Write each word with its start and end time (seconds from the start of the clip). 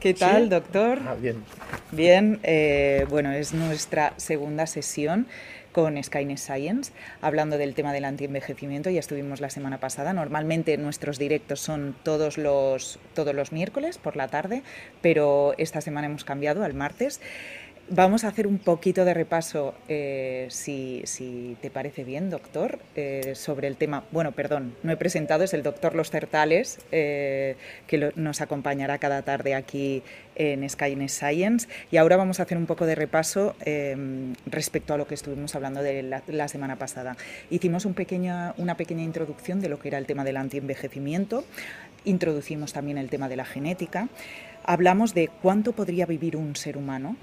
¿Qué 0.00 0.14
tal, 0.14 0.48
doctor? 0.48 0.98
Ah, 1.06 1.14
bien. 1.14 1.44
Bien, 1.92 2.40
eh, 2.42 3.04
bueno, 3.10 3.32
es 3.32 3.52
nuestra 3.52 4.14
segunda 4.16 4.66
sesión 4.66 5.26
con 5.72 6.02
Skynet 6.02 6.38
Science, 6.38 6.92
hablando 7.20 7.58
del 7.58 7.74
tema 7.74 7.92
del 7.92 8.06
antienvejecimiento. 8.06 8.88
Ya 8.88 9.00
estuvimos 9.00 9.42
la 9.42 9.50
semana 9.50 9.78
pasada. 9.78 10.14
Normalmente 10.14 10.78
nuestros 10.78 11.18
directos 11.18 11.60
son 11.60 11.94
todos 12.02 12.38
los, 12.38 12.98
todos 13.14 13.34
los 13.34 13.52
miércoles 13.52 13.98
por 13.98 14.16
la 14.16 14.28
tarde, 14.28 14.62
pero 15.02 15.54
esta 15.58 15.82
semana 15.82 16.06
hemos 16.06 16.24
cambiado 16.24 16.64
al 16.64 16.72
martes. 16.72 17.20
Vamos 17.92 18.22
a 18.22 18.28
hacer 18.28 18.46
un 18.46 18.58
poquito 18.58 19.04
de 19.04 19.14
repaso, 19.14 19.74
eh, 19.88 20.46
si, 20.48 21.56
te 21.60 21.70
parece 21.70 22.04
bien, 22.04 22.30
doctor, 22.30 22.78
eh, 22.94 23.32
sobre 23.34 23.66
el 23.66 23.74
tema. 23.74 24.04
Bueno, 24.12 24.30
perdón, 24.30 24.76
no 24.84 24.92
he 24.92 24.96
presentado, 24.96 25.42
es 25.42 25.54
el 25.54 25.64
doctor 25.64 25.96
Los 25.96 26.08
Certales, 26.12 26.78
eh, 26.92 27.56
que 27.88 28.12
nos 28.14 28.42
acompañará 28.42 28.98
cada 28.98 29.22
tarde 29.22 29.56
aquí 29.56 30.04
en 30.36 30.70
Skynet 30.70 31.08
Science. 31.08 31.66
Y 31.90 31.96
ahora 31.96 32.16
vamos 32.16 32.38
a 32.38 32.44
hacer 32.44 32.56
un 32.58 32.66
poco 32.66 32.86
de 32.86 32.94
repaso 32.94 33.56
respecto 34.46 34.94
a 34.94 34.96
lo 34.96 35.08
que 35.08 35.16
estuvimos 35.16 35.56
hablando 35.56 35.82
de 35.82 36.04
la, 36.04 36.46
semana 36.46 36.76
pasada. 36.76 37.16
Hicimos 37.50 37.86
una 37.86 38.76
pequeña 38.76 39.02
introducción 39.02 39.60
de 39.60 39.68
lo 39.68 39.80
que 39.80 39.88
era 39.88 39.98
el 39.98 40.06
tema 40.06 40.22
del 40.22 40.36
antienvejecimiento, 40.36 41.44
introducimos 42.04 42.72
también 42.72 42.98
el 42.98 43.10
tema 43.10 43.28
de 43.28 43.34
la 43.34 43.44
genética, 43.44 44.08
hablamos 44.62 45.12
de 45.12 45.28
cuánto 45.42 45.72
podría 45.72 46.06
vivir 46.06 46.36
un 46.36 46.54
ser 46.54 46.76
humano 46.76 47.16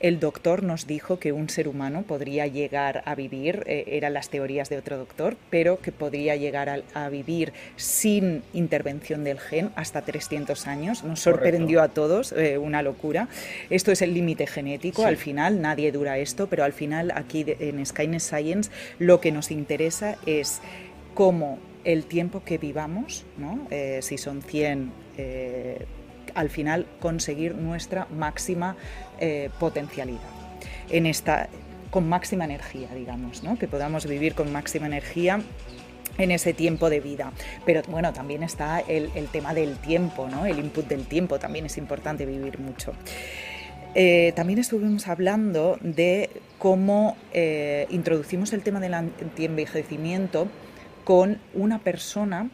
el 0.00 0.18
doctor 0.18 0.62
nos 0.62 0.86
dijo 0.86 1.18
que 1.18 1.32
un 1.32 1.48
ser 1.48 1.68
humano 1.68 2.02
podría 2.02 2.46
llegar 2.46 3.02
a 3.04 3.14
vivir, 3.14 3.62
eh, 3.66 3.84
eran 3.88 4.14
las 4.14 4.30
teorías 4.30 4.68
de 4.68 4.78
otro 4.78 4.96
doctor, 4.98 5.36
pero 5.50 5.80
que 5.80 5.92
podría 5.92 6.36
llegar 6.36 6.68
a, 6.68 6.80
a 6.94 7.08
vivir 7.08 7.52
sin 7.76 8.42
intervención 8.52 9.24
del 9.24 9.38
gen 9.38 9.70
hasta 9.76 10.02
300 10.02 10.66
años. 10.66 11.04
Nos 11.04 11.20
sorprendió 11.20 11.78
Correcto. 11.78 11.82
a 11.82 11.94
todos, 11.94 12.32
eh, 12.32 12.58
una 12.58 12.82
locura. 12.82 13.28
Esto 13.68 13.92
es 13.92 14.02
el 14.02 14.14
límite 14.14 14.46
genético, 14.46 15.02
sí. 15.02 15.08
al 15.08 15.16
final 15.16 15.60
nadie 15.60 15.92
dura 15.92 16.18
esto, 16.18 16.48
pero 16.48 16.64
al 16.64 16.72
final 16.72 17.12
aquí 17.14 17.44
en 17.46 17.84
Skynet 17.84 18.20
Science 18.20 18.70
lo 18.98 19.20
que 19.20 19.32
nos 19.32 19.50
interesa 19.50 20.16
es 20.26 20.60
cómo 21.14 21.58
el 21.84 22.04
tiempo 22.04 22.42
que 22.44 22.58
vivamos, 22.58 23.24
¿no? 23.38 23.66
eh, 23.70 24.00
si 24.02 24.18
son 24.18 24.42
100 24.42 24.92
eh, 25.16 25.86
al 26.34 26.50
final 26.50 26.86
conseguir 27.00 27.54
nuestra 27.54 28.06
máxima 28.10 28.76
eh, 29.18 29.50
potencialidad. 29.58 30.20
En 30.90 31.06
esta, 31.06 31.48
con 31.90 32.08
máxima 32.08 32.44
energía, 32.44 32.88
digamos, 32.94 33.42
¿no? 33.42 33.58
que 33.58 33.68
podamos 33.68 34.06
vivir 34.06 34.34
con 34.34 34.52
máxima 34.52 34.86
energía 34.86 35.40
en 36.18 36.30
ese 36.30 36.52
tiempo 36.52 36.90
de 36.90 37.00
vida. 37.00 37.32
Pero 37.64 37.82
bueno, 37.88 38.12
también 38.12 38.42
está 38.42 38.80
el, 38.80 39.10
tema 39.32 39.54
del 39.54 39.76
tiempo, 39.76 40.28
¿no? 40.28 40.46
el 40.46 40.58
input 40.58 40.86
del 40.86 41.06
tiempo, 41.06 41.38
también 41.38 41.66
es 41.66 41.78
importante 41.78 42.26
vivir 42.26 42.58
mucho. 42.58 42.92
Eh, 43.94 44.32
también 44.36 44.60
estuvimos 44.60 45.08
hablando 45.08 45.76
de 45.80 46.30
cómo 46.58 47.16
eh, 47.32 47.86
introducimos 47.90 48.52
el 48.52 48.62
tema 48.62 48.78
del 48.78 48.94
antienvejecimiento 48.94 50.46
con 51.04 51.38
una 51.54 51.80
persona 51.80 52.50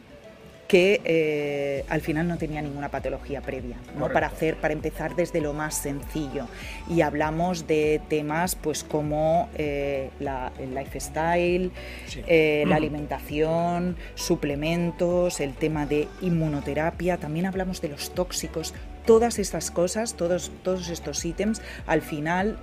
que 0.68 1.00
eh, 1.04 1.84
al 1.88 2.00
final 2.00 2.26
no 2.26 2.38
tenía 2.38 2.60
ninguna 2.60 2.90
patología 2.90 3.40
previa, 3.40 3.76
¿no? 3.96 4.08
para 4.10 4.26
hacer, 4.26 4.56
para 4.56 4.74
empezar 4.74 5.14
desde 5.14 5.40
lo 5.40 5.52
más 5.52 5.74
sencillo. 5.76 6.46
Y 6.88 7.02
hablamos 7.02 7.66
de 7.66 8.00
temas 8.08 8.56
pues 8.56 8.82
como 8.82 9.48
eh, 9.56 10.10
la, 10.18 10.52
el 10.58 10.74
lifestyle, 10.74 11.70
sí. 12.06 12.22
eh, 12.26 12.64
la 12.66 12.76
alimentación, 12.76 13.96
suplementos, 14.14 15.40
el 15.40 15.54
tema 15.54 15.86
de 15.86 16.08
inmunoterapia, 16.20 17.16
también 17.16 17.46
hablamos 17.46 17.80
de 17.80 17.88
los 17.88 18.12
tóxicos, 18.12 18.74
todas 19.04 19.38
estas 19.38 19.70
cosas, 19.70 20.14
todos, 20.14 20.50
todos 20.64 20.88
estos 20.88 21.24
ítems 21.24 21.62
al 21.86 22.02
final 22.02 22.58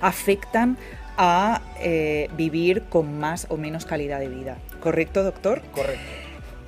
afectan 0.00 0.76
a 1.16 1.62
eh, 1.80 2.28
vivir 2.36 2.82
con 2.84 3.18
más 3.18 3.46
o 3.50 3.56
menos 3.56 3.84
calidad 3.86 4.20
de 4.20 4.28
vida. 4.28 4.58
¿Correcto, 4.80 5.22
doctor? 5.22 5.62
Correcto. 5.72 6.02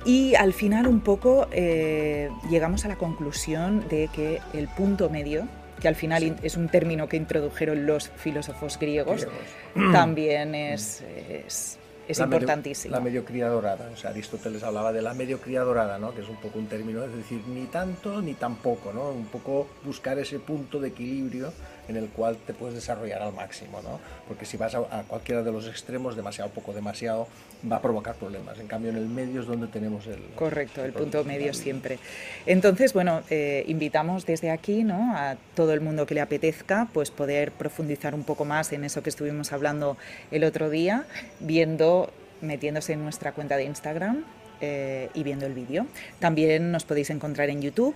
Y 0.05 0.35
al 0.35 0.53
final 0.53 0.87
un 0.87 1.01
poco 1.01 1.47
eh, 1.51 2.29
llegamos 2.49 2.85
a 2.85 2.87
la 2.87 2.95
conclusión 2.95 3.87
de 3.89 4.09
que 4.13 4.39
el 4.53 4.67
punto 4.69 5.09
medio, 5.09 5.47
que 5.81 5.87
al 5.87 5.95
final 5.95 6.23
sí. 6.23 6.33
es 6.41 6.57
un 6.57 6.69
término 6.69 7.07
que 7.07 7.17
introdujeron 7.17 7.85
los 7.85 8.09
filósofos 8.09 8.79
griegos, 8.79 9.27
griegos. 9.75 9.91
también 9.93 10.55
es, 10.55 11.01
es, 11.01 11.79
es 12.07 12.17
la 12.17 12.25
importantísimo. 12.25 12.91
Medio, 12.91 12.99
la 12.99 13.03
mediocridad 13.03 13.49
dorada, 13.49 13.89
o 13.93 13.97
sea, 13.97 14.11
Aristóteles 14.11 14.63
hablaba 14.63 14.93
de 14.93 15.01
la 15.01 15.13
mediocridad 15.13 15.65
dorada, 15.65 15.99
¿no? 15.99 16.13
que 16.15 16.21
es 16.21 16.29
un 16.29 16.37
poco 16.37 16.59
un 16.59 16.67
término, 16.67 17.03
es 17.03 17.13
decir, 17.15 17.41
ni 17.47 17.65
tanto 17.65 18.21
ni 18.21 18.33
tampoco, 18.33 18.93
¿no? 18.93 19.09
un 19.09 19.25
poco 19.25 19.67
buscar 19.83 20.17
ese 20.17 20.39
punto 20.39 20.79
de 20.79 20.87
equilibrio 20.87 21.53
en 21.89 21.97
el 21.97 22.07
cual 22.09 22.37
te 22.45 22.53
puedes 22.53 22.75
desarrollar 22.75 23.21
al 23.21 23.33
máximo, 23.33 23.81
¿no? 23.81 23.99
Porque 24.27 24.45
si 24.45 24.57
vas 24.57 24.75
a, 24.75 24.79
a, 24.79 25.03
cualquiera 25.03 25.41
de 25.41 25.51
los 25.51 25.67
extremos, 25.67 26.15
demasiado 26.15 26.51
poco, 26.51 26.71
demasiado, 26.71 27.27
va 27.69 27.77
a 27.77 27.81
provocar 27.81 28.15
problemas. 28.15 28.59
En 28.59 28.67
cambio, 28.67 28.91
en 28.91 28.97
el 28.97 29.07
medio 29.07 29.41
es 29.41 29.47
donde 29.47 29.67
tenemos 29.67 30.05
el... 30.07 30.21
Correcto, 30.35 30.81
el, 30.81 30.87
el 30.87 30.93
punto 30.93 31.23
medio 31.23 31.53
siempre. 31.53 31.97
Entonces, 32.45 32.93
bueno, 32.93 33.23
eh, 33.29 33.63
invitamos 33.67 34.25
desde 34.25 34.51
aquí, 34.51 34.83
¿no? 34.83 35.15
A 35.15 35.35
todo 35.55 35.73
el 35.73 35.81
mundo 35.81 36.05
que 36.05 36.13
le 36.13 36.21
apetezca, 36.21 36.87
pues 36.93 37.09
poder 37.09 37.51
profundizar 37.51 38.13
un 38.13 38.23
poco 38.23 38.45
más 38.45 38.71
en 38.71 38.83
eso 38.83 39.01
que 39.01 39.09
estuvimos 39.09 39.51
hablando 39.51 39.97
el 40.29 40.43
otro 40.43 40.69
día, 40.69 41.05
viendo, 41.39 42.11
metiéndose 42.41 42.93
en 42.93 43.03
nuestra 43.03 43.31
cuenta 43.31 43.57
de 43.57 43.63
Instagram 43.63 44.23
eh, 44.61 45.09
y 45.15 45.23
viendo 45.23 45.47
el 45.47 45.53
vídeo. 45.53 45.87
También 46.19 46.71
nos 46.71 46.85
podéis 46.85 47.09
encontrar 47.09 47.49
en 47.49 47.61
YouTube 47.63 47.95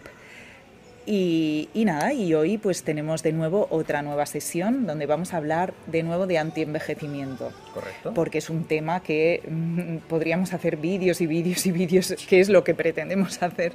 y, 1.06 1.70
y, 1.74 1.86
nada, 1.86 2.14
y 2.14 2.34
hoy 2.34 2.58
pues 2.58 2.84
tenemos 2.84 3.24
de 3.24 3.34
nuevo 3.34 3.68
otra 3.70 4.02
nueva 4.02 4.26
sesión 4.26 4.86
donde 4.86 5.06
vamos 5.06 5.34
a 5.34 5.38
hablar 5.38 5.74
de 5.88 6.04
nuevo 6.04 6.28
de 6.28 6.38
antienvejecimiento. 6.38 7.52
Correcto. 7.74 8.14
Porque 8.14 8.38
es 8.38 8.50
un 8.50 8.66
tema 8.66 9.02
que 9.02 9.42
mmm, 9.48 9.98
podríamos 10.08 10.54
hacer 10.54 10.78
vídeos 10.78 11.22
y 11.22 11.28
vídeos 11.28 11.66
y 11.66 11.72
vídeos, 11.72 12.16
que 12.28 12.40
es 12.40 12.50
lo 12.50 12.64
que 12.64 12.74
pretendemos 12.74 13.42
hacer 13.44 13.74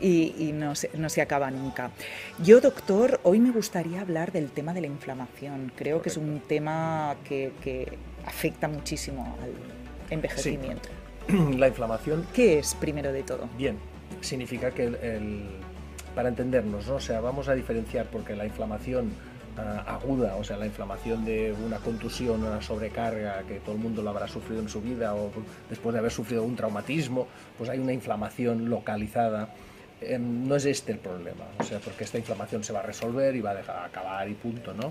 y, 0.00 0.34
y 0.38 0.52
no, 0.52 0.74
se, 0.74 0.90
no, 0.94 1.08
se, 1.08 1.20
acaba 1.20 1.50
nunca. 1.50 1.90
Yo, 2.42 2.60
doctor, 2.60 3.20
hoy 3.22 3.40
me 3.40 3.50
gustaría 3.50 4.00
hablar 4.00 4.32
del 4.32 4.50
tema 4.50 4.72
de 4.72 4.80
la 4.80 4.86
inflamación. 4.86 5.72
Creo 5.76 5.98
Correcto. 5.98 6.02
que 6.02 6.08
es 6.08 6.16
un 6.16 6.40
tema 6.40 7.16
que, 7.24 7.52
que, 7.62 7.98
afecta 8.24 8.68
muchísimo 8.68 9.38
al 9.42 9.52
envejecimiento. 10.10 10.88
Sí. 11.28 11.34
La 11.56 11.68
inflamación. 11.68 12.26
¿Qué 12.32 12.58
es 12.58 12.74
primero 12.74 13.12
de 13.12 13.22
todo? 13.22 13.48
Bien, 13.56 13.78
significa 14.20 14.70
que 14.70 14.84
el, 14.84 14.94
el 14.96 15.42
para 16.18 16.30
entendernos, 16.30 16.88
¿no? 16.88 16.96
o 16.96 17.00
sea, 17.00 17.20
vamos 17.20 17.46
a 17.46 17.54
diferenciar 17.54 18.06
porque 18.06 18.34
la 18.34 18.44
inflamación 18.44 19.12
uh, 19.56 19.88
aguda, 19.88 20.34
o 20.34 20.42
sea, 20.42 20.56
la 20.56 20.66
inflamación 20.66 21.24
de 21.24 21.54
una 21.64 21.76
contusión, 21.76 22.42
una 22.42 22.60
sobrecarga, 22.60 23.44
que 23.44 23.60
todo 23.60 23.76
el 23.76 23.80
mundo 23.80 24.02
lo 24.02 24.10
habrá 24.10 24.26
sufrido 24.26 24.60
en 24.60 24.68
su 24.68 24.80
vida 24.80 25.14
o 25.14 25.30
después 25.70 25.92
de 25.92 26.00
haber 26.00 26.10
sufrido 26.10 26.42
un 26.42 26.56
traumatismo, 26.56 27.28
pues 27.56 27.70
hay 27.70 27.78
una 27.78 27.92
inflamación 27.92 28.68
localizada. 28.68 29.50
Eh, 30.00 30.18
no 30.18 30.56
es 30.56 30.64
este 30.64 30.90
el 30.90 30.98
problema, 30.98 31.44
o 31.56 31.62
sea, 31.62 31.78
porque 31.78 32.02
esta 32.02 32.18
inflamación 32.18 32.64
se 32.64 32.72
va 32.72 32.80
a 32.80 32.82
resolver 32.82 33.36
y 33.36 33.40
va 33.40 33.52
a 33.52 33.54
dejar 33.54 33.84
acabar 33.84 34.28
y 34.28 34.34
punto, 34.34 34.74
¿no? 34.74 34.88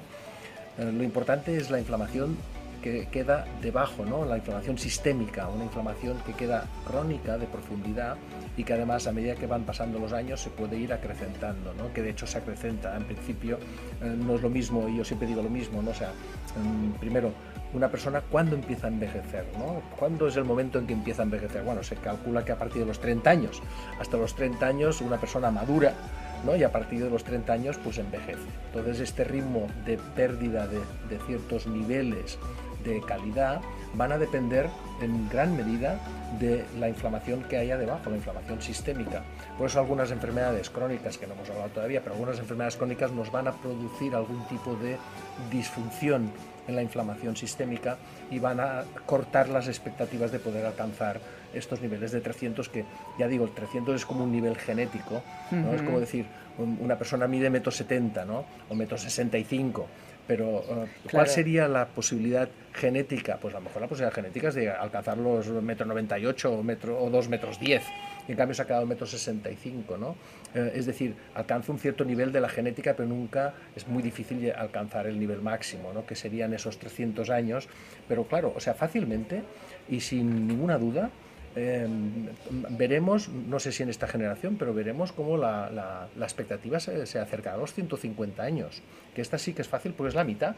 Eh, 0.78 0.90
lo 0.90 1.04
importante 1.04 1.58
es 1.58 1.70
la 1.70 1.78
inflamación 1.78 2.38
que 2.82 3.08
queda 3.08 3.46
debajo, 3.62 4.06
¿no? 4.06 4.26
la 4.26 4.38
inflamación 4.38 4.78
sistémica, 4.78 5.48
una 5.48 5.66
inflamación 5.66 6.18
que 6.26 6.34
queda 6.34 6.66
crónica 6.86 7.38
de 7.38 7.46
profundidad 7.46 8.18
y 8.56 8.64
que 8.64 8.74
además 8.74 9.08
a 9.08 9.12
medida 9.12 9.36
que 9.36 9.48
van 9.48 9.64
pasando 9.64 10.00
los 10.00 10.14
años 10.14 10.42
se 10.42 10.50
puede 10.50 10.78
ir 10.78 10.94
acrecentando, 10.94 11.74
¿no? 11.74 11.94
que 11.94 12.02
de 12.02 12.12
hecho 12.12 12.28
se 12.28 12.38
acrecenta 12.38 12.96
en 12.96 13.04
principio, 13.04 13.58
eh, 14.02 14.16
no 14.18 14.36
es 14.36 14.42
lo 14.42 14.50
mismo, 14.50 14.88
y 14.90 14.98
yo 14.98 15.06
siempre 15.06 15.28
digo 15.28 15.42
lo 15.42 15.50
mismo, 15.50 15.82
¿no? 15.82 15.92
o 15.92 15.96
sea, 15.96 16.10
eh, 16.10 16.98
primero, 17.00 17.32
una 17.74 17.90
persona 17.90 18.22
cuándo 18.22 18.56
empieza 18.56 18.88
a 18.88 18.90
envejecer, 18.90 19.46
¿no? 19.58 19.82
¿Cuándo 19.98 20.28
es 20.28 20.38
el 20.38 20.46
momento 20.46 20.80
en 20.80 20.88
que 20.88 20.94
empieza 20.94 21.22
a 21.22 21.26
envejecer? 21.26 21.64
Bueno, 21.64 21.84
se 21.84 21.96
calcula 21.98 22.46
que 22.46 22.54
a 22.54 22.58
partir 22.58 22.82
de 22.82 22.88
los 22.88 23.00
30 23.00 23.30
años, 23.30 23.62
hasta 24.00 24.18
los 24.18 24.36
30 24.36 24.66
años 24.66 25.02
una 25.02 25.18
persona 25.18 25.52
madura 25.52 25.94
¿no? 26.46 26.56
y 26.56 26.64
a 26.64 26.72
partir 26.72 27.04
de 27.04 27.10
los 27.10 27.24
30 27.24 27.54
años 27.54 27.78
pues 27.84 27.98
envejece. 27.98 28.48
Entonces 28.68 29.00
este 29.00 29.24
ritmo 29.24 29.68
de 29.86 29.98
pérdida 30.16 30.68
de, 30.68 30.80
de 31.10 31.20
ciertos 31.26 31.68
niveles 31.68 32.38
de 32.88 33.02
calidad 33.02 33.62
van 33.94 34.12
a 34.12 34.18
depender 34.18 34.70
en 35.02 35.30
gran 35.30 35.56
medida 35.56 36.00
de 36.40 36.66
la 36.80 36.90
inflamación 36.90 37.44
que 37.44 37.58
haya 37.58 37.78
debajo, 37.78 38.10
la 38.10 38.18
inflamación 38.18 38.62
sistémica. 38.62 39.24
Por 39.58 39.68
eso 39.68 39.80
algunas 39.80 40.12
enfermedades 40.12 40.70
crónicas, 40.70 41.18
que 41.18 41.28
no 41.28 41.34
hemos 41.34 41.50
hablado 41.50 41.70
todavía, 41.70 42.02
pero 42.02 42.14
algunas 42.14 42.40
enfermedades 42.40 42.76
crónicas 42.76 43.12
nos 43.12 43.32
van 43.32 43.48
a 43.48 43.54
producir 43.54 44.14
algún 44.16 44.46
tipo 44.48 44.76
de 44.76 44.98
disfunción 45.52 46.32
en 46.68 46.76
la 46.76 46.82
inflamación 46.82 47.36
sistémica 47.36 47.98
y 48.30 48.40
van 48.40 48.60
a 48.60 48.84
cortar 49.06 49.48
las 49.48 49.68
expectativas 49.68 50.32
de 50.32 50.40
poder 50.40 50.66
alcanzar 50.66 51.20
estos 51.54 51.82
niveles 51.82 52.12
de 52.12 52.20
300 52.20 52.68
que, 52.68 52.84
ya 53.18 53.28
digo, 53.28 53.46
el 53.46 53.52
300 53.52 53.96
es 53.96 54.06
como 54.06 54.26
un 54.26 54.32
nivel 54.32 54.58
genético, 54.58 55.22
¿no? 55.52 55.60
Uh 55.60 55.72
-huh. 55.72 55.76
es 55.76 55.82
como 55.82 56.00
decir, 56.00 56.26
una 56.58 56.98
persona 56.98 57.28
mide 57.28 57.50
metro 57.50 57.72
70 57.72 58.26
¿no? 58.26 58.46
o 58.70 58.76
metro 58.76 58.98
65 58.98 59.88
pero 60.28 60.60
uh, 60.60 60.64
¿cuál 60.66 60.88
claro. 61.08 61.30
sería 61.30 61.68
la 61.68 61.88
posibilidad 61.88 62.50
genética? 62.74 63.38
Pues 63.42 63.56
a 63.56 63.60
lo 63.60 63.66
mejor 63.66 63.82
la 63.82 63.88
posibilidad 63.88 64.14
genética 64.14 64.50
es 64.50 64.56
de 64.56 64.70
alcanzar 64.70 65.18
los 65.18 65.48
metro 65.48 65.86
98 65.86 66.52
o, 66.52 66.64
metro, 66.64 67.02
o 67.02 67.10
2 67.10 67.30
metros 67.30 67.60
10. 67.60 67.84
y 68.28 68.32
en 68.32 68.38
cambio 68.38 68.54
se 68.54 68.62
ha 68.62 68.66
quedado 68.66 68.86
metro 68.86 69.08
65, 69.08 69.98
¿no? 69.98 70.16
Eh, 70.54 70.74
es 70.76 70.86
decir, 70.86 71.16
alcanza 71.34 71.72
un 71.72 71.80
cierto 71.80 72.04
nivel 72.04 72.32
de 72.32 72.42
la 72.42 72.50
genética, 72.50 72.96
pero 72.96 73.08
nunca 73.08 73.54
es 73.76 73.88
muy 73.88 74.04
difícil 74.04 74.52
alcanzar 74.52 75.08
el 75.08 75.20
nivel 75.20 75.42
máximo, 75.42 75.94
¿no? 75.94 76.06
que 76.06 76.16
serían 76.16 76.54
esos 76.54 76.78
300 76.78 77.30
años. 77.30 77.68
Pero 78.08 78.26
claro, 78.26 78.54
o 78.56 78.60
sea, 78.60 78.74
fácilmente 78.74 79.44
y 79.90 80.02
sin 80.02 80.48
ninguna 80.48 80.78
duda, 80.78 81.10
em, 81.58 82.28
veremos, 82.70 83.30
no 83.30 83.60
sé 83.60 83.72
si 83.72 83.84
en 83.84 83.90
esta 83.90 84.08
generación, 84.08 84.56
pero 84.58 84.74
veremos 84.74 85.12
cómo 85.12 85.38
la, 85.38 85.70
la, 85.72 86.26
expectativa 86.26 86.80
se, 86.80 87.06
se, 87.06 87.20
acerca 87.20 87.54
a 87.54 87.58
los 87.58 87.74
150 87.74 88.44
años, 88.44 88.82
que 89.16 89.22
esta 89.22 89.38
sí 89.38 89.54
que 89.54 89.62
es 89.64 89.68
fácil 89.68 89.94
porque 89.94 90.10
es 90.10 90.16
la 90.16 90.24
mitad 90.24 90.56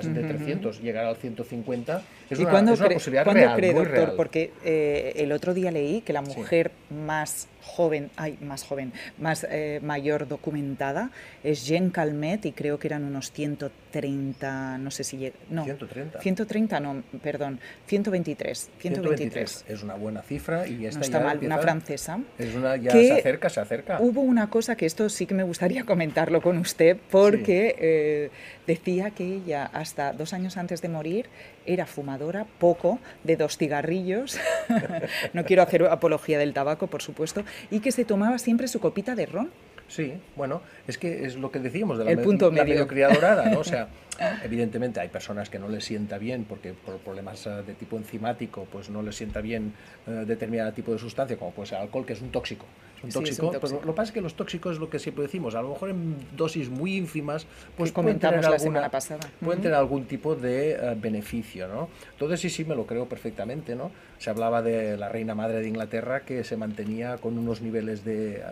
de 0.00 0.22
300, 0.22 0.80
llegar 0.80 1.04
al 1.04 1.16
150 1.16 2.02
es 2.30 2.38
una, 2.38 2.72
es 2.72 2.80
una 2.80 2.88
posibilidad 2.88 3.26
real, 3.26 3.56
cree, 3.56 3.74
doctor? 3.74 4.16
Porque 4.16 4.52
eh, 4.64 5.12
el 5.16 5.32
otro 5.32 5.52
día 5.52 5.70
leí 5.70 6.00
que 6.00 6.12
la 6.12 6.22
mujer 6.22 6.72
más 6.90 7.48
joven, 7.62 8.10
ay, 8.16 8.38
más 8.40 8.64
joven, 8.64 8.92
más 9.18 9.46
eh, 9.48 9.80
mayor 9.82 10.28
documentada 10.28 11.10
es 11.42 11.66
Jen 11.66 11.90
Calmet 11.90 12.44
y 12.46 12.52
creo 12.52 12.78
que 12.78 12.88
eran 12.88 13.04
unos 13.04 13.32
130, 13.32 14.78
no 14.78 14.90
sé 14.90 15.04
si 15.04 15.16
llega, 15.16 15.36
no, 15.50 15.64
130. 15.64 16.20
130 16.20 16.80
no, 16.80 17.02
perdón, 17.22 17.60
123, 17.86 18.70
123. 18.78 19.64
Es 19.68 19.82
una 19.82 19.94
buena 19.94 20.22
cifra 20.22 20.66
y 20.66 20.86
esta 20.86 20.98
no 20.98 21.04
está 21.04 21.20
mal, 21.20 21.38
una 21.42 21.58
francesa. 21.58 22.20
Es 22.38 22.54
una, 22.54 22.76
ya 22.76 22.90
se 22.90 23.12
acerca, 23.12 23.48
se 23.48 23.60
acerca. 23.60 23.98
Hubo 24.00 24.20
una 24.20 24.50
cosa 24.50 24.76
que 24.76 24.86
esto 24.86 25.08
sí 25.08 25.26
que 25.26 25.34
me 25.34 25.44
gustaría 25.44 25.84
comentarlo 25.86 26.42
con 26.42 26.58
usted 26.58 26.96
porque 27.10 27.76
eh, 27.78 28.30
decía 28.66 29.10
que 29.10 29.24
ella 29.24 29.66
hasta 29.72 30.12
dos 30.12 30.32
años 30.32 30.56
antes 30.56 30.82
de 30.82 30.88
morir 30.88 31.26
era 31.66 31.86
fumadora, 31.86 32.46
poco, 32.58 32.98
de 33.24 33.36
dos 33.36 33.56
cigarrillos, 33.56 34.38
no 35.32 35.44
quiero 35.44 35.62
hacer 35.62 35.84
apología 35.84 36.38
del 36.38 36.52
tabaco, 36.52 36.86
por 36.86 37.02
supuesto, 37.02 37.44
y 37.70 37.80
que 37.80 37.92
se 37.92 38.04
tomaba 38.04 38.38
siempre 38.38 38.68
su 38.68 38.80
copita 38.80 39.14
de 39.14 39.26
ron. 39.26 39.50
Sí, 39.88 40.14
bueno, 40.36 40.62
es 40.86 40.96
que 40.96 41.26
es 41.26 41.36
lo 41.36 41.50
que 41.50 41.58
decíamos 41.58 41.98
de 41.98 42.04
la, 42.04 42.12
El 42.12 42.20
punto 42.20 42.50
dorada, 42.50 43.50
¿no? 43.50 43.58
O 43.58 43.64
sea, 43.64 43.88
evidentemente 44.42 45.00
hay 45.00 45.08
personas 45.08 45.50
que 45.50 45.58
no 45.58 45.68
les 45.68 45.84
sienta 45.84 46.16
bien 46.16 46.44
porque 46.44 46.72
por 46.72 46.96
problemas 46.98 47.46
eh, 47.46 47.50
de 47.66 47.74
tipo 47.74 47.98
enzimático 47.98 48.66
pues 48.72 48.88
no 48.88 49.02
les 49.02 49.16
sienta 49.16 49.42
bien 49.42 49.74
eh, 50.06 50.24
determinado 50.26 50.72
tipo 50.72 50.92
de 50.92 50.98
sustancia, 50.98 51.36
como 51.36 51.50
puede 51.50 51.68
ser 51.68 51.78
alcohol, 51.78 52.06
que 52.06 52.14
es 52.14 52.22
un 52.22 52.30
tóxico 52.30 52.64
un 53.02 53.10
tóxico. 53.10 53.52
lo 53.52 53.80
que 53.80 53.86
pasa 53.92 54.02
es 54.02 54.12
que 54.12 54.20
los 54.20 54.34
tóxicos 54.34 54.74
es 54.74 54.80
lo 54.80 54.88
que 54.88 54.98
siempre 54.98 55.22
decimos, 55.22 55.54
a 55.54 55.62
lo 55.62 55.70
mejor 55.70 55.90
en 55.90 56.16
dosis 56.36 56.68
muy 56.68 56.96
ínfimas, 56.96 57.46
pues 57.76 57.92
pueden 57.92 58.18
tener, 58.18 58.44
alguna, 58.44 58.90
pasada. 58.90 59.28
pueden 59.40 59.62
tener 59.62 59.76
algún 59.76 60.04
tipo 60.04 60.34
de 60.34 60.72
eh, 60.72 60.96
beneficio, 60.96 61.68
¿no? 61.68 61.88
Entonces 62.12 62.40
sí, 62.40 62.50
sí, 62.50 62.64
me 62.64 62.74
lo 62.74 62.86
creo 62.86 63.06
perfectamente, 63.06 63.74
¿no? 63.74 63.90
Se 64.18 64.30
hablaba 64.30 64.62
de 64.62 64.96
la 64.96 65.08
reina 65.08 65.34
madre 65.34 65.60
de 65.60 65.68
Inglaterra 65.68 66.20
que 66.20 66.44
se 66.44 66.56
mantenía 66.56 67.18
con 67.18 67.38
unos 67.38 67.60
niveles 67.60 68.04
de, 68.04 68.36
eh, 68.36 68.42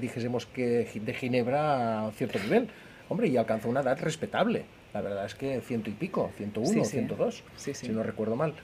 dijésemos 0.00 0.46
que 0.46 0.88
de 0.94 1.14
ginebra 1.14 2.06
a 2.06 2.10
cierto 2.12 2.38
nivel. 2.38 2.68
Hombre, 3.08 3.28
y 3.28 3.36
alcanzó 3.36 3.68
una 3.68 3.80
edad 3.80 3.98
respetable. 4.00 4.64
La 4.94 5.00
verdad 5.00 5.26
es 5.26 5.34
que 5.34 5.60
ciento 5.60 5.90
y 5.90 5.92
pico, 5.92 6.30
101, 6.36 6.84
102, 6.84 7.42
si 7.56 7.88
no 7.88 8.02
recuerdo 8.02 8.36
mal. 8.36 8.54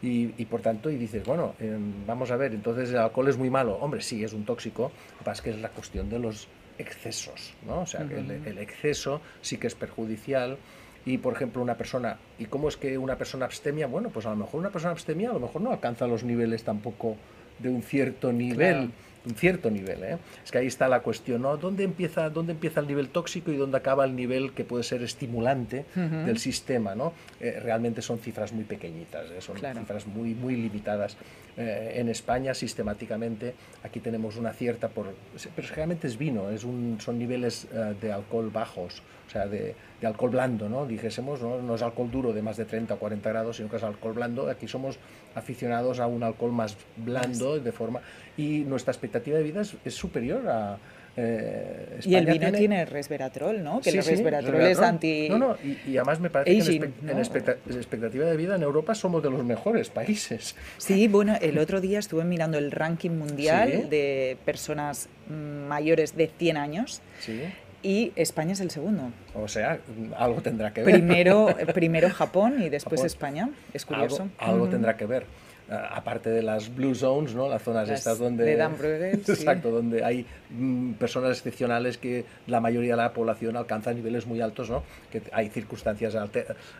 Y, 0.00 0.44
por 0.44 0.60
tanto, 0.60 0.90
y 0.90 0.96
dices, 0.96 1.24
bueno, 1.24 1.54
em, 1.58 2.06
vamos 2.06 2.30
a 2.30 2.36
ver, 2.36 2.54
entonces 2.54 2.90
el 2.90 2.98
alcohol 2.98 3.28
es 3.28 3.36
muy 3.36 3.50
malo. 3.50 3.76
Hombre, 3.80 4.00
sí, 4.00 4.22
es 4.22 4.32
un 4.32 4.44
tóxico, 4.44 4.92
lo 5.24 5.32
que 5.32 5.42
que 5.42 5.50
es 5.50 5.60
la 5.60 5.70
cuestión 5.70 6.08
de 6.08 6.20
los 6.20 6.46
excesos, 6.78 7.54
¿no? 7.66 7.80
O 7.80 7.86
sea, 7.86 8.06
que 8.06 8.18
el, 8.18 8.58
exceso 8.58 9.20
sí 9.40 9.56
que 9.56 9.66
es 9.66 9.74
perjudicial. 9.74 10.56
Y, 11.04 11.18
por 11.18 11.32
ejemplo, 11.34 11.62
una 11.62 11.76
persona, 11.76 12.18
¿y 12.38 12.44
cómo 12.44 12.68
es 12.68 12.76
que 12.76 12.98
una 12.98 13.16
persona 13.16 13.46
abstemia? 13.46 13.86
Bueno, 13.86 14.10
pues 14.10 14.26
a 14.26 14.30
lo 14.30 14.36
mejor 14.36 14.60
una 14.60 14.70
persona 14.70 14.92
abstemia 14.92 15.30
a 15.30 15.32
lo 15.32 15.40
mejor 15.40 15.62
no 15.62 15.72
alcanza 15.72 16.06
los 16.06 16.22
niveles 16.22 16.64
tampoco 16.64 17.16
de 17.58 17.70
un 17.70 17.82
cierto 17.82 18.32
nivel 18.32 18.90
un 19.28 19.34
cierto 19.34 19.70
nivel. 19.70 20.02
¿eh? 20.02 20.18
Es 20.44 20.50
que 20.50 20.58
ahí 20.58 20.66
está 20.66 20.88
la 20.88 21.00
cuestión, 21.00 21.42
¿no? 21.42 21.56
¿Dónde 21.56 21.84
empieza, 21.84 22.30
¿Dónde 22.30 22.52
empieza 22.52 22.80
el 22.80 22.86
nivel 22.86 23.08
tóxico 23.10 23.52
y 23.52 23.56
dónde 23.56 23.76
acaba 23.76 24.04
el 24.04 24.16
nivel 24.16 24.52
que 24.52 24.64
puede 24.64 24.84
ser 24.84 25.02
estimulante 25.02 25.84
del 25.94 26.38
sistema? 26.38 26.94
¿no? 26.94 27.12
Eh, 27.40 27.60
realmente 27.62 28.02
son 28.02 28.18
cifras 28.18 28.52
muy 28.52 28.64
pequeñitas, 28.64 29.30
¿eh? 29.30 29.40
son 29.40 29.56
cifras 29.56 30.06
muy, 30.06 30.34
muy 30.34 30.56
limitadas. 30.56 31.16
Eh, 31.56 31.94
en 31.96 32.08
España, 32.08 32.54
sistemáticamente, 32.54 33.54
aquí 33.82 34.00
tenemos 34.00 34.36
una 34.36 34.52
cierta, 34.52 34.88
por, 34.88 35.14
pero 35.54 35.68
generalmente 35.68 36.06
es 36.06 36.16
vino, 36.16 36.50
es 36.50 36.64
un, 36.64 36.98
son 37.00 37.18
niveles 37.18 37.66
de 38.00 38.12
alcohol 38.12 38.50
bajos, 38.50 39.02
o 39.28 39.30
sea, 39.30 39.46
de, 39.46 39.74
de 40.00 40.06
alcohol 40.06 40.30
blando, 40.30 40.68
¿no? 40.68 40.86
Dijésemos, 40.86 41.42
¿no? 41.42 41.60
no 41.60 41.74
es 41.74 41.82
alcohol 41.82 42.10
duro 42.10 42.32
de 42.32 42.40
más 42.40 42.56
de 42.56 42.64
30 42.64 42.94
o 42.94 42.98
40 42.98 43.28
grados, 43.28 43.56
sino 43.56 43.68
que 43.68 43.76
es 43.76 43.82
alcohol 43.82 44.14
blando. 44.14 44.48
Aquí 44.48 44.66
somos 44.66 44.98
aficionados 45.34 46.00
a 46.00 46.06
un 46.06 46.22
alcohol 46.22 46.52
más 46.52 46.76
blando, 46.96 47.58
de 47.58 47.72
forma... 47.72 48.00
Y 48.36 48.60
nuestra 48.60 48.92
expectativa 48.92 49.36
de 49.36 49.42
vida 49.42 49.62
es, 49.84 49.94
superior 49.94 50.48
a... 50.48 50.78
Eh, 51.20 51.98
y 52.04 52.14
el 52.14 52.26
vino 52.26 52.52
tiene, 52.52 52.84
resveratrol, 52.84 53.64
¿no? 53.64 53.80
Que 53.80 53.90
el 53.90 54.04
resveratrol, 54.04 54.60
es 54.62 54.78
anti... 54.78 55.28
No, 55.28 55.36
no, 55.36 55.56
y, 55.64 55.96
además 55.96 56.20
me 56.20 56.30
parece 56.30 56.78
que 56.78 56.90
en, 57.08 57.18
expectativa 57.18 58.24
de 58.24 58.36
vida 58.36 58.54
en 58.54 58.62
Europa 58.62 58.94
somos 58.94 59.22
de 59.22 59.30
los 59.30 59.44
mejores 59.44 59.90
países. 59.90 60.54
Sí, 60.76 61.08
bueno, 61.08 61.36
el 61.42 61.58
otro 61.58 61.80
día 61.80 61.98
estuve 61.98 62.24
mirando 62.24 62.56
el 62.56 62.70
ranking 62.70 63.10
mundial 63.10 63.90
de 63.90 64.36
personas 64.44 65.08
mayores 65.28 66.16
de 66.16 66.28
100 66.28 66.56
años. 66.56 67.02
Sí 67.18 67.42
y 67.82 68.12
España 68.16 68.52
es 68.52 68.60
el 68.60 68.70
segundo. 68.70 69.10
O 69.34 69.46
sea, 69.48 69.78
algo 70.16 70.40
tendrá 70.40 70.72
que 70.72 70.82
ver. 70.82 70.94
Primero, 70.94 71.48
primero 71.74 72.10
Japón 72.10 72.62
y 72.62 72.68
después 72.68 73.04
España. 73.04 73.50
Es 73.72 73.84
curioso. 73.84 74.28
Algo, 74.38 74.68
tendrá 74.68 74.96
que 74.96 75.06
ver. 75.06 75.26
aparte 75.70 76.30
de 76.30 76.42
las 76.42 76.74
blue 76.74 76.94
zones, 76.94 77.34
¿no? 77.34 77.48
Las 77.48 77.62
zonas 77.62 77.88
estas 77.90 78.18
donde... 78.18 78.44
De 78.44 78.56
Dan 78.56 78.76
Bruegel, 78.78 79.20
Exacto, 79.28 79.70
donde 79.70 80.02
hay 80.02 80.24
mm, 80.50 80.94
personas 80.94 81.36
excepcionales 81.36 81.98
que 81.98 82.24
la 82.46 82.60
mayoría 82.60 82.92
de 82.92 83.02
la 83.02 83.12
población 83.12 83.56
alcanza 83.56 83.92
niveles 83.92 84.26
muy 84.26 84.40
altos, 84.40 84.70
¿no? 84.70 84.82
Que 85.12 85.22
hay 85.32 85.50
circunstancias 85.50 86.16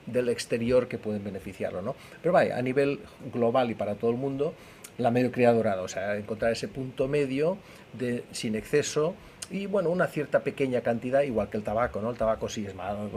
del 0.06 0.28
exterior 0.30 0.88
que 0.88 0.98
pueden 0.98 1.22
beneficiarlo, 1.22 1.82
¿no? 1.82 1.94
Pero 2.22 2.32
vaya, 2.32 2.56
a 2.56 2.62
nivel 2.62 3.00
global 3.32 3.70
y 3.70 3.74
para 3.74 3.94
todo 3.94 4.10
el 4.10 4.16
mundo, 4.16 4.54
la 4.98 5.10
mediocridad 5.10 5.54
dorada, 5.54 5.82
o 5.82 5.88
sea, 5.88 6.16
encontrar 6.16 6.52
ese 6.52 6.66
punto 6.66 7.06
medio 7.08 7.56
de, 7.92 8.24
sin 8.32 8.56
exceso, 8.56 9.14
y 9.50 9.66
bueno, 9.66 9.90
una 9.90 10.06
cierta 10.06 10.40
pequeña 10.40 10.80
cantidad, 10.80 11.22
igual 11.22 11.48
que 11.48 11.56
el 11.56 11.62
tabaco, 11.62 12.00
¿no? 12.00 12.10
El 12.10 12.16
tabaco 12.16 12.48
sí 12.48 12.66
es 12.66 12.74
malo, 12.74 13.10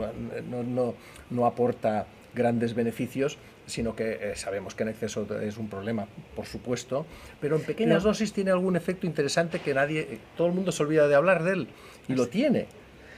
no, 0.50 0.62
no, 0.62 0.94
no 1.30 1.46
aporta 1.46 2.06
grandes 2.34 2.74
beneficios, 2.74 3.38
sino 3.66 3.94
que 3.94 4.18
eh, 4.20 4.36
sabemos 4.36 4.74
que 4.74 4.82
en 4.82 4.90
exceso 4.90 5.26
es 5.40 5.56
un 5.56 5.68
problema, 5.68 6.06
por 6.34 6.46
supuesto, 6.46 7.06
pero 7.40 7.56
en 7.56 7.62
pequeñas 7.62 8.02
dosis 8.02 8.32
tiene 8.32 8.50
algún 8.50 8.76
efecto 8.76 9.06
interesante 9.06 9.60
que 9.60 9.74
nadie, 9.74 10.00
eh, 10.00 10.18
todo 10.36 10.48
el 10.48 10.54
mundo 10.54 10.72
se 10.72 10.82
olvida 10.82 11.08
de 11.08 11.14
hablar 11.14 11.42
de 11.44 11.52
él, 11.52 11.68
y 12.08 12.14
lo 12.14 12.26
tiene. 12.28 12.66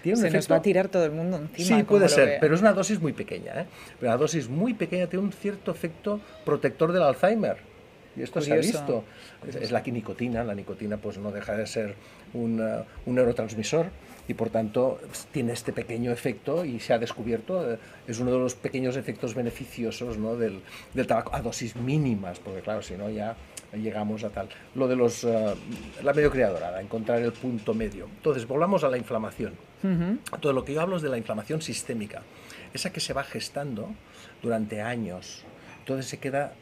¿Tiene 0.02 0.18
se 0.18 0.30
nos 0.30 0.50
va 0.50 0.56
a 0.56 0.62
tirar 0.62 0.88
todo 0.88 1.06
el 1.06 1.12
mundo 1.12 1.38
encima. 1.38 1.78
Sí, 1.78 1.83
puede 1.85 2.11
ser, 2.11 2.37
pero 2.38 2.54
es 2.54 2.61
una 2.61 2.75
dosis 2.75 3.00
muy 3.00 3.14
pequeña. 3.14 3.62
¿eh? 3.62 3.66
Pero 3.99 4.12
la 4.12 4.18
dosis 4.18 4.50
muy 4.50 4.75
pequeña 4.75 5.06
tiene 5.06 5.25
un 5.25 5.33
cierto 5.33 5.71
efecto 5.71 6.21
protector 6.44 6.92
del 6.92 7.04
Alzheimer. 7.04 7.56
Y 8.16 8.23
esto 8.23 8.40
se 8.40 8.52
ha 8.52 8.56
visto. 8.56 9.04
Es, 9.61 9.73
la 9.73 9.80
nicotina. 9.80 10.44
La 10.44 10.54
nicotina 10.54 10.97
pues 10.97 11.18
no 11.18 11.33
deja 11.33 11.56
de 11.56 11.66
ser 11.66 11.94
un, 12.33 12.61
un 13.06 13.14
neurotransmisor 13.14 13.87
y 14.26 14.35
por 14.35 14.50
tanto 14.50 14.99
tiene 15.33 15.52
este 15.52 15.73
pequeño 15.73 16.11
efecto 16.11 16.64
y 16.64 16.80
se 16.80 16.94
ha 16.94 16.99
descubierto, 16.99 17.73
eh, 17.73 17.78
es 18.06 18.18
uno 18.21 18.33
de 18.33 18.38
los 18.38 18.54
pequeños 18.54 18.97
efectos 18.97 19.35
beneficiosos 19.35 20.16
¿no? 20.16 20.37
del, 20.37 20.62
del, 20.94 21.06
tabaco 21.06 21.35
a 21.35 21.42
dosis 21.42 21.76
mínimas, 21.76 22.38
porque 22.40 22.61
claro, 22.62 22.83
si 22.83 22.94
no 22.94 23.11
ya 23.11 23.37
llegamos 23.73 24.25
a 24.25 24.30
tal. 24.30 24.49
Lo 24.75 24.88
de 24.88 24.97
los, 24.97 25.25
uh, 25.25 25.54
la 26.02 26.12
mediocridad 26.12 26.52
dorada, 26.52 26.80
encontrar 26.80 27.21
el 27.21 27.33
punto 27.33 27.75
medio. 27.75 28.06
Entonces, 28.06 28.47
volvamos 28.47 28.85
a 28.85 28.88
la 28.88 28.97
inflamación. 28.97 29.54
Todo 30.40 30.54
lo 30.54 30.64
que 30.64 30.73
yo 30.73 30.80
hablo 30.80 30.97
es 30.97 31.02
de 31.02 31.11
la 31.11 31.18
inflamación 31.18 31.61
sistémica, 31.61 32.23
esa 32.73 32.90
que 32.90 33.00
se 33.00 33.12
va 33.12 33.23
gestando 33.23 33.90
durante 34.42 34.80
años. 34.80 35.44
Entonces 35.80 36.06
se 36.06 36.18
queda 36.18 36.54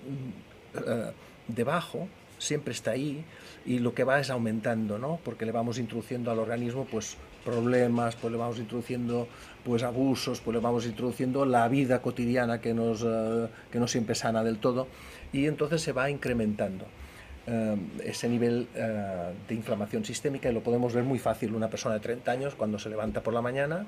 uh, 0.74 1.12
debajo, 1.54 2.08
siempre 2.38 2.72
está 2.72 2.92
ahí 2.92 3.24
y 3.64 3.78
lo 3.78 3.94
que 3.94 4.04
va 4.04 4.18
es 4.18 4.30
aumentando, 4.30 4.98
¿no? 4.98 5.20
Porque 5.24 5.46
le 5.46 5.52
vamos 5.52 5.78
introduciendo 5.78 6.30
al 6.30 6.38
organismo 6.38 6.86
pues 6.90 7.16
problemas, 7.44 8.16
pues 8.16 8.32
le 8.32 8.38
vamos 8.38 8.58
introduciendo 8.58 9.28
pues 9.64 9.82
abusos, 9.82 10.40
pues 10.40 10.54
le 10.54 10.60
vamos 10.60 10.86
introduciendo 10.86 11.44
la 11.44 11.68
vida 11.68 12.02
cotidiana 12.02 12.60
que, 12.60 12.74
nos, 12.74 13.04
eh, 13.06 13.48
que 13.70 13.78
no 13.78 13.86
siempre 13.86 14.14
sana 14.14 14.42
del 14.42 14.58
todo 14.58 14.88
y 15.32 15.46
entonces 15.46 15.80
se 15.82 15.92
va 15.92 16.10
incrementando. 16.10 16.86
Eh, 17.46 17.76
ese 18.04 18.28
nivel 18.28 18.68
eh, 18.74 19.32
de 19.48 19.54
inflamación 19.54 20.04
sistémica 20.04 20.48
y 20.48 20.52
lo 20.52 20.62
podemos 20.62 20.94
ver 20.94 21.02
muy 21.02 21.18
fácil 21.18 21.54
una 21.54 21.68
persona 21.68 21.96
de 21.96 22.00
30 22.00 22.30
años 22.30 22.54
cuando 22.54 22.78
se 22.78 22.88
levanta 22.88 23.20
por 23.20 23.34
la 23.34 23.42
mañana 23.42 23.84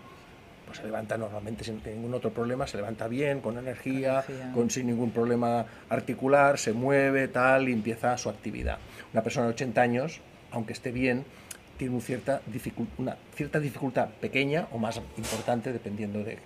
pues 0.66 0.78
se 0.78 0.84
levanta 0.84 1.16
normalmente 1.16 1.64
sin 1.64 1.82
ningún 1.84 2.14
otro 2.14 2.30
problema, 2.30 2.66
se 2.66 2.76
levanta 2.76 3.08
bien, 3.08 3.40
con 3.40 3.58
energía, 3.58 4.24
con, 4.52 4.70
sin 4.70 4.86
ningún 4.86 5.10
problema 5.10 5.66
articular, 5.88 6.58
se 6.58 6.72
mueve, 6.72 7.28
tal, 7.28 7.68
y 7.68 7.72
empieza 7.72 8.16
su 8.18 8.28
actividad. 8.28 8.78
Una 9.12 9.22
persona 9.22 9.46
de 9.46 9.52
80 9.52 9.80
años, 9.80 10.20
aunque 10.50 10.72
esté 10.72 10.90
bien, 10.92 11.24
tiene 11.76 11.94
una 11.94 12.02
cierta, 12.02 12.40
una 12.98 13.16
cierta 13.34 13.60
dificultad 13.60 14.08
pequeña 14.20 14.68
o 14.72 14.78
más 14.78 15.00
importante, 15.16 15.72
dependiendo 15.72 16.22
de, 16.22 16.38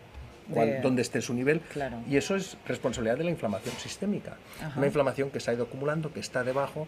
dónde 0.83 1.03
esté 1.03 1.21
su 1.21 1.35
nivel. 1.35 1.61
Y 2.09 2.17
eso 2.17 2.35
es 2.37 2.57
responsabilidad 2.67 3.19
de 3.19 3.25
la 3.25 3.31
inflamación 3.31 3.75
sistémica. 3.77 4.37
Una 4.77 4.87
inflamación 4.87 5.31
que 5.31 5.41
se 5.41 5.51
ha 5.51 5.55
ido 5.55 5.65
acumulando, 5.65 6.13
que 6.13 6.21
está 6.21 6.45
debajo 6.45 6.87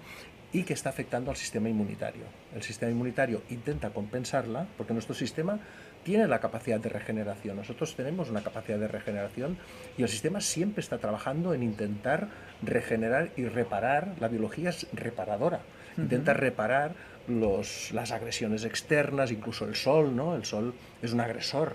y 0.53 0.65
que 0.65 0.73
está 0.73 0.91
afectando 0.91 1.31
al 1.31 1.37
sistema 1.37 1.69
inmunitario. 1.69 2.25
El 2.55 2.63
sistema 2.63 2.91
inmunitario 2.91 3.43
intenta 3.51 3.91
compensarla 3.91 4.67
porque 4.77 4.93
nuestro 4.93 5.15
sistema 5.15 5.61
tiene 6.03 6.27
la 6.27 6.41
capacidad 6.41 6.81
de 6.81 6.89
regeneración. 6.89 7.57
Nosotros 7.57 7.95
tenemos 7.95 8.31
una 8.31 8.43
capacidad 8.43 8.79
de 8.79 8.89
regeneración 8.89 9.59
y 9.97 10.03
el 10.03 10.09
sistema 10.09 10.41
siempre 10.41 10.81
está 10.81 10.99
trabajando 10.99 11.55
en 11.55 11.63
intentar 11.63 12.29
regenerar 12.63 13.31
y 13.37 13.45
reparar. 13.47 14.15
La 14.21 14.29
biología 14.29 14.71
es 14.71 14.87
reparadora. 14.93 15.61
Intenta 15.97 16.33
reparar 16.33 16.93
los, 17.27 17.91
las 17.93 18.13
agresiones 18.13 18.65
externas, 18.65 19.31
incluso 19.31 19.67
el 19.67 19.75
sol, 19.75 20.15
¿no? 20.17 20.37
El 20.37 20.45
sol 20.45 20.75
es 21.03 21.13
un 21.13 21.21
agresor 21.21 21.75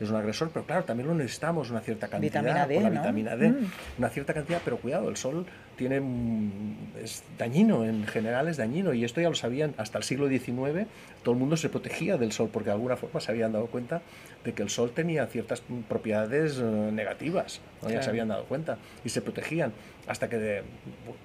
es 0.00 0.10
un 0.10 0.16
agresor, 0.16 0.50
pero 0.52 0.64
claro, 0.64 0.84
también 0.84 1.08
lo 1.08 1.14
necesitamos 1.14 1.70
una 1.70 1.80
cierta 1.80 2.08
cantidad 2.08 2.42
vitamina 2.42 2.66
D, 2.66 2.74
la 2.80 2.88
¿no? 2.90 2.90
vitamina 2.90 3.36
D, 3.36 3.48
Mm. 3.50 3.70
una 3.98 4.08
cierta 4.10 4.32
cantidad, 4.34 4.62
pero 4.64 4.78
cuidado, 4.78 5.08
el 5.08 5.16
sol 5.16 5.46
tiene 5.76 6.00
mm, 6.00 6.92
es 7.02 7.24
dañino, 7.36 7.84
en 7.84 8.06
general 8.06 8.46
es 8.48 8.56
dañino, 8.56 8.94
y 8.94 9.04
esto 9.04 9.20
ya 9.20 9.28
lo 9.28 9.34
sabían 9.34 9.74
hasta 9.76 9.98
el 9.98 10.04
siglo 10.04 10.28
XIX, 10.28 10.86
todo 11.22 11.34
el 11.34 11.40
mundo 11.40 11.56
se 11.56 11.68
protegía 11.68 12.16
del 12.16 12.30
sol 12.32 12.48
porque 12.52 12.66
de 12.70 12.74
alguna 12.74 12.96
forma 12.96 13.20
se 13.20 13.32
habían 13.32 13.52
dado 13.52 13.66
cuenta 13.66 14.02
de 14.44 14.52
que 14.54 14.62
el 14.62 14.70
sol 14.70 14.92
tenía 14.92 15.26
ciertas 15.26 15.62
mm, 15.68 15.80
propiedades 15.88 16.58
eh, 16.58 16.62
negativas, 16.62 17.60
¿no? 17.82 17.88
ya 17.88 17.94
Claro. 17.94 18.02
se 18.04 18.10
habían 18.10 18.28
dado 18.28 18.44
cuenta, 18.44 18.78
y 19.04 19.08
se 19.08 19.20
protegían 19.20 19.72
hasta 20.06 20.28
que 20.28 20.36
de- 20.38 20.62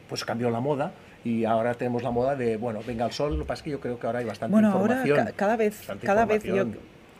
pues 0.09 0.25
cambió 0.25 0.49
la 0.49 0.59
moda. 0.59 0.91
Y 1.25 1.45
ahora 1.45 1.73
tenemos 1.75 2.03
la 2.03 2.11
moda 2.11 2.35
de, 2.35 2.57
bueno, 2.57 2.81
venga 2.85 3.05
el 3.05 3.13
sol, 3.13 3.33
lo 3.37 3.45
que 3.45 3.47
pasa 3.47 3.59
es 3.59 3.63
que 3.63 3.69
yo 3.69 3.79
creo 3.79 3.97
que 3.97 4.05
ahora 4.07 4.19
hay 4.19 4.25
bastante 4.25 4.51
Bueno, 4.51 4.71
ahora 4.71 4.95
información. 4.95 5.25
ca- 5.27 5.31
cada 5.31 5.55
vez, 5.55 5.87
cada 6.03 6.25
vez 6.25 6.43
yo. 6.43 6.65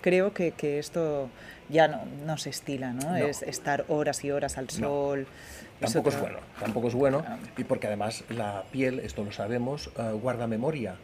Creo 0.03 0.33
que, 0.33 0.51
que 0.51 0.77
esto 0.77 1.29
ya 1.69 1.87
no, 1.87 2.01
no 2.27 2.37
se 2.37 2.49
estila, 2.51 2.91
¿no? 2.93 3.09
No. 3.11 3.15
Es 3.15 3.41
estar 3.41 3.85
horas 3.87 4.23
y 4.23 4.29
horas 4.31 4.57
al 4.59 4.69
sol. 4.69 5.25
Tampoco 5.79 6.09
es 6.09 6.15
otra- 6.15 6.21
bueno, 6.29 6.39
tampoco 6.59 6.87
es 6.89 6.93
bueno, 6.93 7.23
Ah. 7.27 7.37
y 7.57 7.63
porque 7.63 7.87
además 7.87 8.23
la 8.29 8.63
piel, 8.71 8.99
esto 8.99 9.23
lo 9.23 9.31
sabemos, 9.31 9.89
eh, 9.97 10.11
guarda 10.21 10.45
memoria. 10.45 10.95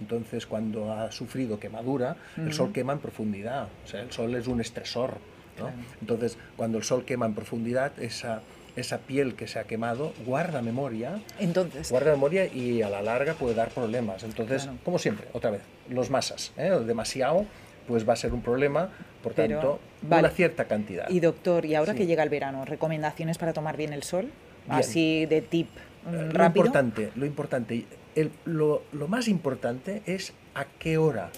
Entonces, 0.00 0.46
cuando 0.46 0.92
ha 0.92 1.10
sufrido 1.12 1.58
quemadura, 1.60 2.16
el 2.36 2.52
sol 2.52 2.72
quema 2.72 2.92
en 2.94 2.98
profundidad. 3.00 3.68
O 3.84 3.86
sea, 3.88 4.00
el 4.00 4.10
sol 4.12 4.34
es 4.34 4.46
un 4.46 4.60
estresor. 4.60 5.18
¿no? 5.58 5.66
Claro. 5.66 5.72
Entonces, 6.00 6.38
cuando 6.56 6.78
el 6.78 6.84
sol 6.84 7.04
quema 7.04 7.26
en 7.26 7.34
profundidad, 7.34 7.92
esa, 8.00 8.40
esa 8.76 8.98
piel 8.98 9.34
que 9.34 9.46
se 9.46 9.58
ha 9.58 9.64
quemado 9.64 10.14
guarda 10.24 10.62
memoria, 10.62 11.20
Entonces, 11.38 11.90
guarda 11.90 12.12
memoria 12.12 12.46
y 12.46 12.80
a 12.82 12.88
la 12.88 13.02
larga 13.02 13.34
puede 13.34 13.54
dar 13.54 13.68
problemas. 13.68 14.22
Entonces, 14.22 14.62
Claro. 14.62 14.78
como 14.84 14.98
siempre, 14.98 15.26
otra 15.34 15.50
vez, 15.50 15.60
los 15.90 16.08
masas, 16.08 16.52
¿eh? 16.56 16.70
demasiado, 16.86 17.44
pues 17.86 18.08
va 18.08 18.12
a 18.12 18.16
ser 18.16 18.32
un 18.32 18.42
problema, 18.42 18.90
por 19.22 19.34
Pero, 19.34 19.54
tanto, 19.58 19.80
vale. 20.02 20.20
una 20.28 20.30
cierta 20.30 20.64
cantidad. 20.66 21.08
y 21.08 21.20
doctor, 21.20 21.64
y 21.64 21.74
ahora 21.74 21.92
Sí. 21.92 21.98
que 21.98 22.06
llega 22.06 22.22
el 22.22 22.28
verano, 22.28 22.64
¿recomendaciones 22.64 23.38
para 23.38 23.52
tomar 23.52 23.76
bien 23.76 23.92
el 23.92 24.02
sol? 24.02 24.30
Bien. 24.66 24.78
Así 24.78 25.26
de 25.26 25.42
tip 25.42 25.68
mm, 26.04 26.08
Eh, 26.08 26.12
Lo 26.26 26.32
rápido. 26.32 26.66
importante, 26.66 27.10
lo 27.16 27.26
importante, 27.26 27.84
el- 28.14 28.30
lo, 28.44 28.82
lo 28.92 29.08
más 29.08 29.28
importante 29.28 30.02
es 30.06 30.32
a 30.54 30.64
qué 30.78 30.96
hora 30.98 31.30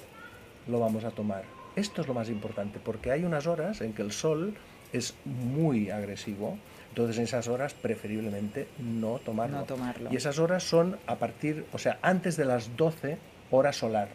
lo 0.68 0.78
vamos 0.80 1.04
a 1.04 1.11
tomar. 1.11 1.42
Esto 1.75 2.02
es 2.02 2.08
lo 2.08 2.14
más 2.14 2.28
importante, 2.28 2.78
porque 2.82 3.11
hay 3.11 3.25
unas 3.25 3.46
horas 3.46 3.80
en 3.80 3.92
que 3.94 4.02
el 4.02 4.12
sol 4.12 4.54
es 4.92 5.14
muy 5.25 5.90
agresivo, 5.90 6.58
entonces 6.90 7.16
en 7.18 7.25
esas 7.25 7.49
horas 7.49 7.72
preferiblemente 7.75 8.68
no 8.78 9.18
tomarlo. 9.18 9.56
No 9.58 9.64
tomarlo. 9.64 10.11
Y 10.12 10.16
esas 10.16 10.38
horas 10.38 10.62
son 10.62 10.99
a 11.06 11.16
partir, 11.16 11.64
o 11.72 11.78
sea, 11.78 11.99
antes 12.02 12.37
de 12.37 12.44
las 12.44 12.76
12 12.76 13.16
horas 13.50 13.76
solar. 13.76 14.08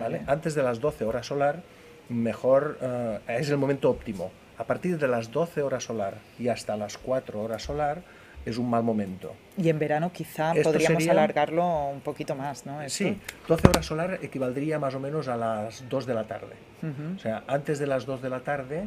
¿Vale? 0.00 0.22
Antes 0.26 0.54
de 0.54 0.62
las 0.62 0.80
12 0.80 1.04
horas 1.04 1.26
solar, 1.26 1.62
mejor, 2.08 2.78
eh, 2.80 3.18
es 3.28 3.50
el 3.50 3.56
momento 3.56 3.90
óptimo. 3.90 4.30
A 4.58 4.64
partir 4.64 4.98
de 4.98 5.08
las 5.08 5.30
12 5.30 5.62
horas 5.62 5.84
solar 5.84 6.14
y 6.38 6.48
hasta 6.48 6.76
las 6.76 6.96
4 6.98 7.42
horas 7.42 7.62
solar 7.62 8.02
es 8.46 8.58
un 8.58 8.70
mal 8.70 8.82
momento. 8.84 9.34
Y 9.58 9.68
en 9.68 9.78
verano 9.78 10.12
quizá 10.12 10.52
Esto 10.52 10.70
podríamos 10.70 11.02
sería- 11.02 11.12
alargarlo 11.12 11.88
un 11.88 12.00
poquito 12.00 12.34
más, 12.36 12.64
¿no? 12.64 12.80
Esto. 12.80 13.04
Sí, 13.04 13.18
12 13.48 13.68
horas 13.68 13.84
solar 13.86 14.18
equivaldría 14.22 14.78
más 14.78 14.94
o 14.94 15.00
menos 15.00 15.26
a 15.28 15.36
las 15.36 15.86
2 15.88 16.06
de 16.06 16.14
la 16.14 16.24
tarde. 16.24 16.54
Ujú. 16.82 17.16
O 17.16 17.18
sea, 17.18 17.42
antes 17.48 17.78
de 17.78 17.86
las 17.88 18.06
2 18.06 18.22
de 18.22 18.30
la 18.30 18.40
tarde, 18.40 18.84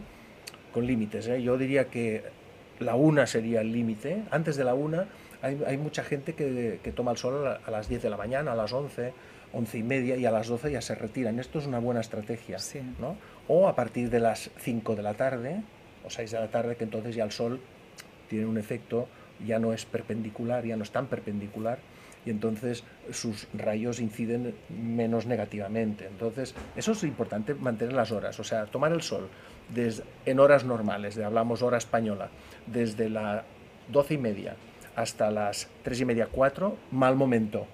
con 0.74 0.88
límites. 0.88 1.28
¿eh? 1.28 1.42
Yo 1.42 1.58
diría 1.58 1.86
que 1.90 2.24
la 2.80 2.96
1 2.96 3.28
sería 3.28 3.60
el 3.62 3.72
límite. 3.74 4.24
Antes 4.32 4.56
de 4.56 4.64
la 4.64 4.74
1 4.76 5.04
hay, 5.42 5.62
hay 5.68 5.78
mucha 5.78 6.04
gente 6.04 6.34
que, 6.36 6.80
que 6.82 6.92
toma 6.94 7.12
el 7.12 7.18
sol 7.18 7.46
a 7.48 7.72
las 7.72 7.90
10 7.90 8.02
de 8.02 8.10
la 8.10 8.18
mañana, 8.18 8.54
a 8.54 8.56
las 8.56 8.72
11, 8.72 9.14
11 9.54 9.78
y 9.78 9.84
media 9.84 10.16
y 10.16 10.26
a 10.26 10.32
las 10.32 10.48
12 10.48 10.72
ya 10.72 10.82
se 10.82 10.96
retiran. 10.96 11.40
Esto 11.40 11.60
es 11.60 11.66
una 11.66 11.80
buena 11.80 12.02
estrategia. 12.02 12.60
Sí. 12.60 12.82
¿no? 13.00 13.16
O 13.48 13.68
a 13.68 13.76
partir 13.76 14.10
de 14.10 14.20
las 14.20 14.52
5 14.60 14.96
de 14.96 15.04
la 15.04 15.14
tarde 15.14 15.62
o 16.06 16.10
6 16.10 16.32
de 16.32 16.40
la 16.40 16.48
tarde, 16.48 16.76
que 16.76 16.84
entonces 16.84 17.16
ya 17.16 17.24
el 17.24 17.32
sol 17.32 17.60
tiene 18.30 18.46
un 18.46 18.58
efecto, 18.58 19.08
ya 19.46 19.60
no 19.60 19.74
es 19.74 19.86
perpendicular, 19.86 20.66
ya 20.66 20.76
no 20.78 20.84
es 20.84 20.92
tan 20.92 21.08
perpendicular 21.08 21.80
y 22.26 22.30
entonces 22.30 22.84
sus 23.12 23.48
rayos 23.54 24.00
inciden 24.00 24.54
menos 24.70 25.26
negativamente. 25.26 26.08
Entonces, 26.08 26.54
eso 26.76 26.92
es 26.92 27.04
importante 27.04 27.54
mantener 27.54 27.94
las 27.94 28.12
horas, 28.12 28.40
o 28.40 28.44
sea, 28.44 28.66
tomar 28.66 28.92
el 28.92 29.02
sol 29.02 29.30
desde, 29.74 30.04
en 30.26 30.40
horas 30.40 30.66
normales, 30.66 31.16
de, 31.16 31.24
hablamos 31.24 31.62
hora 31.62 31.78
española, 31.78 32.30
desde 32.68 33.10
las 33.10 33.44
12 33.90 34.16
y 34.16 34.18
media 34.18 34.56
hasta 34.96 35.32
las 35.32 35.70
3 35.84 36.02
y 36.02 36.06
media, 36.06 36.28
4, 36.30 36.76
mal 36.92 37.16
momento. 37.16 37.68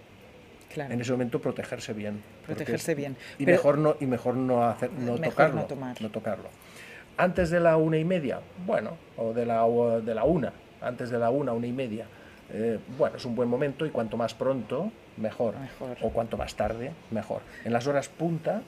Claro. 0.74 0.94
En 0.94 1.02
ese 1.02 1.12
momento 1.12 1.40
protegerse 1.40 1.94
bien. 1.94 2.22
Protegerse 2.46 2.96
bien. 2.96 3.16
Y 3.40 3.46
Pero- 3.46 3.58
mejor 3.58 3.78
no, 3.78 3.96
y 4.00 4.06
mejor 4.06 4.36
no, 4.36 4.66
hacer, 4.66 4.92
no 4.92 5.14
Mejor 5.14 5.30
tocarlo. 5.30 5.56
no 5.62 5.66
tomar. 5.66 6.02
no 6.02 6.10
tocarlo. 6.10 6.50
Antes 7.18 7.50
de 7.50 7.60
la 7.62 7.78
una 7.78 7.98
y 7.98 8.04
media, 8.04 8.40
bueno, 8.66 8.98
o 9.18 9.32
de 9.34 9.46
la, 9.46 9.66
o 9.66 10.02
de 10.02 10.14
la 10.16 10.26
una, 10.26 10.52
antes 10.82 11.10
de 11.10 11.18
la 11.18 11.30
una, 11.30 11.54
una 11.54 11.66
y 11.68 11.72
media, 11.72 12.06
eh, 12.52 12.78
bueno, 12.98 13.16
es 13.18 13.24
un 13.26 13.36
buen 13.36 13.48
momento 13.48 13.86
y 13.86 13.90
cuanto 13.90 14.18
más 14.18 14.34
pronto, 14.34 14.92
mejor. 15.18 15.56
Mejor. 15.58 15.98
O 16.02 16.10
cuanto 16.10 16.36
más 16.36 16.56
tarde, 16.56 16.92
mejor. 17.12 17.42
En 17.64 17.72
las 17.72 17.88
horas 17.88 18.10
punta 18.10 18.62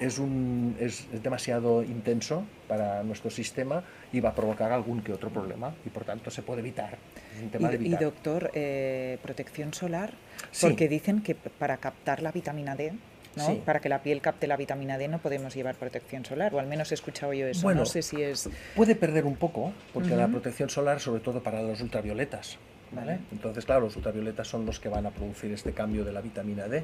es, 0.00 0.18
un, 0.18 0.76
es, 0.78 1.06
es 1.12 1.22
demasiado 1.22 1.82
intenso 1.82 2.44
para 2.68 3.02
nuestro 3.02 3.30
sistema 3.30 3.82
y 4.12 4.20
va 4.20 4.30
a 4.30 4.34
provocar 4.34 4.72
algún 4.72 5.02
que 5.02 5.12
otro 5.12 5.30
problema 5.30 5.74
y 5.84 5.88
por 5.88 6.04
tanto 6.04 6.30
se 6.30 6.42
puede 6.42 6.60
evitar. 6.60 6.96
Es 7.36 7.42
un 7.42 7.50
tema 7.50 7.68
de 7.70 7.84
Y, 7.84 7.90
doctor, 7.96 8.50
eh, 8.54 9.18
protección 9.22 9.74
solar, 9.74 10.12
Sí. 10.52 10.66
porque 10.66 10.88
dicen 10.88 11.22
que 11.22 11.34
para 11.34 11.78
captar 11.78 12.22
la 12.22 12.30
vitamina 12.30 12.76
D, 12.76 12.92
¿no? 13.36 13.46
Sí. 13.46 13.62
para 13.64 13.80
que 13.80 13.88
la 13.88 14.02
piel 14.02 14.20
capte 14.20 14.46
la 14.46 14.56
vitamina 14.56 14.96
D 14.98 15.08
no 15.08 15.18
podemos 15.18 15.54
llevar 15.54 15.74
protección 15.74 16.24
solar, 16.24 16.54
o 16.54 16.60
al 16.60 16.66
menos 16.66 16.90
he 16.92 16.94
escuchado 16.94 17.32
yo 17.32 17.46
eso. 17.46 17.62
Bueno, 17.62 17.80
no 17.80 17.86
sé 17.86 18.02
si 18.02 18.22
es... 18.22 18.48
Puede 18.76 18.94
perder 18.94 19.24
un 19.24 19.36
poco, 19.36 19.72
porque 19.92 20.16
la 20.16 20.28
protección 20.28 20.70
solar, 20.70 21.00
sobre 21.00 21.20
todo 21.20 21.42
para 21.42 21.62
los 21.62 21.80
ultravioletas. 21.80 22.58
¿vale? 22.92 23.06
Vale. 23.06 23.20
Entonces, 23.32 23.64
claro, 23.64 23.82
los 23.82 23.96
ultravioletas 23.96 24.48
son 24.48 24.64
los 24.64 24.80
que 24.80 24.88
van 24.88 25.04
a 25.06 25.10
producir 25.10 25.52
este 25.52 25.72
cambio 25.72 26.04
de 26.04 26.12
la 26.12 26.20
vitamina 26.20 26.68
D. 26.68 26.82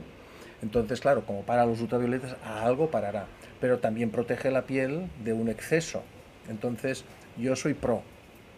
Entonces, 0.65 1.01
claro, 1.01 1.27
como 1.27 1.43
para 1.43 1.67
los 1.67 1.79
ultravioletas, 1.83 2.37
a 2.43 2.65
algo 2.65 2.91
parará. 2.91 3.27
Pero 3.61 3.79
también 3.81 4.11
protege 4.11 4.51
la 4.51 4.63
piel 4.63 5.07
de 5.23 5.35
un 5.35 5.49
exceso. 5.51 6.03
Entonces, 6.49 7.05
yo 7.37 7.55
soy 7.55 7.75
pro, 7.75 8.03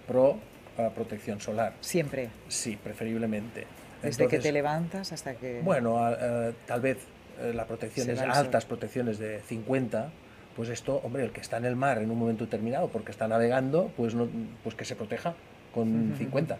pro 0.07 0.39
a 0.79 0.91
protección 0.91 1.41
solar. 1.41 1.73
Siempre, 1.81 2.29
Sí, 2.49 2.79
preferiblemente. 2.83 3.67
desde 4.03 4.29
que 4.29 4.39
te 4.39 4.53
levantas 4.53 5.13
hasta 5.13 5.35
que... 5.35 5.61
bueno, 5.65 5.99
a- 6.05 6.53
tal 6.67 6.81
vez 6.81 6.99
eh, 7.41 7.53
la 7.55 7.67
protección 7.67 8.07
Se 8.07 8.13
es 8.13 8.21
va 8.21 8.25
el 8.25 8.33
sol. 8.35 8.45
altas 8.45 8.65
protecciones 8.67 9.19
de 9.19 9.41
50, 9.41 10.11
pues 10.55 10.69
esto, 10.69 11.01
hombre, 11.03 11.25
el 11.25 11.33
que 11.33 11.41
está 11.41 11.57
en 11.57 11.65
el 11.65 11.75
mar 11.77 11.99
en 11.99 12.11
un 12.11 12.19
momento 12.19 12.45
determinado 12.45 12.89
porque 12.89 13.11
está 13.11 13.27
navegando, 13.27 13.91
pues, 13.97 14.15
no, 14.15 14.29
pues 14.63 14.75
que 14.77 14.85
se 14.85 14.95
proteja 14.95 15.35
con 15.75 16.11
Ujú. 16.11 16.19
50. 16.19 16.59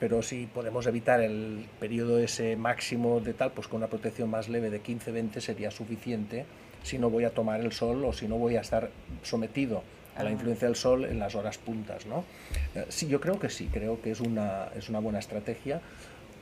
Pero 0.00 0.22
si 0.22 0.46
podemos 0.46 0.86
evitar 0.86 1.20
el 1.20 1.66
periodo 1.80 2.18
ese 2.18 2.56
máximo 2.56 3.20
de 3.20 3.32
tal, 3.32 3.52
pues 3.52 3.68
con 3.68 3.78
una 3.78 3.86
protección 3.86 4.28
más 4.30 4.48
leve 4.48 4.70
de 4.70 4.82
15-20 4.82 5.40
sería 5.40 5.70
suficiente 5.70 6.46
si 6.82 6.98
no 6.98 7.08
voy 7.10 7.24
a 7.24 7.30
tomar 7.30 7.60
el 7.60 7.72
sol 7.72 8.04
o 8.04 8.12
si 8.12 8.28
no 8.28 8.36
voy 8.36 8.56
a 8.56 8.60
estar 8.60 8.90
sometido 9.22 9.82
a 10.16 10.22
la 10.22 10.28
Ah. 10.28 10.32
influencia 10.32 10.68
del 10.68 10.76
sol 10.76 11.04
en 11.06 11.18
las 11.18 11.34
horas 11.34 11.58
puntas, 11.58 12.06
¿no? 12.06 12.24
Eh, 12.74 12.84
Sí, 12.88 13.06
yo 13.08 13.20
creo 13.20 13.38
que 13.38 13.48
sí, 13.48 13.68
creo 13.72 14.00
que 14.02 14.10
es 14.10 14.20
una, 14.20 14.68
es 14.76 14.88
una 14.88 14.98
buena 14.98 15.18
estrategia, 15.18 15.80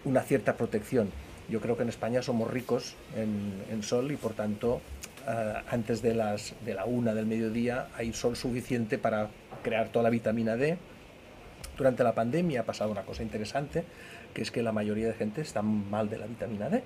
una 0.05 0.23
cierta 0.23 0.57
protección. 0.57 1.11
Yo 1.49 1.61
creo 1.61 1.77
que 1.77 1.83
en 1.83 1.89
España 1.89 2.23
somos 2.23 2.51
ricos 2.51 2.95
en, 3.17 3.63
en 3.71 3.83
sol 3.83 4.11
y 4.11 4.17
por 4.17 4.33
tanto 4.33 4.81
eh, 5.29 5.55
antes 5.71 6.03
de, 6.03 6.15
las, 6.15 6.55
de 6.65 6.75
la 6.75 6.85
una 6.87 7.15
del 7.15 7.27
mediodía 7.27 7.87
hay 7.97 8.13
sol 8.13 8.35
suficiente 8.37 8.99
para 8.99 9.29
crear 9.63 9.89
toda 9.91 10.03
la 10.05 10.11
vitamina 10.11 10.57
D. 10.57 10.77
Durante 11.77 12.05
la 12.05 12.15
pandemia 12.15 12.61
ha 12.61 12.65
pasado 12.65 12.91
una 12.91 13.03
cosa 13.03 13.23
interesante, 13.23 13.85
que 14.35 14.43
es 14.43 14.51
que 14.51 14.63
la 14.63 14.73
mayoría 14.73 15.07
de 15.07 15.15
gente 15.15 15.41
está 15.41 15.63
mal 15.63 16.09
de 16.11 16.19
la 16.19 16.27
vitamina 16.27 16.69
D. 16.69 16.83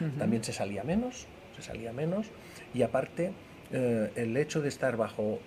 Ujú. 0.00 0.10
También 0.18 0.44
se 0.44 0.52
salía 0.52 0.82
menos, 0.84 1.26
se 1.56 1.62
salía 1.62 1.92
menos. 1.92 2.26
Y 2.74 2.82
aparte, 2.82 3.32
eh, 3.72 4.10
el 4.16 4.36
hecho 4.36 4.60
de 4.60 4.68
estar 4.68 4.96
bajo 4.96 5.38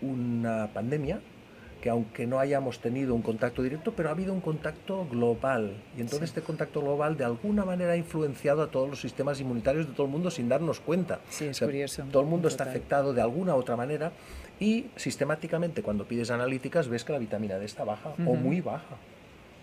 una 0.00 0.68
pandemia, 0.72 1.20
que 1.82 1.90
aunque 1.90 2.26
no 2.26 2.40
hayamos 2.40 2.80
tenido 2.80 3.14
un 3.14 3.22
contacto 3.22 3.62
directo, 3.62 3.92
pero 3.92 4.08
ha 4.08 4.12
habido 4.12 4.32
un 4.32 4.40
contacto 4.40 5.06
global. 5.08 5.76
Y 5.96 6.00
entonces 6.00 6.30
Sí. 6.30 6.38
este 6.38 6.42
contacto 6.42 6.80
global 6.80 7.16
de 7.16 7.24
alguna 7.24 7.64
manera 7.64 7.92
ha 7.92 7.96
influenciado 7.96 8.62
a 8.62 8.70
todos 8.70 8.88
los 8.90 9.00
sistemas 9.00 9.40
inmunitarios 9.40 9.86
de 9.86 9.92
todo 9.92 10.06
el 10.06 10.12
mundo 10.12 10.30
sin 10.30 10.48
darnos 10.48 10.80
cuenta. 10.80 11.20
Sí, 11.28 11.44
es 11.44 11.50
O 11.50 11.58
sea, 11.60 11.68
curioso. 11.68 12.02
Todo 12.10 12.22
el 12.22 12.28
mundo 12.28 12.48
está 12.48 12.64
Total. 12.64 12.76
afectado 12.76 13.12
de 13.14 13.20
alguna 13.22 13.54
u 13.54 13.58
otra 13.58 13.76
manera 13.76 14.10
y 14.60 14.86
sistemáticamente 14.96 15.82
cuando 15.82 16.06
pides 16.06 16.30
analíticas 16.30 16.88
ves 16.88 17.04
que 17.04 17.12
la 17.12 17.18
vitamina 17.18 17.58
D 17.58 17.64
está 17.64 17.84
baja 17.84 18.10
o 18.10 18.22
Ujú. 18.32 18.36
muy 18.36 18.60
baja, 18.60 18.96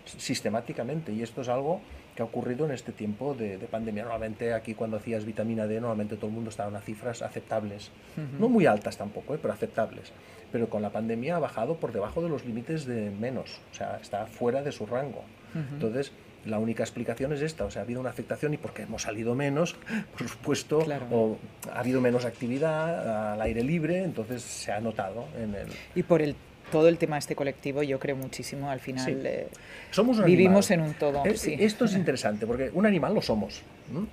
sistemáticamente. 0.06 1.12
Y 1.12 1.22
esto 1.22 1.40
es 1.42 1.48
algo 1.48 1.80
que 2.14 2.22
ha 2.22 2.24
ocurrido 2.24 2.64
en 2.64 2.72
este 2.72 2.92
tiempo 2.92 3.34
de, 3.34 3.58
pandemia. 3.70 4.04
Normalmente 4.04 4.54
aquí 4.54 4.74
cuando 4.74 4.96
hacías 4.96 5.24
vitamina 5.24 5.66
D, 5.66 5.80
normalmente 5.80 6.16
todo 6.16 6.28
el 6.28 6.32
mundo 6.32 6.50
estaba 6.50 6.74
en 6.74 6.82
cifras 6.82 7.20
aceptables, 7.22 7.90
no 8.38 8.48
muy 8.48 8.66
altas 8.66 8.96
tampoco, 8.96 9.34
¿eh? 9.34 9.38
pero 9.40 9.52
aceptables. 9.52 10.12
Pero 10.50 10.70
con 10.70 10.80
la 10.80 10.90
pandemia 10.90 11.36
ha 11.36 11.40
bajado 11.40 11.76
por 11.76 11.92
debajo 11.92 12.22
de 12.22 12.28
los 12.30 12.44
límites 12.46 12.86
de 12.86 13.10
menos, 13.10 13.60
o 13.70 13.74
sea, 13.74 13.98
está 14.00 14.26
fuera 14.26 14.62
de 14.62 14.72
su 14.72 14.86
rango. 14.86 15.24
Entonces, 15.54 16.12
la 16.46 16.58
única 16.58 16.82
explicación 16.82 17.32
es 17.32 17.42
esta, 17.42 17.64
o 17.64 17.70
sea, 17.70 17.82
ha 17.82 17.84
habido 17.84 18.00
una 18.00 18.10
afectación 18.10 18.54
y 18.54 18.56
porque 18.56 18.82
hemos 18.82 19.02
salido 19.02 19.34
menos, 19.34 19.76
por 20.18 20.28
supuesto, 20.28 20.84
o 21.10 21.38
ha 21.72 21.80
habido 21.80 22.00
menos 22.00 22.24
actividad 22.24 23.32
al 23.32 23.40
aire 23.42 23.62
libre, 23.62 24.02
entonces 24.02 24.42
se 24.42 24.72
ha 24.72 24.80
notado 24.80 25.26
en 25.36 25.54
el... 25.54 25.68
Y 25.94 26.02
por 26.02 26.22
el 26.22 26.36
todo 26.70 26.88
el 26.88 26.98
tema 26.98 27.18
este 27.18 27.36
colectivo, 27.36 27.82
yo 27.82 27.98
creo 27.98 28.16
muchísimo, 28.16 28.70
al 28.70 28.80
final 28.80 29.24
eh, 29.24 29.48
somos 29.90 30.22
vivimos 30.24 30.70
en 30.70 30.80
un 30.80 30.94
todo. 30.94 31.22
Esto 31.24 31.84
es 31.84 31.92
interesante, 31.94 32.46
porque 32.46 32.70
un 32.72 32.86
animal 32.86 33.14
lo 33.14 33.22
somos. 33.22 33.62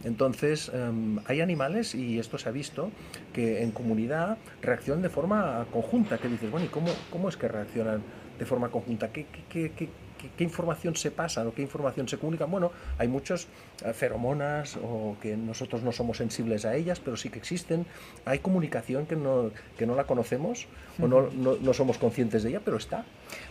Entonces, 0.04 0.72
em, 0.74 1.20
hay 1.26 1.42
animales, 1.42 1.96
y 1.96 2.20
esto 2.20 2.38
se 2.38 2.50
ha 2.50 2.52
visto, 2.52 2.92
que 3.34 3.64
en 3.64 3.72
comunidad 3.72 4.38
reaccionan 4.62 5.02
de 5.02 5.10
forma 5.10 5.66
conjunta, 5.72 6.18
que 6.18 6.28
dices, 6.28 6.52
bueno, 6.52 6.68
¿y 6.68 6.70
cómo, 6.70 6.88
cómo 7.10 7.30
es 7.30 7.38
que 7.38 7.48
reaccionan 7.48 8.04
de 8.38 8.46
forma 8.46 8.70
conjunta? 8.70 9.12
¿Qué, 9.12 9.26
qué, 9.50 9.72
qué, 9.72 9.90
qué, 10.38 10.44
información 10.44 10.96
se 10.96 11.12
pasa 11.12 11.48
o 11.48 11.54
qué 11.54 11.62
información 11.62 12.08
se 12.08 12.18
comunica. 12.18 12.46
Bueno, 12.46 12.72
hay 12.98 13.08
muchas 13.08 13.48
eh, 13.86 13.94
feromonas 13.94 14.78
o 14.78 15.16
que 15.22 15.36
nosotros 15.38 15.84
no 15.84 15.92
somos 15.92 16.18
sensibles 16.18 16.66
a 16.66 16.76
ellas, 16.76 17.00
pero 17.00 17.18
sí 17.18 17.30
que 17.30 17.40
existen. 17.40 17.86
Hay 18.26 18.40
comunicación 18.40 19.06
que 19.06 19.16
no, 19.16 19.52
que 19.78 19.86
no 19.86 19.96
la 19.96 20.06
conocemos 20.06 20.68
o 21.02 21.08
no, 21.08 21.30
no, 21.32 21.74
somos 21.74 21.98
conscientes 21.98 22.44
de 22.44 22.50
ella, 22.50 22.62
pero 22.64 22.78
está. 22.78 23.06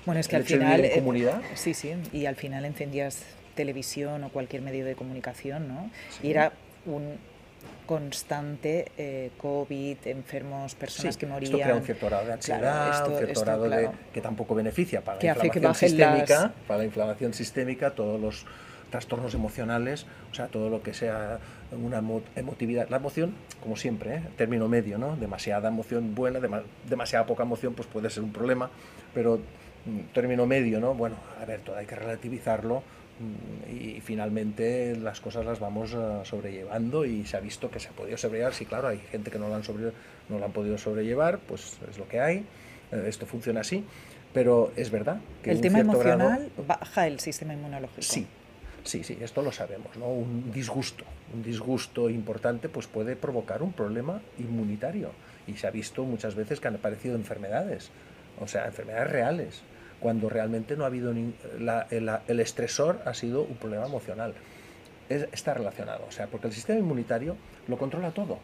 Bueno, 0.06 0.20
es 0.20 0.28
que 0.28 0.36
al 0.36 0.44
final... 0.44 0.84
Eh, 0.84 0.92
comunidad. 0.94 1.42
sí, 1.54 1.74
sí, 1.74 1.94
y 2.12 2.26
al 2.26 2.36
final 2.36 2.64
encendías 2.64 3.24
televisión 3.54 4.24
o 4.24 4.28
cualquier 4.30 4.62
medio 4.62 4.84
de 4.84 4.94
comunicación, 4.94 5.68
¿no? 5.68 5.90
Y 6.22 6.30
era 6.30 6.52
un 6.86 7.18
constante, 7.86 8.92
eh, 8.96 9.30
COVID, 9.38 9.98
enfermos, 10.06 10.74
personas 10.74 11.16
que 11.16 11.26
morían. 11.26 11.52
Esto 11.52 11.62
crea 11.62 11.74
un 11.76 11.82
cierto 11.82 12.06
grado 12.06 12.26
de 12.26 12.32
ansiedad, 12.32 13.08
un 13.08 13.18
cierto 13.18 13.40
grado 13.40 13.68
de, 13.68 13.90
que 14.12 14.20
tampoco 14.20 14.54
beneficia 14.54 15.02
para 15.02 15.18
la 15.18 15.46
inflamación 15.46 15.74
sistémica, 15.74 16.52
para 16.66 16.78
la 16.78 16.84
inflamación 16.84 17.34
sistémica, 17.34 17.90
todos 17.90 18.20
los 18.20 18.46
trastornos 18.90 19.34
emocionales, 19.34 20.06
o 20.30 20.34
sea, 20.34 20.48
todo 20.48 20.68
lo 20.68 20.82
que 20.82 20.94
sea 20.94 21.40
una 21.72 22.02
emotividad. 22.36 22.88
La 22.90 22.98
emoción, 22.98 23.34
como 23.62 23.76
siempre, 23.76 24.16
¿eh? 24.16 24.22
término 24.36 24.68
medio, 24.68 24.98
¿no? 24.98 25.16
Demasiada 25.16 25.68
emoción 25.68 26.14
buena, 26.14 26.40
demasiada 26.88 27.26
poca 27.26 27.42
emoción, 27.42 27.74
pues 27.74 27.88
puede 27.88 28.10
ser 28.10 28.22
un 28.22 28.32
problema, 28.32 28.70
pero 29.14 29.40
mm, 29.86 30.12
término 30.12 30.46
medio, 30.46 30.78
¿no? 30.78 30.94
Bueno, 30.94 31.16
a 31.40 31.44
ver, 31.46 31.60
todo 31.60 31.76
hay 31.76 31.86
que 31.86 31.96
relativizarlo 31.96 32.82
y 33.70 34.00
finalmente 34.00 34.96
las 34.96 35.20
cosas 35.20 35.44
las 35.44 35.60
vamos 35.60 35.92
eh, 35.94 36.20
sobrellevando 36.24 37.04
y 37.04 37.24
se 37.24 37.36
ha 37.36 37.40
visto 37.40 37.70
que 37.70 37.80
se 37.80 37.88
ha 37.88 37.92
podido 37.92 38.16
sobrellevar. 38.16 38.54
Sí, 38.54 38.66
claro, 38.66 38.88
hay 38.88 38.98
gente 38.98 39.30
que 39.30 39.38
no 39.38 39.48
lo 39.48 39.54
han, 39.54 39.64
sobre, 39.64 39.92
no 40.28 40.38
lo 40.38 40.44
han 40.44 40.52
podido 40.52 40.78
sobrellevar, 40.78 41.38
pues 41.40 41.78
es 41.88 41.98
lo 41.98 42.08
que 42.08 42.20
hay, 42.20 42.44
eh, 42.90 43.04
esto 43.06 43.26
funciona 43.26 43.60
así, 43.60 43.84
pero 44.32 44.72
es 44.76 44.90
verdad 44.90 45.20
que 45.42 45.50
el 45.50 45.60
tema 45.60 45.80
emocional 45.80 46.50
baja 46.66 47.06
el 47.06 47.20
sistema 47.20 47.54
inmunológico. 47.54 48.02
Sí, 48.02 48.26
sí, 48.84 49.04
sí, 49.04 49.18
esto 49.20 49.42
lo 49.42 49.52
sabemos, 49.52 49.96
¿no? 49.96 50.06
Un 50.06 50.50
disgusto, 50.52 51.04
un 51.34 51.42
disgusto 51.42 52.10
importante 52.10 52.68
pues 52.68 52.86
puede 52.86 53.16
provocar 53.16 53.62
un 53.62 53.72
problema 53.72 54.20
inmunitario 54.38 55.12
y 55.46 55.54
se 55.54 55.66
ha 55.66 55.70
visto 55.70 56.04
muchas 56.04 56.34
veces 56.34 56.60
que 56.60 56.68
han 56.68 56.76
aparecido 56.76 57.14
enfermedades, 57.14 57.90
o 58.40 58.46
sea, 58.46 58.66
enfermedades 58.66 59.10
reales 59.10 59.62
cuando 60.02 60.28
realmente 60.28 60.76
no 60.76 60.84
ha 60.84 60.88
habido 60.88 61.12
el, 61.12 62.40
estresor 62.40 63.00
ha 63.06 63.14
sido 63.14 63.42
un 63.42 63.56
problema 63.56 63.86
emocional. 63.86 64.34
está 65.08 65.54
relacionado, 65.54 66.04
o 66.08 66.12
sea, 66.12 66.26
porque 66.26 66.48
el 66.48 66.52
sistema 66.52 66.78
inmunitario 66.78 67.36
lo 67.68 67.78
controla 67.78 68.10
todo. 68.10 68.38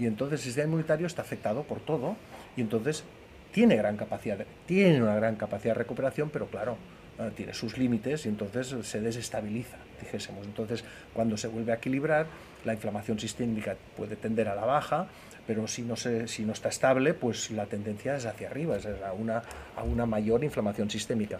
Y 0.00 0.06
entonces 0.06 0.40
el 0.40 0.44
sistema 0.44 0.66
inmunitario 0.66 1.06
está 1.06 1.22
afectado 1.22 1.62
por 1.62 1.80
todo 1.80 2.16
y 2.56 2.60
entonces 2.60 3.04
tiene 3.52 3.76
gran 3.76 3.96
capacidad, 3.96 4.38
tiene 4.66 5.00
una 5.00 5.14
gran 5.14 5.36
capacidad 5.36 5.74
de 5.74 5.78
recuperación, 5.78 6.28
pero 6.30 6.46
claro, 6.46 6.76
eh, 7.20 7.30
tiene 7.36 7.54
sus 7.54 7.78
límites 7.78 8.26
y 8.26 8.28
entonces 8.28 8.74
se 8.82 9.00
desestabiliza, 9.00 9.76
dijésemos. 10.00 10.44
Entonces, 10.44 10.84
cuando 11.12 11.36
se 11.36 11.46
vuelve 11.46 11.70
a 11.70 11.76
equilibrar, 11.76 12.26
la 12.64 12.72
inflamación 12.72 13.20
sistémica 13.20 13.76
puede 13.96 14.16
tender 14.16 14.48
a 14.48 14.56
la 14.56 14.64
baja, 14.64 15.06
pero 15.46 15.66
si 15.68 15.82
no, 15.82 15.96
se, 15.96 16.28
si 16.28 16.44
no 16.44 16.52
está 16.52 16.68
estable, 16.68 17.14
pues 17.14 17.50
la 17.50 17.66
tendencia 17.66 18.16
es 18.16 18.26
hacia 18.26 18.48
arriba, 18.48 18.76
es 18.76 18.86
a 18.86 19.12
una, 19.12 19.42
a 19.76 19.82
una 19.82 20.06
mayor 20.06 20.44
inflamación 20.44 20.90
sistémica. 20.90 21.38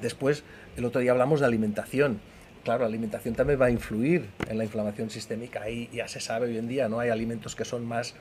Después, 0.00 0.44
el 0.76 0.84
otro 0.84 1.00
día 1.00 1.12
hablamos 1.12 1.40
de 1.40 1.46
alimentación. 1.46 2.20
Claro, 2.64 2.80
la 2.80 2.86
alimentación 2.86 3.34
también 3.34 3.60
va 3.60 3.66
a 3.66 3.70
influir 3.70 4.26
en 4.48 4.58
la 4.58 4.64
inflamación 4.64 5.10
sistémica. 5.10 5.62
Ahí 5.62 5.88
ya 5.92 6.08
se 6.08 6.20
sabe 6.20 6.48
hoy 6.48 6.58
en 6.58 6.66
día, 6.66 6.88
¿no? 6.88 6.98
Hay 6.98 7.10
alimentos 7.10 7.54
que 7.54 7.64
son 7.64 7.86
más 7.86 8.14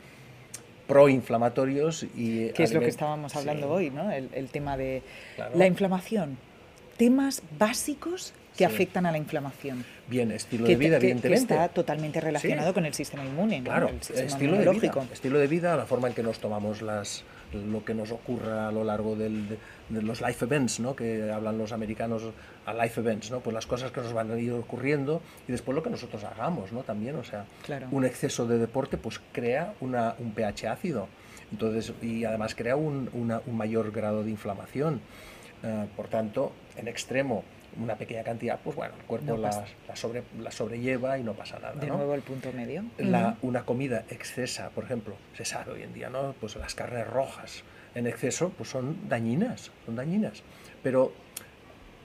proinflamatorios 0.88 2.04
y... 2.16 2.50
Que 2.50 2.64
es 2.64 2.74
lo 2.74 2.80
que 2.80 2.90
estábamos 2.90 3.36
hablando 3.36 3.70
hoy, 3.70 3.90
¿no? 3.90 4.12
El, 4.12 4.50
tema 4.50 4.78
de 4.78 5.02
la 5.56 5.66
inflamación. 5.66 6.38
Temas 6.98 7.42
básicos 7.58 8.34
que 8.58 8.66
afectan 8.66 9.06
a 9.06 9.12
la 9.12 9.18
inflamación. 9.18 9.86
Bien, 10.08 10.32
estilo 10.32 10.66
de 10.66 10.76
vida, 10.76 10.98
evidentemente. 10.98 11.48
Que 11.48 11.54
está 11.54 11.68
totalmente 11.70 12.22
relacionado 12.22 12.74
con 12.74 12.86
el 12.86 12.94
sistema 12.94 13.26
inmune, 13.26 13.62
claro, 13.64 13.90
el 13.90 14.26
estilo 14.26 14.58
de 14.58 14.70
vida, 14.72 15.08
estilo 15.12 15.40
de 15.40 15.48
vida, 15.48 15.76
la 15.76 15.86
forma 15.86 16.08
en 16.08 16.14
que 16.14 16.24
nos 16.24 16.40
tomamos 16.40 16.82
las, 16.82 17.24
lo 17.54 17.84
que 17.84 17.94
nos 17.94 18.12
ocurra 18.12 18.68
a 18.68 18.72
lo 18.72 18.84
largo 18.84 19.16
del, 19.16 19.58
de, 19.90 20.02
los 20.02 20.22
life 20.22 20.46
events, 20.46 20.80
¿no? 20.80 20.96
que 20.96 21.32
hablan 21.32 21.58
los 21.58 21.72
americanos 21.72 22.24
a 22.66 22.74
life 22.74 23.00
events, 23.00 23.32
¿no? 23.32 23.40
pues 23.40 23.54
las 23.54 23.66
cosas 23.66 23.92
que 23.92 24.02
nos 24.02 24.14
van 24.14 24.32
a 24.32 24.38
ir 24.38 24.52
ocurriendo 24.52 25.22
y 25.48 25.52
después 25.52 25.76
lo 25.76 25.84
que 25.84 25.90
nosotros 25.90 26.24
hagamos 26.24 26.72
¿no? 26.72 26.84
también, 26.84 27.16
o 27.16 27.24
sea, 27.24 27.46
un 27.92 28.06
exceso 28.06 28.46
de 28.46 28.58
deporte 28.58 28.98
pues 28.98 29.20
crea 29.32 29.74
una, 29.82 30.16
un 30.20 30.32
pH 30.32 30.68
ácido, 30.68 31.08
entonces, 31.52 31.94
y 32.02 32.26
además 32.26 32.56
crea 32.56 32.76
un, 32.76 33.10
un 33.14 33.58
mayor 33.58 33.92
grado 33.92 34.24
de 34.24 34.32
inflamación. 34.32 35.00
Eh, 35.64 35.88
por 35.96 36.08
tanto, 36.08 36.52
en 36.78 36.88
extremo, 36.88 37.44
una 37.82 37.96
pequeña 37.96 38.24
cantidad, 38.24 38.60
pues 38.64 38.76
bueno, 38.76 38.94
el 39.00 39.06
cuerpo 39.06 39.38
la, 39.38 39.66
sobre, 39.94 40.24
la, 40.40 40.52
sobrelleva 40.52 41.18
y 41.18 41.24
no 41.24 41.34
pasa 41.34 41.60
nada. 41.60 41.74
De 41.74 41.88
nuevo 41.88 42.14
el 42.14 42.22
punto 42.22 42.52
medio. 42.52 42.84
La, 42.98 43.38
Una 43.42 43.66
comida 43.66 44.06
excesa, 44.10 44.70
por 44.70 44.84
ejemplo, 44.84 45.16
se 45.36 45.46
sabe 45.46 45.74
hoy 45.74 45.84
en 45.84 45.94
día, 45.94 46.10
¿no? 46.10 46.34
Pues 46.40 46.56
las 46.56 46.76
carnes 46.76 47.08
rojas 47.08 47.64
en 47.96 48.08
exceso 48.08 48.50
pues 48.58 48.70
son 48.70 49.10
dañinas, 49.10 49.72
son 49.86 49.96
dañinas. 49.96 50.44
Pero 50.84 51.14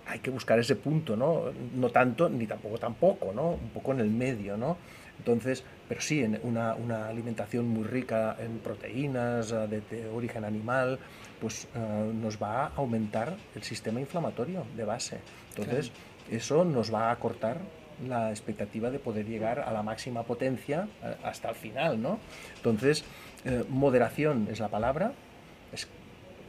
hay 0.07 0.21
que 0.21 0.31
buscar 0.31 0.59
ese 0.59 0.77
punto, 0.77 1.17
¿no? 1.17 1.53
No 1.75 1.91
tanto 1.91 2.29
ni 2.29 2.47
tampoco 2.47 2.79
tampoco, 2.79 3.33
¿no? 3.33 3.51
Un 3.51 3.71
poco 3.71 3.93
en 3.93 4.01
el 4.01 4.11
medio, 4.11 4.57
¿no? 4.57 4.77
Entonces, 5.19 5.65
pero 5.91 6.03
sí, 6.03 6.23
en 6.23 6.39
una, 6.45 6.77
una 6.77 7.09
alimentación 7.09 7.67
muy 7.67 7.83
rica 7.83 8.37
en 8.39 8.61
proteínas 8.61 9.51
de, 9.51 9.81
de 9.81 10.09
origen 10.09 10.45
animal, 10.45 11.01
pues 11.41 11.67
eh, 11.75 12.13
nos 12.15 12.41
va 12.41 12.67
a 12.67 12.73
aumentar 12.77 13.37
el 13.57 13.65
sistema 13.65 13.99
inflamatorio 13.99 14.65
de 14.77 14.85
base. 14.85 15.19
Entonces, 15.49 15.91
eso 16.31 16.65
nos 16.65 16.95
va 16.95 17.11
a 17.11 17.17
cortar 17.17 17.59
la 18.07 18.31
expectativa 18.31 18.89
de 18.93 19.01
poder 19.01 19.27
llegar 19.27 19.59
a 19.59 19.73
la 19.73 19.83
máxima 19.83 20.23
potencia 20.23 20.87
eh, 21.03 21.17
hasta 21.25 21.49
el 21.49 21.57
final, 21.57 22.01
¿no? 22.01 22.21
Entonces, 22.55 23.03
eh, 23.45 23.65
moderación 23.69 24.47
es 24.49 24.61
la 24.61 24.69
palabra, 24.69 25.11
es 25.73 25.89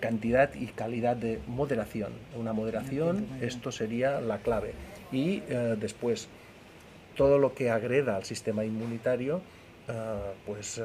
cantidad 0.01 0.53
y 0.53 0.67
calidad 0.67 1.15
de 1.15 1.39
moderación. 1.47 2.13
Una 2.37 2.53
moderación, 2.53 3.25
esto 3.41 3.71
sería 3.71 4.21
la 4.21 4.37
clave. 4.37 4.75
Y 5.11 5.39
después, 5.39 6.29
todo 7.15 7.37
lo 7.37 7.53
que 7.53 7.69
agreda 7.69 8.15
al 8.15 8.23
sistema 8.23 8.65
inmunitario, 8.65 9.41
pues 10.45 10.81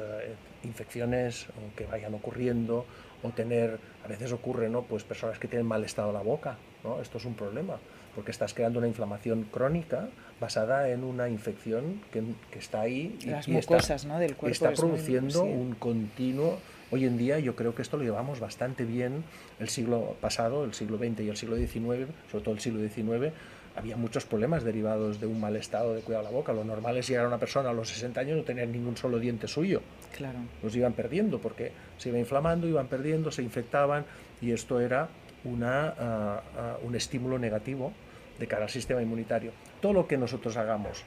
infecciones 0.63 1.47
que 1.75 1.85
vayan 1.85 2.13
ocurriendo 2.13 2.85
o 3.23 3.29
tener, 3.29 3.79
a 4.03 4.07
veces 4.07 4.31
ocurre, 4.31 4.69
¿no? 4.69 4.83
Pues 4.83 5.03
personas 5.03 5.39
que 5.39 5.47
tienen 5.47 5.67
mal 5.67 5.83
estado 5.83 6.11
la 6.11 6.21
boca, 6.21 6.57
¿no? 6.83 7.01
Esto 7.01 7.17
es 7.17 7.25
un 7.25 7.33
problema, 7.33 7.77
porque 8.15 8.31
estás 8.31 8.53
creando 8.53 8.79
una 8.79 8.87
inflamación 8.87 9.43
crónica 9.43 10.09
basada 10.39 10.89
en 10.89 11.03
una 11.03 11.29
infección 11.29 12.01
que, 12.11 12.23
que 12.51 12.59
está 12.59 12.81
ahí 12.81 13.17
y, 13.21 13.27
Las 13.27 13.47
mucosas, 13.47 14.03
está, 14.03 14.13
¿no? 14.13 14.19
del 14.19 14.35
cuerpo 14.35 14.53
está 14.53 14.73
produciendo 14.73 15.43
un 15.43 15.73
continuo 15.75 16.59
Hoy 16.89 17.05
en 17.05 17.17
día 17.17 17.37
yo 17.39 17.53
creo 17.55 17.75
que 17.75 17.81
esto 17.81 17.97
lo 17.97 18.03
llevamos 18.03 18.39
bastante 18.39 18.85
bien 18.85 19.25
el 19.59 19.67
siglo 19.67 20.15
pasado, 20.21 20.63
el 20.63 20.73
siglo 20.73 20.97
XX 20.97 21.19
y 21.19 21.29
el 21.29 21.35
siglo 21.35 21.57
XIX, 21.57 22.07
sobre 22.31 22.43
todo 22.43 22.53
el 22.53 22.61
siglo 22.61 22.79
XIX, 22.79 23.33
había 23.77 23.95
muchos 23.95 24.25
problemas 24.25 24.63
derivados 24.63 25.19
de 25.19 25.27
un 25.27 25.39
mal 25.39 25.55
estado 25.55 25.93
de 25.93 26.01
cuidado 26.01 26.25
de 26.25 26.31
la 26.31 26.35
boca. 26.35 26.51
Lo 26.51 26.63
normal 26.63 26.97
es 26.97 27.07
llegar 27.07 27.25
a 27.25 27.27
una 27.27 27.37
persona 27.37 27.69
a 27.69 27.73
los 27.73 27.89
60 27.89 28.19
años 28.19 28.33
y 28.33 28.39
no 28.39 28.43
tener 28.43 28.67
ningún 28.67 28.97
solo 28.97 29.19
diente 29.19 29.47
suyo. 29.47 29.81
Claro. 30.15 30.39
Los 30.63 30.75
iban 30.75 30.93
perdiendo 30.93 31.39
porque 31.39 31.71
se 31.97 32.09
iba 32.09 32.17
inflamando, 32.17 32.67
iban 32.67 32.87
perdiendo, 32.87 33.31
se 33.31 33.43
infectaban 33.43 34.05
y 34.41 34.51
esto 34.51 34.79
era 34.79 35.09
una, 35.43 35.89
ah, 35.89 36.43
ah, 36.57 36.77
un 36.83 36.95
estímulo 36.95 37.37
negativo 37.37 37.93
de 38.39 38.47
cara 38.47 38.63
al 38.63 38.69
sistema 38.69 39.01
inmunitario. 39.01 39.51
Todo 39.79 39.93
lo 39.93 40.07
que 40.07 40.17
nosotros 40.17 40.57
hagamos 40.57 41.03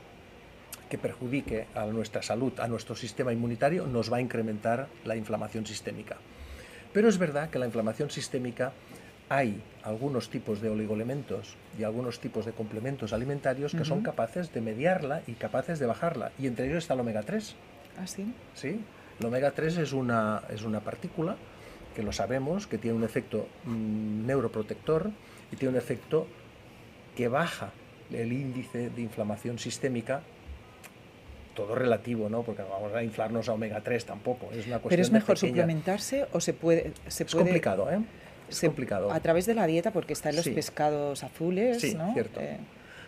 que 0.89 0.99
perjudique 0.99 1.67
a 1.75 1.87
nuestra 1.87 2.23
salud, 2.23 2.53
a 2.59 2.69
nuestro 2.69 2.95
sistema 2.95 3.33
inmunitario, 3.33 3.87
nos 3.87 4.13
va 4.13 4.19
a 4.19 4.21
incrementar 4.21 4.89
la 5.05 5.17
inflamación 5.17 5.67
sistémica. 5.67 6.17
Pero 6.93 7.09
es 7.09 7.19
verdad 7.19 7.51
que 7.51 7.59
la 7.59 7.67
inflamación 7.67 8.11
sistémica 8.11 8.73
hay 9.31 9.63
algunos 9.85 10.29
tipos 10.29 10.61
de 10.61 10.69
oligoelementos 10.69 11.57
y 11.79 11.85
algunos 11.85 12.19
tipos 12.19 12.45
de 12.45 12.53
complementos 12.53 13.13
alimentarios 13.13 13.73
que 13.73 13.85
son 13.85 14.03
capaces 14.03 14.53
de 14.53 14.61
mediarla 14.61 15.23
y 15.29 15.35
capaces 15.35 15.79
de 15.79 15.87
bajarla. 15.87 16.33
Y 16.37 16.49
entre 16.49 16.67
ellos 16.67 16.79
está 16.79 16.95
el 16.95 17.01
omega 17.01 17.23
3. 17.23 17.55
¿Ah, 18.03 18.09
sí? 18.09 18.35
Sí. 18.55 18.81
El 19.21 19.27
omega 19.27 19.53
3 19.53 19.79
es 19.79 19.93
una, 19.93 20.43
es 20.51 20.65
una 20.65 20.81
partícula 20.81 21.37
que 21.95 22.03
lo 22.03 22.11
sabemos, 22.11 22.67
que 22.67 22.77
tiene 22.77 22.97
un 22.97 23.05
efecto 23.05 23.47
mm, 23.65 24.27
neuroprotector 24.27 25.13
y 25.53 25.57
tiene 25.57 25.75
un 25.75 25.79
efecto 25.79 26.27
que 27.17 27.29
baja 27.29 27.71
el 28.11 28.33
índice 28.33 28.91
de 28.91 29.01
inflamación 29.01 29.61
sistémica 29.61 30.23
todo 31.55 31.77
relativo, 31.77 32.29
¿no? 32.29 32.43
Porque 32.43 32.63
no 32.63 32.69
vamos 32.69 32.93
a 32.95 33.03
inflarnos 33.05 33.49
a 33.49 33.53
omega 33.53 33.81
3 33.81 34.07
tampoco. 34.07 34.51
Es 34.53 34.67
una 34.67 34.81
Pero 34.81 35.03
es 35.03 35.13
mejor 35.13 35.39
suplementarse 35.39 36.27
o 36.33 36.41
se 36.41 36.53
puede, 36.53 36.93
se 37.07 37.25
es 37.25 37.35
complicado, 37.35 37.89
¿eh? 37.91 38.01
Es 38.51 38.61
complicado. 38.61 39.13
A 39.13 39.21
través 39.21 39.47
de 39.47 39.55
la 39.55 39.67
dieta, 39.67 39.93
porque 39.93 40.13
están 40.13 40.37
los 40.37 40.49
pescados 40.49 41.23
azules, 41.23 41.81
sí, 41.81 41.97
cierto. 42.13 42.41
Eh. 42.41 42.59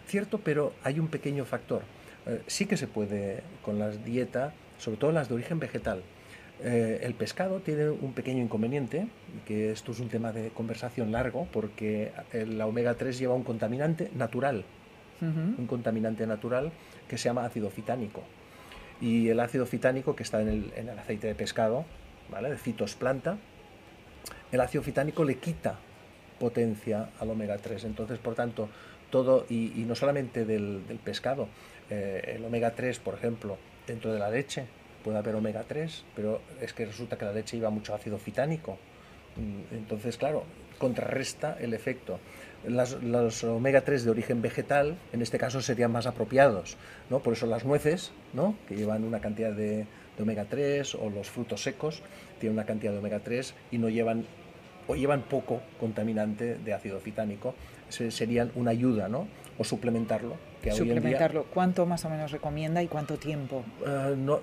Cierto, 0.06 0.38
pero 0.38 0.72
hay 0.82 0.98
un 0.98 1.08
pequeño 1.08 1.44
factor. 1.44 1.82
Eh, 2.26 2.42
sí 2.46 2.66
que 2.66 2.76
se 2.76 2.86
puede 2.86 3.42
con 3.62 3.78
la 3.78 3.90
dieta, 3.90 4.52
sobre 4.78 4.96
todo 4.96 5.12
las 5.12 5.28
de 5.28 5.34
origen 5.34 5.58
vegetal. 5.58 6.02
Eh, 6.64 7.00
el 7.02 7.14
pescado 7.14 7.60
tiene 7.60 7.90
un 7.90 8.12
pequeño 8.12 8.42
inconveniente, 8.42 9.08
que 9.46 9.72
esto 9.72 9.92
es 9.92 10.00
un 10.00 10.08
tema 10.08 10.32
de 10.32 10.50
conversación 10.50 11.10
largo, 11.10 11.48
porque 11.52 12.12
la 12.32 12.66
omega 12.66 12.94
3 12.94 13.18
lleva 13.18 13.34
un 13.34 13.42
contaminante 13.42 14.10
natural, 14.14 14.64
un 15.20 15.66
contaminante 15.66 16.26
natural 16.26 16.72
que 17.08 17.18
se 17.18 17.28
llama 17.28 17.44
ácido 17.44 17.70
fitánico. 17.70 18.22
Y 19.00 19.28
el 19.28 19.40
ácido 19.40 19.66
fitánico 19.66 20.14
que 20.14 20.22
está 20.22 20.40
en 20.40 20.48
el, 20.48 20.72
en 20.76 20.88
el 20.88 20.98
aceite 20.98 21.26
de 21.26 21.34
pescado, 21.34 21.84
¿vale? 22.30 22.50
de 22.50 22.56
fitosplanta, 22.56 23.38
el 24.52 24.60
ácido 24.60 24.82
fitánico 24.84 25.24
le 25.24 25.36
quita 25.36 25.78
potencia 26.38 27.10
al 27.18 27.30
omega 27.30 27.56
3. 27.56 27.84
Entonces, 27.84 28.18
por 28.18 28.34
tanto, 28.34 28.68
todo, 29.10 29.46
y, 29.48 29.84
no 29.86 29.94
solamente 29.94 30.44
del, 30.44 30.82
pescado, 31.04 31.48
eh, 31.90 32.34
el 32.36 32.44
omega 32.44 32.72
3, 32.72 32.98
por 32.98 33.14
ejemplo, 33.14 33.56
dentro 33.86 34.12
de 34.12 34.18
la 34.18 34.30
leche, 34.30 34.66
puede 35.04 35.18
haber 35.18 35.34
omega 35.34 35.64
3, 35.66 36.04
pero 36.14 36.40
es 36.60 36.72
que 36.72 36.86
resulta 36.86 37.16
que 37.16 37.24
la 37.24 37.32
leche 37.32 37.56
lleva 37.56 37.70
mucho 37.70 37.94
ácido 37.94 38.18
fitánico. 38.18 38.78
Mm, 39.36 39.74
entonces, 39.74 40.16
claro, 40.16 40.44
contrarresta 40.78 41.56
el 41.60 41.74
efecto. 41.74 42.18
los 42.66 43.44
omega 43.44 43.82
3 43.82 44.04
de 44.04 44.10
origen 44.10 44.42
vegetal, 44.42 44.96
en 45.12 45.22
este 45.22 45.38
caso, 45.38 45.60
serían 45.60 45.92
más 45.92 46.06
apropiados. 46.06 46.76
¿no? 47.10 47.20
Por 47.20 47.34
eso 47.34 47.46
las 47.46 47.64
nueces, 47.64 48.12
¿no? 48.32 48.56
que 48.68 48.76
llevan 48.76 49.04
una 49.04 49.20
cantidad 49.20 49.52
de, 49.52 49.86
de 50.16 50.22
omega 50.22 50.46
3, 50.48 50.96
o 50.96 51.10
los 51.10 51.30
frutos 51.30 51.62
secos, 51.62 52.02
tienen 52.40 52.58
una 52.58 52.66
cantidad 52.66 52.92
de 52.92 52.98
omega 52.98 53.20
3 53.20 53.54
y 53.70 53.78
no 53.78 53.88
llevan 53.88 54.26
o 54.86 54.94
llevan 54.94 55.22
poco 55.22 55.60
contaminante 55.78 56.56
de 56.56 56.72
ácido 56.72 57.00
fitánico, 57.00 57.54
serían 57.88 58.50
una 58.54 58.70
ayuda, 58.70 59.08
¿no? 59.08 59.28
O 59.58 59.64
suplementarlo. 59.64 60.36
Que 60.62 60.72
suplementarlo. 60.72 61.44
¿Cuánto 61.52 61.86
más 61.86 62.04
o 62.04 62.10
menos 62.10 62.30
recomienda 62.30 62.82
y 62.82 62.88
cuánto 62.88 63.16
tiempo? 63.16 63.64
Eh, 63.86 64.14
no, 64.16 64.40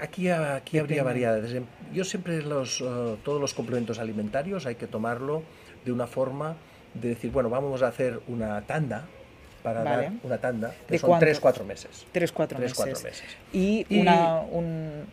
aquí 0.00 0.28
aquí 0.28 0.78
habría 0.78 1.02
variedades. 1.02 1.62
Yo 1.92 2.04
siempre 2.04 2.42
los, 2.42 2.80
eh, 2.80 3.16
todos 3.22 3.40
los 3.40 3.54
complementos 3.54 3.98
alimentarios 3.98 4.66
hay 4.66 4.74
que 4.74 4.86
tomarlo 4.86 5.42
de 5.84 5.92
una 5.92 6.06
forma 6.06 6.56
de 6.94 7.10
decir, 7.10 7.30
bueno, 7.30 7.50
vamos 7.50 7.82
a 7.82 7.88
hacer 7.88 8.20
una 8.28 8.62
tanda, 8.62 9.06
para 9.62 9.84
dar 9.84 10.12
una 10.22 10.38
tanda, 10.38 10.74
que 10.88 10.98
son 10.98 11.20
3-4 11.20 11.64
meses. 11.64 12.06
3-4 12.12 12.58
meses. 12.58 13.04
meses. 13.04 13.22
Y, 13.52 13.86
una, 14.00 14.40
un, 14.40 15.06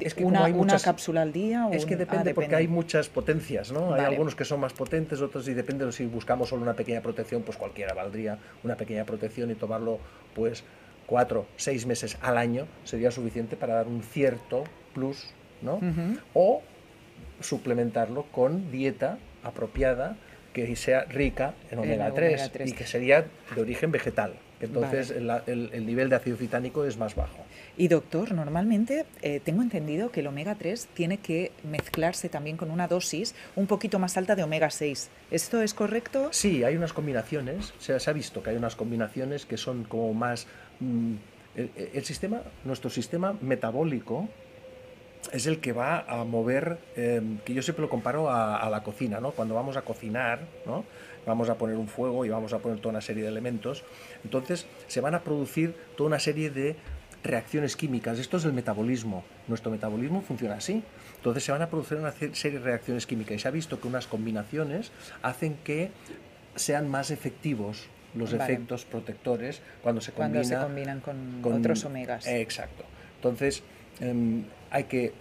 es 0.00 0.14
que 0.14 0.24
una, 0.24 0.44
una 0.46 0.78
cápsula 0.78 1.22
al 1.22 1.32
día. 1.32 1.68
es 1.72 1.86
que 1.86 1.94
ah, 1.94 1.98
depende, 1.98 2.34
porque 2.34 2.54
hay 2.54 2.68
muchas 2.68 3.08
potencias, 3.08 3.72
¿no? 3.72 3.94
Hay 3.94 4.04
algunos 4.04 4.34
que 4.34 4.44
son 4.44 4.60
más 4.60 4.72
potentes, 4.72 5.20
otros 5.20 5.48
y 5.48 5.54
depende 5.54 5.84
de 5.84 5.92
si 5.92 6.06
buscamos 6.06 6.48
solo 6.48 6.62
una 6.62 6.74
pequeña 6.74 7.00
protección, 7.00 7.42
pues 7.42 7.56
cualquiera 7.56 7.94
valdría 7.94 8.38
una 8.64 8.76
pequeña 8.76 9.04
protección 9.04 9.50
y 9.50 9.54
tomarlo, 9.54 9.98
pues 10.34 10.64
cuatro, 11.06 11.46
seis 11.56 11.86
meses 11.86 12.18
al 12.20 12.36
año 12.36 12.66
sería 12.84 13.10
suficiente 13.10 13.56
para 13.56 13.74
dar 13.74 13.88
un 13.88 14.02
cierto 14.02 14.64
plus, 14.94 15.30
¿no? 15.62 15.80
O 16.34 16.62
suplementarlo 17.40 18.24
con 18.24 18.70
dieta 18.70 19.18
apropiada 19.42 20.16
que 20.66 20.76
sea 20.76 21.04
rica 21.04 21.54
en 21.70 21.78
omega, 21.78 22.12
3, 22.12 22.50
y 22.66 22.72
que 22.72 22.86
sería 22.86 23.26
de 23.54 23.60
origen 23.60 23.90
vegetal. 23.92 24.34
Entonces 24.60 25.10
el, 25.12 25.86
nivel 25.86 26.08
de 26.08 26.16
ácido 26.16 26.36
citánico 26.36 26.84
es 26.84 26.96
más 26.96 27.14
bajo. 27.14 27.44
Y 27.76 27.86
doctor, 27.88 28.32
normalmente 28.32 29.06
eh, 29.22 29.40
tengo 29.44 29.62
entendido 29.62 30.10
que 30.10 30.20
el 30.20 30.26
omega 30.26 30.56
3 30.56 30.88
tiene 30.94 31.18
que 31.18 31.52
mezclarse 31.62 32.28
también 32.28 32.56
con 32.56 32.70
una 32.70 32.88
dosis 32.88 33.34
un 33.54 33.68
poquito 33.68 34.00
más 34.00 34.16
alta 34.16 34.34
de 34.34 34.42
omega 34.42 34.70
6. 34.70 35.10
¿Esto 35.30 35.62
es 35.62 35.74
correcto? 35.74 36.28
Sí, 36.32 36.64
hay 36.64 36.76
unas 36.76 36.92
combinaciones, 36.92 37.72
se, 37.78 37.92
ha 37.94 38.12
visto 38.12 38.42
que 38.42 38.50
hay 38.50 38.56
unas 38.56 38.74
combinaciones 38.74 39.46
que 39.46 39.56
son 39.56 39.84
como 39.84 40.12
más... 40.14 40.46
Mm, 40.80 41.14
el, 41.56 42.04
sistema, 42.04 42.42
nuestro 42.64 42.88
sistema 42.88 43.36
metabólico 43.40 44.28
es 45.32 45.46
el 45.46 45.60
que 45.60 45.72
va 45.72 46.00
a 46.00 46.24
mover, 46.24 46.78
em, 46.96 47.38
que 47.38 47.54
yo 47.54 47.62
siempre 47.62 47.82
lo 47.82 47.88
comparo 47.88 48.30
a, 48.30 48.68
la 48.70 48.82
cocina, 48.82 49.20
¿no? 49.20 49.32
Cuando 49.32 49.54
vamos 49.54 49.76
a 49.76 49.82
cocinar, 49.82 50.40
¿no? 50.66 50.84
vamos 51.26 51.50
a 51.50 51.58
poner 51.58 51.76
un 51.76 51.88
fuego 51.88 52.24
y 52.24 52.30
vamos 52.30 52.54
a 52.54 52.58
poner 52.58 52.78
toda 52.78 52.90
una 52.90 53.00
serie 53.02 53.22
de 53.22 53.28
elementos, 53.28 53.84
entonces 54.24 54.66
se 54.86 55.02
van 55.02 55.14
a 55.14 55.20
producir 55.20 55.74
toda 55.94 56.08
una 56.08 56.18
serie 56.18 56.48
de 56.48 56.76
reacciones 57.22 57.76
químicas. 57.76 58.18
Esto 58.18 58.38
es 58.38 58.44
el 58.44 58.52
metabolismo. 58.52 59.24
Nuestro 59.46 59.70
metabolismo 59.70 60.22
funciona 60.22 60.54
así. 60.54 60.82
Entonces 61.16 61.44
se 61.44 61.52
van 61.52 61.60
a 61.62 61.68
producir 61.68 61.98
una 61.98 62.12
serie 62.12 62.58
de 62.58 62.64
reacciones 62.64 63.06
químicas 63.06 63.36
y 63.36 63.38
se 63.40 63.48
ha 63.48 63.50
visto 63.50 63.80
que 63.80 63.88
unas 63.88 64.06
combinaciones 64.06 64.92
hacen 65.22 65.56
que 65.64 65.90
sean 66.54 66.88
más 66.88 67.10
efectivos 67.10 67.88
los 68.14 68.32
efectos 68.32 68.84
protectores 68.84 69.60
cuando 69.82 70.00
se, 70.00 70.12
cuando 70.12 70.42
se 70.42 70.56
combinan 70.56 71.00
con, 71.00 71.42
otros 71.44 71.84
omegas. 71.84 72.26
exacto. 72.26 72.84
Entonces 73.16 73.62
em, 74.00 74.44
hay 74.70 74.84
que, 74.84 75.12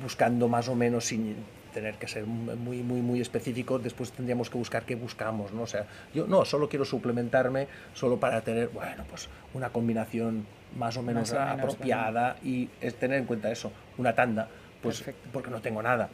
buscando 0.00 0.48
más 0.48 0.68
o 0.68 0.74
menos 0.74 1.06
sin 1.06 1.36
tener 1.72 1.96
que 1.96 2.08
ser 2.08 2.26
muy, 2.26 2.82
muy, 2.82 3.00
muy 3.02 3.20
específico, 3.20 3.78
después 3.78 4.12
tendríamos 4.12 4.50
que 4.50 4.58
buscar 4.58 4.84
qué 4.84 4.94
buscamos, 4.94 5.52
¿no? 5.52 5.62
O 5.62 5.66
sea, 5.66 5.86
yo 6.14 6.26
no, 6.26 6.44
solo 6.44 6.68
quiero 6.68 6.84
suplementarme 6.84 7.68
solo 7.94 8.18
para 8.18 8.40
tener, 8.40 8.68
bueno, 8.68 9.04
pues 9.08 9.28
una 9.54 9.70
combinación 9.70 10.46
más 10.76 10.96
o 10.96 11.02
menos 11.02 11.32
apropiada 11.32 12.36
y 12.42 12.68
es 12.80 12.94
tener 12.94 13.18
en 13.18 13.26
cuenta 13.26 13.50
eso, 13.50 13.72
una 13.96 14.14
tanda, 14.14 14.48
pues 14.82 15.04
porque 15.32 15.50
no 15.50 15.60
tengo 15.60 15.82
nada. 15.82 16.08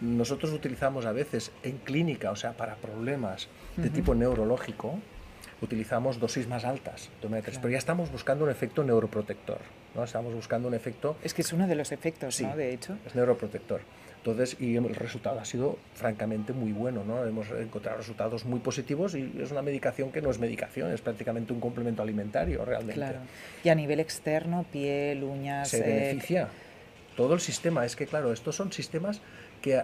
Nosotros 0.00 0.52
utilizamos 0.52 1.04
a 1.04 1.12
veces 1.12 1.52
en 1.62 1.78
clínica, 1.78 2.30
o 2.30 2.36
sea, 2.36 2.52
para 2.52 2.76
problemas 2.76 3.48
de 3.76 3.90
tipo 3.90 4.14
neurológico, 4.14 4.98
utilizamos 5.60 6.18
dosis 6.18 6.48
más 6.48 6.64
altas 6.64 7.10
de 7.20 7.26
omega 7.26 7.44
3, 7.44 7.58
pero 7.58 7.70
ya 7.70 7.78
estamos 7.78 8.10
buscando 8.10 8.44
un 8.44 8.50
efecto 8.50 8.82
neuroprotector, 8.82 9.58
¿no? 9.94 10.04
Estamos 10.04 10.34
buscando 10.34 10.68
un 10.68 10.74
efecto... 10.74 11.16
Es 11.22 11.34
que 11.34 11.42
es 11.42 11.52
uno 11.52 11.66
de 11.66 11.74
los 11.74 11.92
efectos, 11.92 12.40
¿no? 12.40 12.56
De 12.56 12.72
hecho. 12.72 12.96
Es 13.06 13.14
neuroprotector. 13.14 13.80
Entonces, 14.18 14.56
y 14.60 14.76
el 14.76 14.94
resultado 14.94 15.40
ha 15.40 15.44
sido 15.46 15.78
francamente 15.94 16.52
muy 16.52 16.72
bueno, 16.72 17.04
¿no? 17.04 17.24
Hemos 17.24 17.50
encontrado 17.52 17.96
resultados 17.96 18.44
muy 18.44 18.60
positivos 18.60 19.14
y 19.14 19.32
es 19.40 19.50
una 19.50 19.62
medicación 19.62 20.12
que 20.12 20.20
no 20.20 20.30
es 20.30 20.38
medicación, 20.38 20.92
es 20.92 21.00
prácticamente 21.00 21.54
un 21.54 21.60
complemento 21.60 22.02
alimentario 22.02 22.62
realmente. 22.66 22.94
Claro. 22.94 23.20
Y 23.64 23.70
a 23.70 23.74
nivel 23.74 23.98
externo, 23.98 24.66
piel, 24.70 25.24
uñas... 25.24 25.70
Se 25.70 25.78
eh, 25.78 25.82
beneficia 25.82 26.48
todo 27.16 27.32
el 27.32 27.40
sistema. 27.40 27.86
Es 27.86 27.96
que, 27.96 28.06
claro, 28.06 28.32
estos 28.32 28.56
son 28.56 28.72
sistemas 28.72 29.22
que 29.62 29.78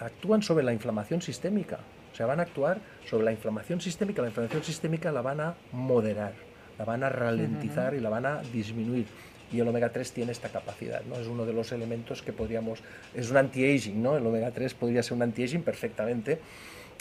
actúan 0.00 0.42
sobre 0.42 0.64
la 0.64 0.72
inflamación 0.72 1.20
sistémica. 1.20 1.78
O 2.12 2.16
sea, 2.16 2.26
van 2.26 2.40
a 2.40 2.44
actuar 2.44 2.80
sobre 3.04 3.24
la 3.24 3.32
inflamación 3.32 3.80
sistémica. 3.80 4.22
La 4.22 4.28
inflamación 4.28 4.62
sistémica 4.62 5.12
la 5.12 5.22
van 5.22 5.40
a 5.40 5.54
moderar, 5.72 6.32
la 6.78 6.84
van 6.84 7.04
a 7.04 7.08
ralentizar 7.08 7.94
y 7.94 8.00
la 8.00 8.10
van 8.10 8.26
a 8.26 8.42
disminuir 8.52 9.06
y 9.52 9.60
el 9.60 9.68
omega 9.68 9.90
3 9.90 10.12
tiene 10.12 10.32
esta 10.32 10.48
capacidad, 10.48 11.02
¿no? 11.04 11.16
Es 11.16 11.28
uno 11.28 11.46
de 11.46 11.52
los 11.52 11.70
elementos 11.72 12.22
que 12.22 12.32
podríamos, 12.32 12.80
es 13.14 13.30
un 13.30 13.36
anti-aging, 13.36 14.02
¿no? 14.02 14.16
El 14.16 14.26
omega 14.26 14.50
3 14.50 14.74
podría 14.74 15.02
ser 15.02 15.14
un 15.14 15.22
anti-aging 15.22 15.62
perfectamente 15.62 16.40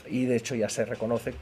y 0.07 0.25
de 0.25 0.35
hecho 0.35 0.55
ya 0.55 0.69
se 0.69 0.85
reconoce 0.85 1.33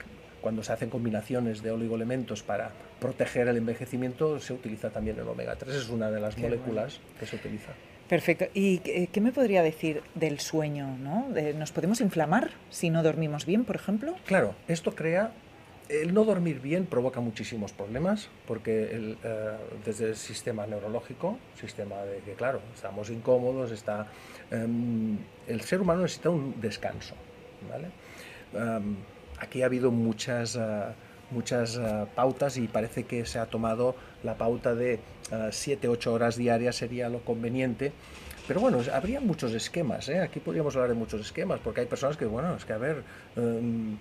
cuando 0.41 0.63
se 0.63 0.73
hacen 0.73 0.89
combinaciones 0.89 1.61
de 1.61 1.71
oligoelementos 1.71 2.43
para 2.43 2.71
proteger 2.99 3.47
el 3.47 3.57
envejecimiento, 3.57 4.39
se 4.39 4.53
utiliza 4.53 4.89
también 4.89 5.17
el 5.19 5.27
omega 5.27 5.55
3, 5.55 5.75
es 5.75 5.89
una 5.89 6.09
de 6.11 6.19
las 6.19 6.37
moléculas 6.37 6.99
que 7.19 7.25
se 7.25 7.35
utiliza. 7.35 7.71
Perfecto. 8.07 8.45
¿Y 8.53 8.79
qué 8.79 9.21
me 9.21 9.31
podría 9.31 9.63
decir 9.63 10.03
del 10.15 10.39
sueño? 10.39 10.97
¿no? 10.97 11.27
¿Nos 11.57 11.71
podemos 11.71 12.01
inflamar 12.01 12.51
si 12.69 12.89
no 12.89 13.01
dormimos 13.01 13.45
bien, 13.45 13.63
por 13.63 13.77
ejemplo? 13.77 14.15
Claro, 14.25 14.53
esto 14.67 14.93
crea 14.93 15.31
el 15.89 16.13
no 16.13 16.23
dormir 16.23 16.59
bien 16.59 16.85
provoca 16.85 17.19
muchísimos 17.19 17.71
problemas 17.71 18.29
porque 18.47 19.15
eh, 19.23 19.57
desde 19.85 20.09
el 20.09 20.15
sistema 20.15 20.65
neurológico, 20.65 21.37
sistema 21.59 22.01
de 22.03 22.19
que 22.19 22.33
claro, 22.33 22.61
estamos 22.73 23.09
incómodos, 23.09 23.71
está, 23.71 24.07
em, 24.51 25.17
el 25.47 25.61
ser 25.61 25.81
humano 25.81 26.01
necesita 26.03 26.29
un 26.29 26.59
descanso. 26.61 27.15
Em, 28.53 28.95
aquí 29.39 29.61
ha 29.61 29.65
habido 29.65 29.91
muchas, 29.91 30.55
eh, 30.55 30.59
muchas 31.31 31.77
eh, 31.77 32.05
pautas 32.15 32.57
y 32.57 32.67
parece 32.67 33.03
que 33.03 33.25
se 33.25 33.39
ha 33.39 33.45
tomado 33.45 33.95
la 34.23 34.37
pauta 34.37 34.75
de 34.75 34.99
7-8 35.51 36.07
horas 36.07 36.35
diarias 36.35 36.75
sería 36.75 37.09
lo 37.09 37.19
conveniente 37.23 37.91
Pero 38.47 38.59
bueno, 38.59 38.79
habría 38.93 39.21
muchos 39.21 39.53
esquemas, 39.53 40.09
aquí 40.09 40.39
podríamos 40.39 40.75
hablar 40.75 40.89
de 40.89 40.95
muchos 40.95 41.21
esquemas, 41.21 41.61
porque 41.63 41.81
hay 41.81 41.87
personas 41.87 42.17
que, 42.17 42.25
bueno, 42.25 42.55
es 42.55 42.65
que 42.65 42.73
a 42.73 42.77
ver, 42.77 43.03
em, 43.37 43.97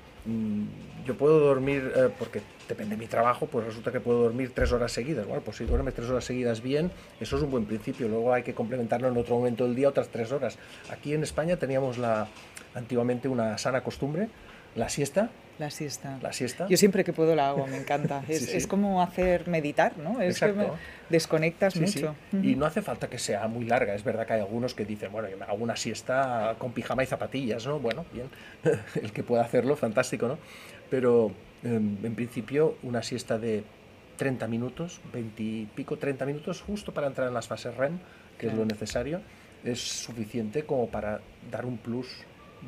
yo 1.04 1.16
puedo 1.16 1.40
dormir, 1.40 1.92
eh, 1.96 2.08
porque 2.18 2.42
depende 2.68 2.96
de 2.96 3.00
mi 3.00 3.06
trabajo, 3.08 3.46
pues 3.46 3.66
resulta 3.66 3.90
que 3.90 4.00
puedo 4.00 4.22
dormir 4.22 4.52
tres 4.54 4.72
horas 4.72 4.92
seguidas. 4.92 5.26
Bueno, 5.26 5.42
pues 5.42 5.56
si 5.56 5.64
duermes 5.64 5.94
tres 5.94 6.08
horas 6.08 6.24
seguidas 6.24 6.62
bien, 6.62 6.92
eso 7.20 7.36
es 7.36 7.42
un 7.42 7.50
buen 7.50 7.66
principio. 7.66 8.08
Luego 8.08 8.32
hay 8.32 8.42
que 8.42 8.54
complementarlo 8.54 9.08
en 9.08 9.16
otro 9.16 9.36
momento 9.36 9.64
del 9.64 9.74
día, 9.74 9.88
otras 9.88 10.08
tres 10.08 10.30
horas. 10.30 10.58
Aquí 10.90 11.12
en 11.12 11.22
España 11.22 11.56
teníamos 11.56 11.98
la, 11.98 12.28
antiguamente 12.74 13.28
una 13.28 13.58
sana 13.58 13.82
costumbre, 13.82 14.28
la 14.76 14.88
siesta, 14.88 15.30
la 15.62 15.70
siesta. 15.70 16.18
La 16.20 16.32
siesta. 16.32 16.66
Yo 16.68 16.76
siempre 16.76 17.04
que 17.04 17.12
puedo 17.12 17.34
la 17.34 17.48
hago, 17.50 17.66
me 17.66 17.76
encanta. 17.76 18.24
Es, 18.28 18.66
como 18.66 19.02
hacer 19.02 19.48
meditar, 19.48 19.96
¿no? 19.96 20.20
Es 20.20 20.40
que 20.40 20.52
me 20.52 20.66
desconectas 21.08 21.76
mucho. 21.76 22.14
Y 22.32 22.56
no 22.56 22.66
hace 22.66 22.82
falta 22.82 23.08
que 23.08 23.18
sea 23.18 23.46
muy 23.48 23.64
larga. 23.64 23.94
Es 23.94 24.04
verdad 24.04 24.26
que 24.26 24.34
hay 24.34 24.40
algunos 24.40 24.74
que 24.74 24.84
dicen, 24.84 25.12
bueno, 25.12 25.28
yo 25.28 25.36
me 25.36 25.44
hago 25.44 25.56
una 25.56 25.76
siesta 25.76 26.56
con 26.58 26.72
pijama 26.72 27.02
y 27.02 27.06
zapatillas, 27.06 27.66
¿no? 27.66 27.78
Bueno, 27.78 28.04
bien. 28.12 28.28
El 29.02 29.12
que 29.12 29.22
pueda 29.22 29.42
hacerlo, 29.42 29.76
fantástico, 29.76 30.28
¿no? 30.28 30.38
Pero 30.90 31.32
em, 31.62 31.96
en 32.04 32.14
principio 32.14 32.76
una 32.82 33.02
siesta 33.02 33.38
de 33.38 33.64
30 34.16 34.46
minutos, 34.48 35.00
20 35.12 35.42
y 35.42 35.68
pico, 35.74 35.96
30 35.96 36.26
minutos, 36.26 36.60
justo 36.60 36.92
para 36.92 37.06
entrar 37.06 37.28
en 37.28 37.34
las 37.34 37.48
fases 37.48 37.76
REM, 37.76 37.98
que 38.38 38.48
es 38.48 38.54
lo 38.54 38.64
necesario, 38.64 39.20
es 39.64 39.80
suficiente 39.80 40.64
como 40.64 40.88
para 40.88 41.20
dar 41.50 41.64
un 41.64 41.78
plus 41.78 42.08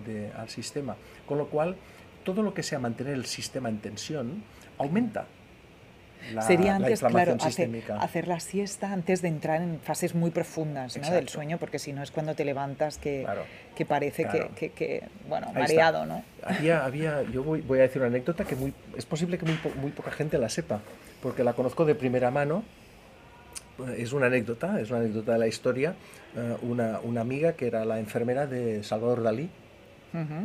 de, 0.07 0.30
al 0.33 0.48
sistema. 0.48 0.96
Con 1.26 1.38
lo 1.38 1.48
cual, 1.48 1.76
todo 2.24 2.42
lo 2.42 2.54
que 2.54 2.62
sea 2.62 2.78
mantener 2.78 3.14
el 3.14 3.26
sistema 3.26 3.68
en 3.68 3.78
tensión 3.78 4.42
aumenta 4.78 5.26
la, 6.32 6.42
Sería 6.42 6.76
antes, 6.76 7.00
claro, 7.00 7.37
hacer, 7.38 8.28
la 8.28 8.40
siesta 8.40 8.92
antes 8.92 9.20
de 9.20 9.28
entrar 9.28 9.60
en 9.60 9.78
fases 9.80 10.14
muy 10.14 10.30
profundas 10.30 10.96
¿no? 10.96 11.10
del 11.10 11.28
sueño, 11.28 11.58
porque 11.58 11.78
si 11.78 11.92
no 11.92 12.02
es 12.02 12.10
cuando 12.10 12.34
te 12.34 12.44
levantas 12.44 12.96
que, 12.96 13.26
que 13.76 13.84
parece 13.84 14.26
que, 14.56 14.70
que, 14.70 15.04
bueno, 15.28 15.52
mareado, 15.52 16.06
¿no? 16.06 16.24
Había, 16.42 16.84
había, 16.84 17.22
yo 17.24 17.42
voy, 17.42 17.60
voy, 17.60 17.80
a 17.80 17.82
decir 17.82 18.00
una 18.00 18.08
anécdota 18.08 18.44
que 18.44 18.56
muy, 18.56 18.72
es 18.96 19.04
posible 19.04 19.37
que 19.37 19.44
muy, 19.44 19.58
muy 19.80 19.90
poca 19.90 20.10
gente 20.10 20.38
la 20.38 20.48
sepa, 20.48 20.80
porque 21.22 21.44
la 21.44 21.52
conozco 21.52 21.84
de 21.84 21.94
primera 21.94 22.30
mano. 22.30 22.64
Es 23.98 24.12
una 24.12 24.26
anécdota, 24.26 24.80
es 24.80 24.90
una 24.90 25.00
anécdota 25.00 25.32
de 25.32 25.38
la 25.38 25.48
historia. 25.48 25.94
Eh, 26.37 26.56
una, 26.62 27.00
una 27.00 27.20
amiga 27.20 27.54
que 27.54 27.66
era 27.66 27.84
la 27.84 27.98
enfermera 27.98 28.46
de 28.46 28.84
Salvador 28.84 29.22
Dalí, 29.22 29.50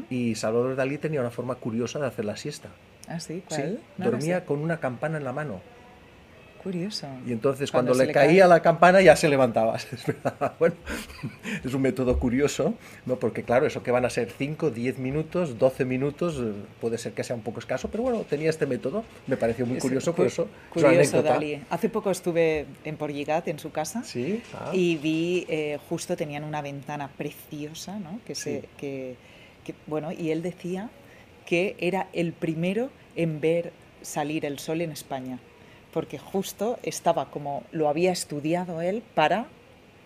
y 0.10 0.36
Salvador 0.36 0.76
Dalí 0.76 0.98
tenía 0.98 1.22
una 1.22 1.32
forma 1.32 1.56
curiosa 1.56 2.00
de 2.00 2.08
hacer 2.08 2.26
la 2.26 2.38
siesta. 2.38 2.70
Ah, 3.08 3.20
sí, 3.20 3.44
¿cuál? 3.48 3.80
dormía 3.98 4.46
con 4.46 4.60
una 4.60 4.80
campana 4.80 5.18
en 5.18 5.24
la 5.24 5.34
mano. 5.34 5.62
Curioso. 6.64 7.08
Y 7.26 7.32
entonces 7.32 7.72
cuando, 7.72 7.94
le, 7.94 8.12
caía 8.12 8.46
la 8.46 8.62
campana 8.62 9.02
ya 9.02 9.16
se 9.16 9.30
levantaba. 9.30 9.78
Bueno, 10.60 10.76
es 11.64 11.74
un 11.74 11.82
método 11.82 12.20
curioso, 12.20 12.74
¿no? 13.06 13.18
porque 13.18 13.44
claro, 13.44 13.66
eso 13.66 13.82
que 13.82 13.92
van 13.92 14.04
a 14.04 14.10
ser 14.10 14.30
5, 14.30 14.72
10 14.72 15.00
minutos, 15.00 15.58
12 15.58 15.86
minutos, 15.86 16.38
eh, 16.40 16.52
puede 16.82 16.98
ser 16.98 17.14
que 17.14 17.24
sea 17.24 17.36
un 17.36 17.42
poco 17.42 17.60
escaso, 17.60 17.90
pero 17.90 18.04
bueno, 18.04 18.26
tenía 18.30 18.50
este 18.50 18.66
método, 18.66 19.04
me 19.28 19.38
pareció 19.38 19.66
muy 19.66 19.78
curioso, 19.80 20.14
por 20.14 20.28
eso 20.28 20.48
curioso, 20.70 21.24
Dalí. 21.24 21.62
Hace 21.70 21.90
poco 21.90 22.12
estuve 22.12 22.66
en 22.84 22.98
Porligat, 22.98 23.48
en 23.48 23.60
su 23.60 23.72
casa, 23.72 24.04
¿Sí? 24.04 24.42
Ah. 24.54 24.72
y 24.74 24.98
vi, 24.98 25.46
eh, 25.48 25.80
justo 25.88 26.18
tenían 26.18 26.44
una 26.44 26.62
ventana 26.62 27.10
preciosa, 27.10 28.00
¿no? 28.00 28.20
que, 28.26 28.36
se, 28.36 28.68
que 28.78 29.16
bueno, 29.88 30.12
y 30.12 30.32
él 30.32 30.42
decía 30.42 30.90
que 31.46 31.76
era 31.80 32.08
el 32.14 32.34
primero 32.34 32.90
en 33.16 33.42
ver 33.42 33.72
salir 34.02 34.46
el 34.46 34.60
sol 34.60 34.82
en 34.82 34.92
España, 34.92 35.40
porque 35.94 36.18
justo 36.18 36.80
estaba 36.84 37.32
como 37.32 37.64
lo 37.72 37.90
había 37.90 38.12
estudiado 38.12 38.82
él 38.82 39.04
para... 39.16 39.48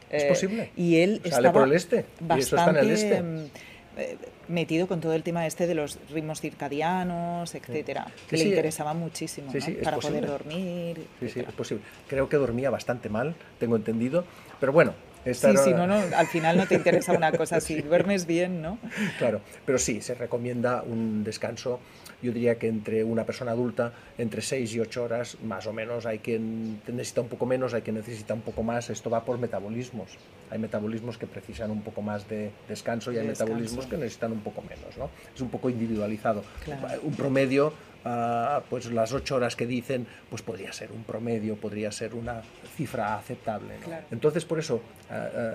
es 0.10 0.26
posible. 0.26 0.71
Y 0.76 0.97
él 0.97 1.21
Sale 1.30 1.49
por 1.52 1.67
el 1.67 1.73
este. 1.73 2.06
Bastante, 2.19 2.80
en 2.80 2.86
el 2.86 2.91
este. 2.91 3.15
Em, 3.17 3.47
eh, 3.95 4.17
metido 4.47 4.88
con 4.88 4.99
todo 4.99 5.13
el 5.13 5.23
tema 5.23 5.45
este 5.45 5.67
de 5.67 5.76
los 5.76 5.99
ritmos 6.10 6.41
circadianos, 6.41 7.54
etcétera, 7.56 8.08
que 8.28 8.38
le 8.38 8.43
interesaba 8.45 8.93
muchísimo 8.93 9.52
para 9.84 9.97
poder 9.97 10.26
dormir. 10.26 11.06
Sí, 11.19 11.30
sí, 11.30 11.39
es 11.41 11.54
posible. 11.54 11.84
Creo 12.08 12.28
que 12.28 12.38
dormía 12.38 12.69
bastante 12.69 13.10
mal, 13.10 13.36
tengo 13.60 13.76
entendido, 13.76 14.26
pero 14.60 14.73
bueno, 14.73 14.93
sí, 15.25 15.57
sí, 15.63 15.73
no, 15.73 15.88
no, 15.88 15.95
al 15.95 16.27
final 16.27 16.57
no 16.57 16.67
te 16.67 16.75
interesa 16.75 17.13
una 17.13 17.31
cosa 17.31 17.59
si 17.59 17.81
duermes 17.81 18.25
bien, 18.25 18.62
¿no? 18.62 18.77
Claro, 19.17 19.41
pero 19.65 19.77
sí, 19.77 20.01
se 20.01 20.15
recomienda 20.15 20.83
un 20.83 21.23
descanso, 21.23 21.79
yo 22.21 22.31
diría 22.31 22.57
que 22.57 22.67
entre 22.67 23.03
una 23.03 23.25
persona 23.25 23.51
adulta, 23.51 23.93
entre 24.17 24.41
6 24.41 24.75
y 24.75 24.79
8 24.79 25.03
horas, 25.03 25.38
más 25.43 25.67
o 25.67 25.73
menos, 25.73 26.05
hay 26.05 26.19
quien 26.19 26.81
necesita 26.88 27.21
un 27.21 27.27
poco 27.27 27.45
menos, 27.45 27.73
hay 27.73 27.81
quien 27.81 27.97
necesita 27.97 28.33
un 28.33 28.41
poco 28.41 28.63
más, 28.63 28.89
esto 28.89 29.09
va 29.09 29.25
por 29.25 29.38
metabolismos. 29.38 30.09
Hay 30.49 30.59
metabolismos 30.59 31.17
que 31.17 31.27
precisan 31.27 31.71
un 31.71 31.81
poco 31.81 32.01
más 32.01 32.29
de 32.29 32.51
descanso 32.67 33.12
y 33.12 33.17
hay 33.17 33.27
metabolismos 33.27 33.88
que 33.88 33.97
necesitan 33.97 34.31
un 34.31 34.41
poco 34.41 34.62
menos, 34.62 34.97
¿no? 34.97 35.09
Es 35.33 35.41
un 35.41 35.49
poco 35.49 35.69
individualizado. 35.69 36.43
Un 37.01 37.13
promedio 37.15 37.73
pues 38.69 38.91
las 38.91 39.13
ocho 39.13 39.35
horas 39.35 39.55
que 39.55 39.65
dicen, 39.65 40.07
pues 40.29 40.41
podría 40.41 40.73
ser 40.73 40.91
un 40.91 41.03
promedio, 41.03 41.55
podría 41.55 41.91
ser 41.91 42.15
una 42.15 42.41
cifra 42.75 43.15
aceptable. 43.15 43.75
Entonces, 44.11 44.45
por 44.45 44.59
eso, 44.59 44.81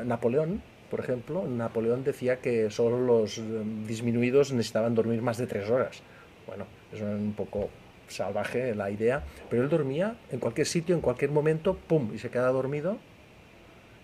Napoleón, 0.05 0.63
por 0.91 1.01
ejemplo, 1.01 1.47
Napoleón 1.47 2.03
decía 2.03 2.41
que 2.41 2.71
solo 2.71 2.99
los 2.99 3.39
em, 3.39 3.87
disminuidos 3.87 4.53
necesitaban 4.53 4.95
dormir 4.95 5.21
más 5.21 5.37
de 5.37 5.47
tres 5.47 5.69
horas. 5.69 6.01
Bueno, 6.47 6.67
es 6.93 7.03
un 7.03 7.35
poco 7.37 7.69
salvaje 8.09 8.75
la 8.75 8.91
idea, 8.91 9.23
pero 9.51 9.63
él 9.63 9.69
dormía 9.69 10.17
en 10.31 10.41
cualquier 10.41 10.67
sitio, 10.67 10.95
en 10.95 11.03
cualquier 11.03 11.31
momento, 11.31 11.77
pum, 11.77 12.11
y 12.15 12.19
se 12.19 12.31
quedaba 12.31 12.53
dormido, 12.53 12.97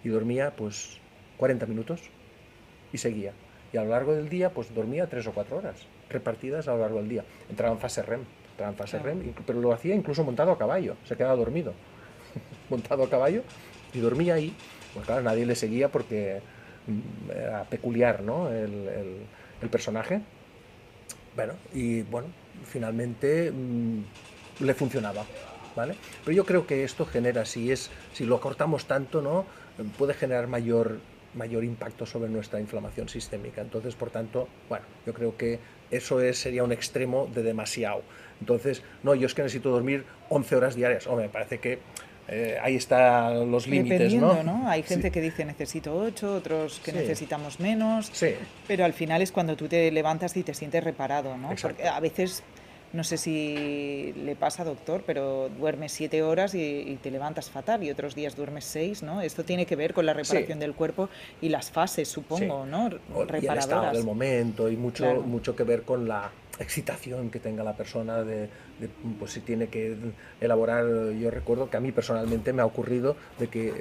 y 0.05 0.11
dormía 0.11 0.55
pues 0.55 0.99
40 1.39 1.65
minutos, 1.65 2.03
y 2.93 2.99
seguía. 2.99 3.33
Y 3.75 3.77
a 3.77 3.83
lo 3.83 3.91
largo 3.91 4.15
del 4.15 4.29
día, 4.29 4.51
pues 4.51 4.73
dormía 4.73 5.09
tres 5.09 5.27
o 5.27 5.33
cuatro 5.33 5.57
horas 5.57 5.75
repartidas 6.09 6.69
a 6.69 6.75
lo 6.75 6.79
largo 6.79 6.99
del 6.99 7.09
día. 7.09 7.25
Entraba 7.51 7.75
en 7.75 7.81
fase 7.81 8.03
REM, 8.03 8.21
entraba 8.53 8.71
en 8.71 8.79
fase 8.79 9.01
REM, 9.01 9.35
pero 9.45 9.61
lo 9.61 9.73
hacía 9.73 9.97
incluso 9.97 10.23
montado 10.23 10.53
a 10.53 10.59
caballo, 10.59 10.95
se 11.05 11.17
quedaba 11.17 11.35
dormido, 11.35 11.73
montado 12.71 13.03
a 13.03 13.11
caballo 13.11 13.43
y 13.93 13.99
dormía 13.99 14.35
ahí. 14.35 14.55
Pues 14.93 15.07
claro, 15.07 15.23
nadie 15.23 15.45
le 15.45 15.57
seguía 15.57 15.89
porque 15.89 16.41
mm, 16.87 17.31
era 17.33 17.65
peculiar, 17.65 18.23
¿no? 18.23 18.49
El, 18.49 19.27
el, 19.61 19.69
personaje. 19.71 20.21
Bueno, 21.35 21.55
y 21.73 22.03
bueno, 22.03 22.29
finalmente 22.65 23.51
mm, 23.51 24.03
le 24.61 24.75
funcionaba, 24.75 25.25
¿vale? 25.75 25.97
Pero 26.25 26.37
yo 26.37 26.47
creo 26.47 26.65
que 26.65 26.85
esto 26.85 27.07
genera, 27.07 27.45
si 27.45 27.73
es, 27.73 27.91
si 28.13 28.25
lo 28.25 28.41
cortamos 28.41 28.85
tanto, 28.85 29.21
¿no? 29.21 29.47
Puede 29.99 30.15
generar 30.15 30.47
mayor 30.47 31.01
mayor 31.35 31.65
impacto 31.65 32.07
sobre 32.07 32.29
nuestra 32.29 32.61
inflamación 32.61 33.09
sistémica. 33.09 33.61
Entonces, 33.61 33.95
por 33.95 34.11
tanto, 34.11 34.49
bueno, 34.69 34.85
yo 35.07 35.13
creo 35.13 35.37
que 35.37 35.59
eso 35.91 36.21
es, 36.21 36.39
sería 36.39 36.65
un 36.65 36.73
extremo 36.73 37.29
de 37.33 37.43
demasiado. 37.43 38.03
Entonces, 38.41 38.83
no, 39.03 39.15
yo 39.15 39.27
es 39.27 39.35
que 39.35 39.43
necesito 39.43 39.71
dormir 39.71 40.05
11 40.29 40.57
horas 40.57 40.75
diarias. 40.75 41.07
O 41.07 41.17
me 41.17 41.29
parece 41.29 41.59
que 41.59 41.79
eh, 42.27 42.59
ahí 42.63 42.77
están 42.77 43.51
los 43.51 43.67
límites, 43.67 44.15
¿no? 44.15 44.43
¿no? 44.43 44.69
Hay 44.69 44.83
gente 44.83 45.11
que 45.11 45.21
dice 45.21 45.45
necesito 45.45 45.95
8, 45.95 46.37
otros 46.37 46.81
que 46.81 46.93
necesitamos 46.93 47.61
menos. 47.61 48.11
Sí. 48.13 48.35
Pero 48.67 48.85
al 48.85 48.95
final 48.95 49.21
es 49.21 49.31
cuando 49.31 49.57
tú 49.57 49.69
te 49.69 49.91
levantas 49.91 50.37
y 50.37 50.43
te 50.43 50.55
sientes 50.55 50.83
reparado, 50.83 51.37
¿no? 51.37 51.51
Porque 51.61 51.87
a 51.87 52.01
veces 52.01 52.43
no 52.95 53.03
sé 53.03 53.19
si 53.19 54.15
le 54.25 54.37
pasa, 54.37 54.65
doctor, 54.65 55.03
pero 55.05 55.51
duermes 55.59 55.91
siete 55.91 56.23
horas 56.23 56.55
y, 56.55 56.99
te 57.03 57.11
levantas 57.11 57.51
fatal 57.51 57.83
y 57.83 57.91
otros 57.91 58.15
días 58.15 58.37
duermes 58.37 58.65
seis, 58.65 59.03
¿no? 59.03 59.21
Esto 59.21 59.45
tiene 59.45 59.67
que 59.67 59.75
ver 59.75 59.93
con 59.93 60.07
la 60.07 60.15
reparación 60.15 60.61
del 60.61 60.75
cuerpo 60.75 61.09
y 61.43 61.49
las 61.49 61.73
fases, 61.73 62.09
supongo, 62.09 62.65
¿no? 62.65 62.89
Reparadoras. 62.89 63.43
Y 63.43 63.47
el 63.47 63.59
estado 63.59 63.93
del 63.93 64.05
momento 64.05 64.71
y 64.71 64.77
mucho, 64.77 65.23
mucho 65.23 65.57
que 65.57 65.65
ver 65.65 65.83
con 65.83 66.07
la 66.07 66.31
excitación 66.59 67.31
que 67.31 67.41
tenga 67.41 67.65
la 67.65 67.77
persona 67.77 68.23
de, 68.23 68.49
pues 69.19 69.33
si 69.33 69.41
tiene 69.41 69.69
que 69.69 69.97
elaborar 70.41 70.85
yo 71.13 71.31
recuerdo 71.31 71.71
que 71.71 71.77
a 71.77 71.81
mí 71.81 71.93
personalmente 71.93 72.53
me 72.53 72.63
ha 72.63 72.67
ocurrido 72.67 73.17
de 73.39 73.49
que 73.49 73.75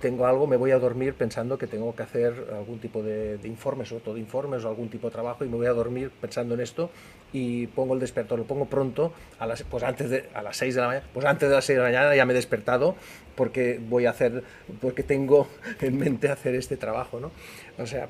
tengo 0.00 0.26
algo 0.26 0.46
me 0.46 0.56
voy 0.56 0.70
a 0.70 0.78
dormir 0.78 1.14
pensando 1.14 1.58
que 1.58 1.66
tengo 1.66 1.94
que 1.94 2.02
hacer 2.02 2.46
algún 2.52 2.78
tipo 2.78 3.02
de, 3.02 3.38
informes 3.44 3.92
o 3.92 3.96
todo 3.96 4.16
informes 4.16 4.64
o 4.64 4.68
algún 4.68 4.88
tipo 4.88 5.08
de 5.08 5.12
trabajo 5.12 5.44
y 5.44 5.48
me 5.48 5.56
voy 5.56 5.66
a 5.66 5.72
dormir 5.72 6.10
pensando 6.20 6.54
en 6.54 6.60
esto 6.60 6.90
y 7.32 7.66
pongo 7.68 7.94
el 7.94 8.00
despertador 8.00 8.40
lo 8.40 8.46
pongo 8.46 8.66
pronto 8.66 9.12
a 9.38 9.46
las 9.46 9.62
pues 9.62 9.82
antes 9.82 10.10
de 10.10 10.28
a 10.34 10.42
las 10.42 10.56
6 10.56 10.74
de 10.74 10.80
la 10.80 10.86
mañana 10.86 11.06
pues 11.12 11.26
antes 11.26 11.48
de 11.48 11.54
las 11.54 11.64
6 11.64 11.76
de 11.76 11.82
la 11.82 11.90
mañana 11.90 12.16
ya 12.16 12.24
me 12.24 12.32
he 12.32 12.36
despertado 12.36 12.96
porque 13.34 13.80
voy 13.86 14.06
a 14.06 14.10
hacer 14.10 14.42
porque 14.80 15.02
tengo 15.02 15.48
en 15.80 15.98
mente 15.98 16.30
hacer 16.30 16.54
este 16.54 16.76
trabajo 16.76 17.20
no 17.20 17.30
o 17.78 17.86
sea 17.86 18.08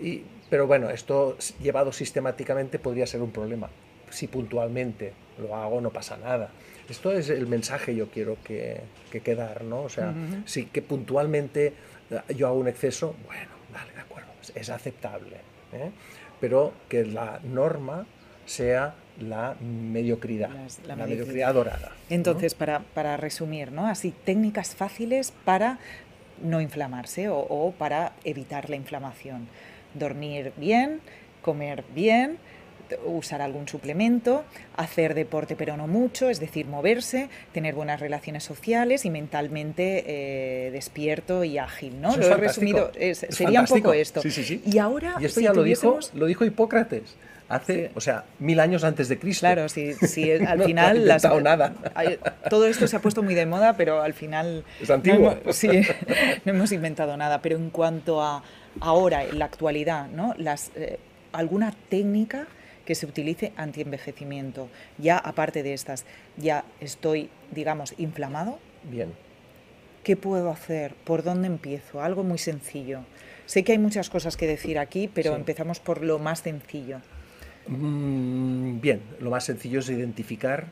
y 0.00 0.24
pero 0.50 0.66
bueno, 0.66 0.90
esto 0.90 1.36
llevado 1.62 1.92
sistemáticamente 1.92 2.78
podría 2.78 3.06
ser 3.06 3.22
un 3.22 3.30
problema. 3.30 3.70
Si 4.10 4.26
puntualmente 4.26 5.12
lo 5.38 5.54
hago, 5.54 5.80
no 5.80 5.90
pasa 5.90 6.16
nada. 6.16 6.50
Esto 6.88 7.12
es 7.12 7.30
el 7.30 7.46
mensaje 7.46 7.94
yo 7.94 8.08
quiero 8.08 8.36
que, 8.42 8.80
que 9.12 9.20
quedar, 9.20 9.62
¿no? 9.62 9.82
O 9.82 9.88
sea, 9.88 10.12
si 10.44 10.66
que 10.66 10.82
puntualmente 10.82 11.72
eh, 12.10 12.34
yo 12.34 12.48
hago 12.48 12.58
un 12.58 12.66
exceso, 12.66 13.14
bueno, 13.26 13.50
vale, 13.72 13.92
de 13.92 14.00
acuerdo, 14.00 14.28
es 14.54 14.68
aceptable. 14.68 15.36
¿eh? 15.72 15.90
Pero 16.40 16.72
que 16.88 17.04
la 17.04 17.38
norma 17.44 18.06
sea 18.44 18.96
la 19.20 19.54
mediocridad, 19.60 20.50
la, 20.84 20.96
mediocridad 20.96 21.54
dorada. 21.54 21.92
Entonces, 22.08 22.54
para, 22.54 22.80
para 22.80 23.16
resumir, 23.16 23.70
¿no? 23.70 23.86
Así, 23.86 24.12
técnicas 24.24 24.74
fáciles 24.74 25.32
para 25.44 25.78
no 26.42 26.60
inflamarse 26.60 27.28
o, 27.28 27.74
para 27.78 28.12
evitar 28.24 28.70
la 28.70 28.76
inflamación. 28.76 29.48
Dormir 29.94 30.52
bien, 30.56 31.00
comer 31.42 31.84
bien, 31.94 32.38
usar 33.04 33.42
algún 33.42 33.68
suplemento, 33.68 34.44
hacer 34.76 35.14
deporte 35.14 35.56
pero 35.56 35.76
no 35.76 35.86
mucho, 35.86 36.28
es 36.28 36.40
decir, 36.40 36.66
moverse, 36.66 37.28
tener 37.52 37.74
buenas 37.74 38.00
relaciones 38.00 38.44
sociales 38.44 39.04
y 39.04 39.10
mentalmente 39.10 40.04
eh, 40.06 40.70
despierto 40.70 41.44
y 41.44 41.58
ágil, 41.58 42.00
¿no? 42.00 42.16
lo 42.16 42.26
he 42.26 42.34
resumido, 42.34 42.90
sería 43.12 43.60
un 43.60 43.66
poco 43.66 43.92
esto. 43.92 44.22
Y 44.64 44.78
ahora, 44.78 45.16
y 45.20 45.24
esto 45.24 45.40
ya 45.40 45.52
lo, 45.52 45.62
dijo, 45.62 45.98
lo 46.14 46.26
dijo 46.26 46.44
Hipócrates 46.44 47.16
hace, 47.50 47.90
o 47.96 48.00
sea, 48.00 48.24
mil 48.38 48.60
años 48.60 48.84
antes 48.84 49.08
de 49.08 49.18
Cristo. 49.18 49.40
Claro, 49.40 49.68
sí, 49.68 49.92
sí 49.94 50.30
al 50.46 50.62
final... 50.62 51.04
No 51.22 51.40
nada. 51.40 51.74
Todo 52.48 52.66
esto 52.66 52.86
se 52.86 52.96
ha 52.96 53.00
puesto 53.00 53.22
muy 53.22 53.34
de 53.34 53.44
moda, 53.44 53.76
pero 53.76 54.00
al 54.02 54.14
final... 54.14 54.64
Es 54.80 54.88
antiguo. 54.88 55.36
No 55.44 55.52
sí, 55.52 55.68
no 56.44 56.52
hemos 56.52 56.70
inventado 56.70 57.16
nada. 57.16 57.42
Pero 57.42 57.56
en 57.56 57.70
cuanto 57.70 58.22
a 58.22 58.44
ahora, 58.80 59.24
en 59.24 59.38
la 59.38 59.46
actualidad, 59.46 60.08
¿no? 60.08 60.34
Las, 60.38 60.70
eh, 60.76 60.98
¿Alguna 61.32 61.74
técnica 61.88 62.46
que 62.84 62.94
se 62.94 63.06
utilice 63.06 63.52
antienvejecimiento? 63.56 64.68
Ya 64.98 65.18
aparte 65.18 65.62
de 65.62 65.74
estas, 65.74 66.04
ya 66.36 66.64
estoy, 66.80 67.30
digamos, 67.50 67.94
inflamado. 67.98 68.58
Bien. 68.84 69.12
¿Qué 70.04 70.16
puedo 70.16 70.50
hacer? 70.50 70.94
¿Por 71.04 71.22
dónde 71.22 71.46
empiezo? 71.46 72.02
Algo 72.02 72.24
muy 72.24 72.38
sencillo. 72.38 73.00
Sé 73.46 73.64
que 73.64 73.72
hay 73.72 73.78
muchas 73.78 74.08
cosas 74.08 74.36
que 74.36 74.46
decir 74.46 74.78
aquí, 74.78 75.10
pero 75.12 75.34
empezamos 75.36 75.80
por 75.80 76.02
lo 76.02 76.18
más 76.18 76.40
sencillo. 76.40 77.00
Mm, 77.66 78.80
bien, 78.80 79.02
lo 79.20 79.30
más 79.30 79.44
sencillo 79.44 79.80
es 79.80 79.90
identificar 79.90 80.68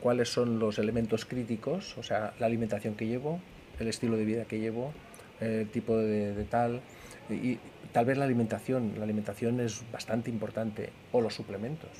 cuáles 0.00 0.30
son 0.30 0.58
los 0.58 0.78
elementos 0.78 1.24
críticos, 1.24 1.96
o 1.98 2.02
sea, 2.02 2.32
la 2.40 2.46
alimentación 2.46 2.94
que 2.94 3.06
llevo, 3.06 3.40
el 3.78 3.88
estilo 3.88 4.16
de 4.16 4.24
vida 4.24 4.44
que 4.44 4.58
llevo, 4.58 4.92
el 5.40 5.68
tipo 5.68 5.96
de, 5.96 6.44
tal, 6.50 6.80
y, 7.34 7.58
tal 7.92 8.04
vez 8.04 8.18
la 8.18 8.24
alimentación, 8.24 8.94
la 8.96 9.04
alimentación 9.04 9.60
es 9.60 9.82
bastante 9.92 10.30
importante, 10.30 10.90
o 11.12 11.20
los 11.20 11.34
suplementos, 11.34 11.90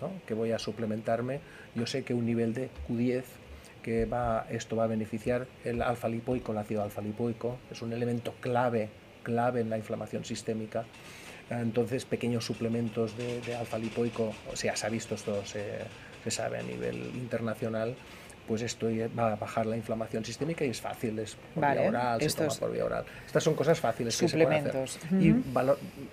¿no? 0.00 0.10
que 0.26 0.34
voy 0.34 0.52
a 0.52 0.58
suplementarme, 0.58 1.40
yo 1.74 1.86
sé 1.86 2.04
que 2.04 2.14
un 2.14 2.26
nivel 2.26 2.54
de 2.54 2.70
Q10 2.88 3.24
que 3.82 4.04
va, 4.04 4.46
esto 4.50 4.76
va 4.76 4.84
a 4.84 4.88
beneficiar 4.88 5.46
el 5.64 5.82
alfa 5.82 6.08
lipoico, 6.08 6.52
el 6.52 6.58
ácido 6.58 6.82
alfa 6.82 7.00
lipoico, 7.00 7.58
es 7.70 7.80
un 7.80 7.92
elemento 7.92 8.34
clave, 8.40 8.90
clave 9.22 9.60
en 9.60 9.70
la 9.70 9.78
inflamación 9.78 10.24
sistémica 10.24 10.84
entonces, 11.50 12.04
pequeños 12.04 12.44
suplementos 12.44 13.16
de, 13.16 13.56
alfa 13.56 13.78
lipoico, 13.78 14.34
o 14.52 14.56
sea, 14.56 14.76
se 14.76 14.86
ha 14.86 14.90
visto 14.90 15.14
esto, 15.14 15.44
se, 15.46 15.64
sabe 16.30 16.58
a 16.58 16.62
nivel 16.62 16.96
internacional, 17.14 17.94
pues 18.48 18.62
esto 18.62 18.88
va 19.16 19.32
a 19.32 19.36
bajar 19.36 19.66
la 19.66 19.76
inflamación 19.76 20.24
sistémica 20.24 20.64
y 20.64 20.70
es 20.70 20.80
fácil, 20.80 21.18
es 21.18 21.36
por 21.54 21.70
vía 21.70 21.88
oral, 21.88 22.20
se 22.20 22.36
toma 22.36 22.54
por 22.58 22.72
vía 22.72 22.84
oral. 22.84 23.04
Estas 23.26 23.44
son 23.44 23.54
cosas 23.54 23.78
fáciles 23.78 24.16
que 24.18 24.28
se 24.28 24.42
pueden 24.42 24.66
hacer. 24.66 24.88
Y 25.20 25.34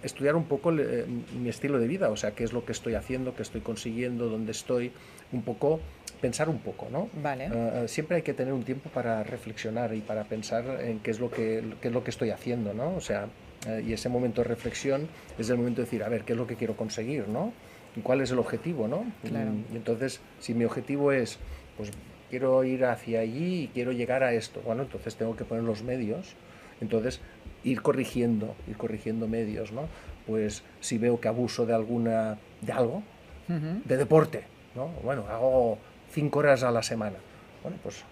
estudiar 0.04 0.36
un 0.36 0.44
poco 0.46 0.72
eh, 0.72 1.06
mi 1.40 1.50
estilo 1.50 1.80
de 1.80 1.88
vida, 1.88 2.10
o 2.10 2.18
sea, 2.18 2.32
qué 2.32 2.44
es 2.44 2.54
lo 2.54 2.66
que 2.66 2.74
estoy 2.74 2.96
haciendo, 2.96 3.36
qué 3.36 3.42
estoy 3.42 3.62
consiguiendo, 3.62 4.30
dónde 4.30 4.52
estoy, 4.52 4.92
un 5.32 5.42
poco 5.42 5.80
pensar 6.22 6.50
un 6.50 6.60
poco, 6.60 6.88
¿no? 6.92 7.10
Vale. 7.22 7.46
Eh, 7.46 7.50
eh, 7.54 7.88
siempre 7.88 8.18
hay 8.18 8.24
que 8.24 8.34
tener 8.34 8.54
un 8.54 8.64
tiempo 8.64 8.90
para 8.90 9.24
reflexionar 9.24 9.94
y 9.94 10.02
para 10.02 10.26
pensar 10.26 10.82
en 10.82 11.00
qué 11.00 11.12
es 11.12 11.20
lo 11.20 11.32
que, 11.32 11.76
qué 11.82 11.88
es 11.88 11.94
lo 11.94 12.04
que 12.04 12.12
estoy 12.12 12.32
haciendo, 12.32 12.74
¿no? 12.74 12.96
O 12.96 13.02
sea, 13.02 13.28
eh, 13.68 13.84
y 13.86 13.94
ese 13.94 14.10
momento 14.10 14.42
de 14.42 14.48
reflexión 14.48 15.08
es 15.38 15.50
el 15.50 15.58
momento 15.58 15.82
de 15.82 15.86
decir, 15.86 16.04
a 16.04 16.10
ver, 16.10 16.24
¿qué 16.24 16.34
es 16.34 16.38
lo 16.38 16.48
que 16.48 16.56
quiero 16.56 16.76
conseguir? 16.76 17.28
¿no? 17.28 17.54
¿Y 17.96 18.02
cuál 18.02 18.22
es 18.22 18.32
el 18.32 18.40
objetivo? 18.40 18.88
¿no? 18.88 19.04
Mm, 19.24 19.74
y 19.74 19.76
entonces, 19.76 20.22
si 20.40 20.54
mi 20.54 20.66
objetivo 20.66 21.12
es, 21.12 21.40
pues 21.78 21.92
quiero 22.30 22.64
ir 22.64 22.86
hacia 22.86 23.22
allí 23.22 23.64
y 23.64 23.68
quiero 23.68 23.92
llegar 23.92 24.24
a 24.24 24.34
esto, 24.34 24.62
bueno, 24.66 24.84
entonces 24.84 25.16
tengo 25.16 25.36
que 25.36 25.46
poner 25.46 25.64
los 25.64 25.84
medios, 25.84 26.36
entonces 26.82 27.22
ir 27.64 27.82
corrigiendo, 27.82 28.56
ir 28.68 28.78
corrigiendo 28.78 29.28
medios, 29.28 29.72
¿no? 29.72 29.88
Pues 30.28 30.64
si 30.80 30.98
veo 30.98 31.20
que 31.20 31.28
abuso 31.28 31.66
de 31.66 31.74
alguna, 31.74 32.38
de 32.62 32.72
algo, 32.72 33.04
de 33.48 33.98
deporte, 33.98 34.44
¿no? 34.76 34.88
Bueno, 35.04 35.26
hago 35.30 35.78
cinco 36.12 36.40
horas 36.40 36.64
a 36.64 36.72
la 36.72 36.82
semana, 36.82 37.18
bueno, 37.62 37.78
pues 37.84 38.04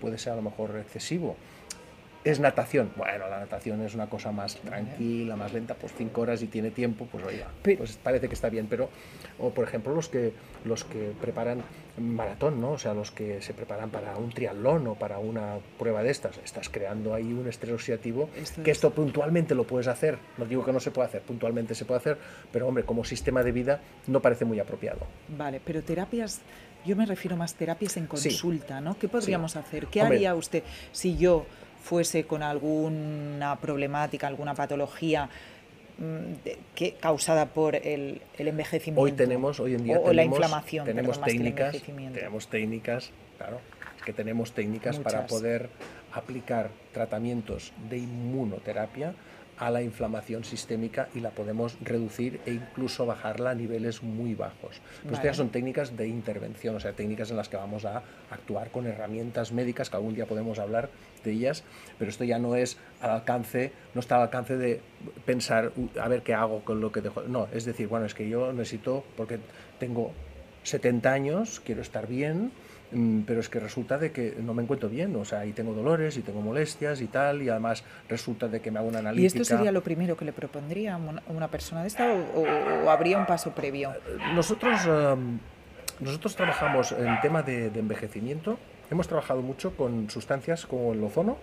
puede 0.00 0.18
ser 0.18 0.32
a 0.32 0.36
lo 0.36 0.42
mejor 0.42 0.76
excesivo 0.78 1.36
es 2.26 2.40
natación. 2.40 2.90
Bueno, 2.96 3.28
la 3.28 3.38
natación 3.38 3.80
es 3.82 3.94
una 3.94 4.08
cosa 4.08 4.32
más 4.32 4.56
tranquila, 4.56 5.36
más 5.36 5.52
lenta, 5.52 5.74
pues 5.74 5.92
cinco 5.96 6.22
horas 6.22 6.42
y 6.42 6.48
tiene 6.48 6.72
tiempo, 6.72 7.06
pues 7.10 7.24
oiga, 7.24 7.46
pues 7.62 7.98
parece 8.02 8.26
que 8.26 8.34
está 8.34 8.48
bien. 8.48 8.66
Pero, 8.68 8.90
o 9.38 9.50
por 9.50 9.64
ejemplo, 9.64 9.94
los 9.94 10.08
que, 10.08 10.32
los 10.64 10.82
que 10.82 11.12
preparan 11.20 11.62
maratón, 11.98 12.60
¿no? 12.60 12.72
O 12.72 12.78
sea, 12.78 12.94
los 12.94 13.12
que 13.12 13.40
se 13.40 13.54
preparan 13.54 13.90
para 13.90 14.16
un 14.16 14.30
triatlón 14.30 14.88
o 14.88 14.94
para 14.96 15.20
una 15.20 15.58
prueba 15.78 16.02
de 16.02 16.10
estas, 16.10 16.36
estás 16.38 16.68
creando 16.68 17.14
ahí 17.14 17.32
un 17.32 17.46
estrés 17.46 17.72
oxidativo, 17.72 18.28
que 18.64 18.72
esto 18.72 18.90
puntualmente 18.90 19.54
lo 19.54 19.64
puedes 19.64 19.86
hacer. 19.86 20.18
No 20.36 20.46
digo 20.46 20.64
que 20.64 20.72
no 20.72 20.80
se 20.80 20.90
pueda 20.90 21.06
hacer, 21.06 21.22
puntualmente 21.22 21.76
se 21.76 21.84
puede 21.84 21.98
hacer, 21.98 22.18
pero 22.50 22.66
hombre, 22.66 22.82
como 22.82 23.04
sistema 23.04 23.44
de 23.44 23.52
vida 23.52 23.80
no 24.08 24.20
parece 24.20 24.44
muy 24.44 24.58
apropiado. 24.58 25.06
Vale, 25.28 25.60
pero 25.64 25.80
terapias 25.82 26.40
yo 26.84 26.94
me 26.94 27.04
refiero 27.04 27.36
más 27.36 27.54
terapias 27.54 27.96
en 27.96 28.06
consulta, 28.06 28.80
¿no? 28.80 28.96
¿Qué 28.96 29.08
podríamos 29.08 29.56
hacer? 29.56 29.88
¿Qué 29.88 30.00
haría 30.00 30.36
usted 30.36 30.62
si 30.92 31.16
yo 31.16 31.44
fuese 31.86 32.24
con 32.24 32.42
alguna 32.42 33.56
problemática, 33.60 34.26
alguna 34.26 34.54
patología 34.54 35.28
mm, 35.98 36.48
que, 36.74 36.94
causada 36.94 37.46
por 37.46 37.76
el, 37.76 38.20
envejecimiento. 38.36 39.00
Hoy 39.00 39.12
tenemos, 39.12 39.60
hoy 39.60 39.74
en 39.74 39.84
día, 39.84 40.00
o, 40.00 40.12
la 40.12 40.24
inflamación, 40.24 40.84
tenemos 40.84 41.22
técnicas, 41.22 41.80
tenemos 42.12 42.48
técnicas, 42.48 43.10
claro, 43.38 43.60
que 44.04 44.12
tenemos 44.12 44.52
técnicas 44.52 44.98
para 44.98 45.26
poder 45.26 45.70
aplicar 46.12 46.70
tratamientos 46.92 47.72
de 47.88 47.98
inmunoterapia 47.98 49.14
a 49.58 49.70
la 49.70 49.82
inflamación 49.82 50.44
sistémica 50.44 51.08
y 51.14 51.20
la 51.20 51.30
podemos 51.30 51.78
reducir 51.80 52.40
e 52.46 52.52
incluso 52.52 53.06
bajarla 53.06 53.50
a 53.50 53.54
niveles 53.54 54.02
muy 54.02 54.34
bajos. 54.34 54.80
Pero 55.02 55.14
estas 55.14 55.24
ya 55.24 55.34
son 55.34 55.48
técnicas 55.48 55.96
de 55.96 56.08
intervención, 56.08 56.76
o 56.76 56.80
sea, 56.80 56.92
técnicas 56.92 57.30
en 57.30 57.36
las 57.36 57.48
que 57.48 57.56
vamos 57.56 57.84
a 57.84 58.02
actuar 58.30 58.70
con 58.70 58.86
herramientas 58.86 59.52
médicas, 59.52 59.88
que 59.88 59.96
algún 59.96 60.14
día 60.14 60.26
podemos 60.26 60.58
hablar 60.58 60.90
ellas, 61.32 61.64
pero 61.98 62.10
esto 62.10 62.24
ya 62.24 62.38
no 62.38 62.56
es 62.56 62.78
al 63.00 63.10
alcance, 63.10 63.72
no 63.94 64.00
está 64.00 64.16
al 64.16 64.22
alcance 64.22 64.56
de 64.56 64.80
pensar, 65.24 65.72
a 66.00 66.08
ver 66.08 66.22
qué 66.22 66.34
hago 66.34 66.64
con 66.64 66.80
lo 66.80 66.92
que 66.92 67.00
dejo. 67.00 67.22
No, 67.22 67.48
es 67.52 67.64
decir, 67.64 67.88
bueno, 67.88 68.06
es 68.06 68.14
que 68.14 68.28
yo 68.28 68.52
necesito, 68.52 69.04
porque 69.16 69.38
tengo 69.78 70.12
70 70.62 71.12
años, 71.12 71.60
quiero 71.64 71.82
estar 71.82 72.06
bien, 72.06 72.52
Mm, 72.92 73.22
pero 73.22 73.40
es 73.40 73.48
que 73.48 73.58
resulta 73.58 73.98
de 73.98 74.12
que 74.12 74.36
no 74.40 74.54
me 74.54 74.62
encuentro 74.62 74.88
bien, 74.88 75.14
o 75.16 75.24
sea, 75.24 75.44
y 75.44 75.52
tengo 75.52 75.74
dolores 75.74 76.16
y 76.16 76.22
tengo 76.22 76.40
molestias 76.40 77.00
y 77.00 77.06
tal, 77.06 77.42
y 77.42 77.48
además 77.48 77.82
resulta 78.08 78.46
de 78.46 78.60
que 78.60 78.70
me 78.70 78.78
hago 78.78 78.88
una 78.88 79.00
analítica. 79.00 79.22
¿Y 79.22 79.26
esto 79.26 79.44
sería 79.44 79.72
lo 79.72 79.82
primero 79.82 80.16
que 80.16 80.24
le 80.24 80.32
propondría 80.32 80.94
a 80.94 80.98
una 81.28 81.48
persona 81.48 81.82
de 81.82 81.88
esta 81.88 82.06
o, 82.12 82.88
habría 82.88 83.18
un 83.18 83.26
paso 83.26 83.52
previo? 83.52 83.92
Nosotros, 84.34 84.80
nosotros 85.98 86.36
trabajamos 86.36 86.92
en 86.92 87.20
tema 87.20 87.42
de, 87.42 87.66
envejecimiento, 87.66 88.58
hemos 88.90 89.08
trabajado 89.08 89.42
mucho 89.42 89.76
con 89.76 90.10
sustancias 90.10 90.66
como 90.66 90.92
el 90.92 91.02
ozono, 91.02 91.36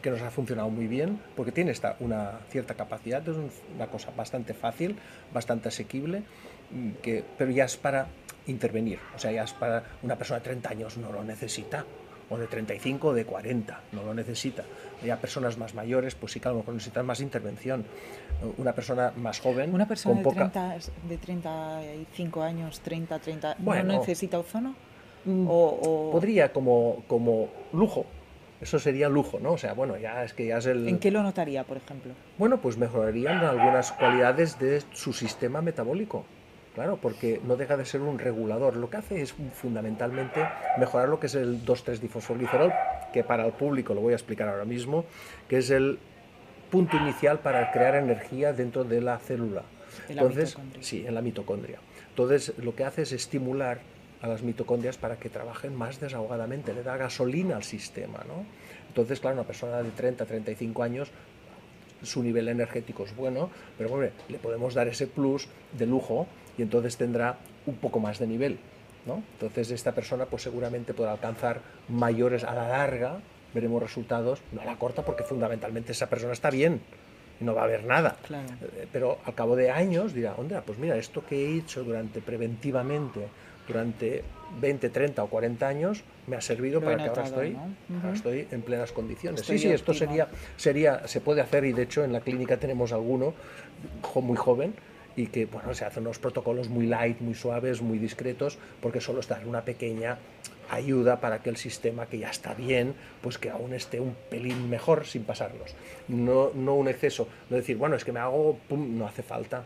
que 0.00 0.10
nos 0.10 0.22
ha 0.22 0.30
funcionado 0.30 0.70
muy 0.70 0.86
bien, 0.86 1.20
porque 1.36 1.52
tiene 1.52 1.70
esta, 1.70 1.96
una 2.00 2.40
cierta 2.48 2.74
capacidad, 2.74 3.26
es 3.28 3.36
una 3.74 3.86
cosa 3.86 4.10
bastante 4.16 4.54
fácil, 4.54 4.96
bastante 5.32 5.68
asequible, 5.68 6.22
mm, 6.70 6.90
que, 7.02 7.24
pero 7.36 7.50
ya 7.50 7.64
es 7.64 7.76
para 7.76 8.06
intervenir. 8.46 8.98
O 9.14 9.18
sea, 9.18 9.30
ya 9.30 9.44
es 9.44 9.52
para 9.52 9.84
una 10.02 10.16
persona 10.16 10.40
de 10.40 10.44
30 10.44 10.70
años 10.70 10.96
no 10.96 11.12
lo 11.12 11.22
necesita, 11.22 11.84
o 12.30 12.38
de 12.38 12.46
35 12.46 13.08
o 13.08 13.12
de 13.12 13.24
40, 13.24 13.80
no 13.92 14.04
lo 14.04 14.14
necesita. 14.14 14.64
Ya 15.04 15.20
personas 15.20 15.58
más 15.58 15.74
mayores, 15.74 16.14
pues 16.14 16.32
sí 16.32 16.40
que 16.40 16.48
a 16.48 16.52
lo 16.52 16.58
mejor 16.58 16.74
necesitan 16.74 17.04
más 17.04 17.20
intervención. 17.20 17.84
Una 18.56 18.72
persona 18.72 19.12
más 19.16 19.40
joven. 19.40 19.74
Una 19.74 19.86
persona 19.86 20.22
de, 20.22 20.30
30, 20.30 20.76
de 21.08 21.18
35 21.18 22.42
años, 22.42 22.80
30, 22.80 23.18
30, 23.18 23.56
¿no 23.58 23.82
necesita 23.82 24.38
ozono? 24.38 24.74
Mm, 25.24 25.46
o, 25.48 26.10
Podría 26.12 26.52
como, 26.52 27.02
como 27.06 27.48
lujo, 27.72 28.06
eso 28.60 28.78
sería 28.78 29.08
lujo, 29.08 29.38
¿no? 29.40 29.52
O 29.52 29.58
sea, 29.58 29.72
bueno, 29.72 29.96
ya 29.96 30.24
es 30.24 30.34
que 30.34 30.46
ya 30.46 30.58
es 30.58 30.66
el... 30.66 30.88
¿En 30.88 30.98
qué 30.98 31.10
lo 31.10 31.22
notaría, 31.22 31.64
por 31.64 31.78
ejemplo? 31.78 32.12
Bueno, 32.38 32.60
pues 32.60 32.76
mejorarían 32.76 33.38
algunas 33.38 33.92
cualidades 33.92 34.58
de 34.58 34.82
su 34.92 35.12
sistema 35.12 35.62
metabólico. 35.62 36.24
Claro, 36.74 36.98
porque 37.02 37.40
no 37.44 37.56
deja 37.56 37.76
de 37.76 37.84
ser 37.84 38.00
un 38.00 38.18
regulador. 38.18 38.76
Lo 38.76 38.88
que 38.90 38.98
hace 38.98 39.22
es 39.22 39.34
fundamentalmente 39.54 40.46
mejorar 40.78 41.08
lo 41.08 41.18
que 41.18 41.26
es 41.26 41.34
el 41.34 41.64
2,3-difosfolicerol, 41.64 42.72
que 43.12 43.24
para 43.24 43.44
el 43.44 43.52
público 43.52 43.92
lo 43.92 44.02
voy 44.02 44.12
a 44.12 44.16
explicar 44.16 44.48
ahora 44.48 44.64
mismo, 44.64 45.04
que 45.48 45.58
es 45.58 45.70
el 45.70 45.98
punto 46.70 46.96
inicial 46.96 47.40
para 47.40 47.72
crear 47.72 47.96
energía 47.96 48.52
dentro 48.52 48.84
de 48.84 49.00
la 49.00 49.18
célula. 49.18 49.62
En 50.08 50.18
Entonces, 50.18 50.56
sí, 50.80 51.04
en 51.06 51.14
la 51.14 51.22
mitocondria. 51.22 51.80
Entonces, 52.10 52.52
lo 52.58 52.74
que 52.76 52.84
hace 52.84 53.02
es 53.02 53.12
estimular 53.12 53.80
a 54.22 54.28
las 54.28 54.42
mitocondrias 54.42 54.98
para 54.98 55.16
que 55.16 55.30
trabajen 55.30 55.74
más 55.74 56.00
desahogadamente, 56.00 56.74
le 56.74 56.82
da 56.82 56.96
gasolina 56.96 57.56
al 57.56 57.62
sistema, 57.62 58.18
¿no? 58.26 58.44
Entonces, 58.88 59.20
claro, 59.20 59.36
una 59.36 59.46
persona 59.46 59.82
de 59.82 59.90
30, 59.90 60.26
35 60.26 60.82
años 60.82 61.10
su 62.02 62.22
nivel 62.22 62.48
energético 62.48 63.04
es 63.04 63.14
bueno, 63.14 63.50
pero 63.76 63.92
hombre, 63.92 64.12
le 64.28 64.38
podemos 64.38 64.74
dar 64.74 64.88
ese 64.88 65.06
plus 65.06 65.48
de 65.76 65.86
lujo 65.86 66.26
y 66.56 66.62
entonces 66.62 66.96
tendrá 66.96 67.38
un 67.66 67.76
poco 67.76 68.00
más 68.00 68.18
de 68.18 68.26
nivel. 68.26 68.58
¿no? 69.06 69.22
Entonces 69.34 69.70
esta 69.70 69.92
persona 69.92 70.26
pues 70.26 70.42
seguramente 70.42 70.94
podrá 70.94 71.12
alcanzar 71.12 71.60
mayores 71.88 72.44
a 72.44 72.54
la 72.54 72.68
larga 72.68 73.20
veremos 73.54 73.82
resultados, 73.82 74.40
no 74.52 74.60
a 74.60 74.64
la 74.64 74.76
corta 74.76 75.04
porque 75.04 75.24
fundamentalmente 75.24 75.92
esa 75.92 76.08
persona 76.08 76.32
está 76.32 76.50
bien 76.50 76.80
y 77.40 77.44
no 77.44 77.54
va 77.54 77.62
a 77.62 77.64
haber 77.64 77.84
nada. 77.84 78.16
Eh, 78.30 78.86
pero 78.92 79.18
al 79.24 79.34
cabo 79.34 79.56
de 79.56 79.70
años 79.70 80.12
dirá, 80.12 80.34
onda, 80.34 80.62
pues 80.62 80.78
mira, 80.78 80.96
esto 80.96 81.24
que 81.24 81.36
he 81.36 81.58
hecho 81.58 81.82
durante 81.84 82.20
preventivamente, 82.20 83.26
durante 83.70 84.22
20, 84.60 84.90
30 84.90 85.22
o 85.22 85.28
40 85.28 85.68
años, 85.68 86.02
me 86.26 86.36
ha 86.36 86.40
servido 86.40 86.80
para 86.80 86.96
que 86.96 87.08
ahora 87.08 87.24
estoy, 87.24 87.56
estoy 88.12 88.48
en 88.50 88.62
plenas 88.62 88.92
condiciones. 88.92 89.42
sí, 89.42 89.58
sí, 89.58 89.68
esto 89.68 89.94
sería, 89.94 90.28
sería, 90.56 91.06
se 91.06 91.20
puede 91.20 91.40
hacer 91.40 91.64
y 91.64 91.72
de 91.72 91.82
hecho 91.82 92.04
en 92.04 92.12
la 92.12 92.20
clínica 92.20 92.56
tenemos 92.56 92.92
alguno 92.92 93.34
muy 94.22 94.36
joven 94.36 94.74
y 95.16 95.26
que 95.26 95.46
bueno, 95.46 95.74
se 95.74 95.84
hacen 95.84 96.04
unos 96.04 96.18
protocolos 96.18 96.68
muy 96.68 96.86
light, 96.86 97.20
muy 97.20 97.34
suaves, 97.34 97.82
muy 97.82 97.98
discretos, 97.98 98.58
porque 98.80 99.00
solo 99.00 99.20
está 99.20 99.40
una 99.46 99.64
pequeña 99.64 100.18
ayuda 100.70 101.20
para 101.20 101.42
que 101.42 101.50
el 101.50 101.56
sistema 101.56 102.06
que 102.06 102.18
ya 102.18 102.30
está 102.30 102.54
bien, 102.54 102.94
pues 103.22 103.38
que 103.38 103.50
aún 103.50 103.74
esté 103.74 104.00
un 104.00 104.16
pelín 104.30 104.70
mejor 104.70 105.06
sin 105.06 105.24
pasarlos. 105.24 105.74
No, 106.08 106.52
no 106.54 106.74
un 106.74 106.88
exceso, 106.88 107.28
no 107.50 107.56
decir, 107.56 107.76
bueno, 107.76 107.96
es 107.96 108.04
que 108.04 108.12
me 108.12 108.20
hago, 108.20 108.56
pum, 108.68 108.96
no 108.96 109.06
hace 109.06 109.22
falta, 109.22 109.64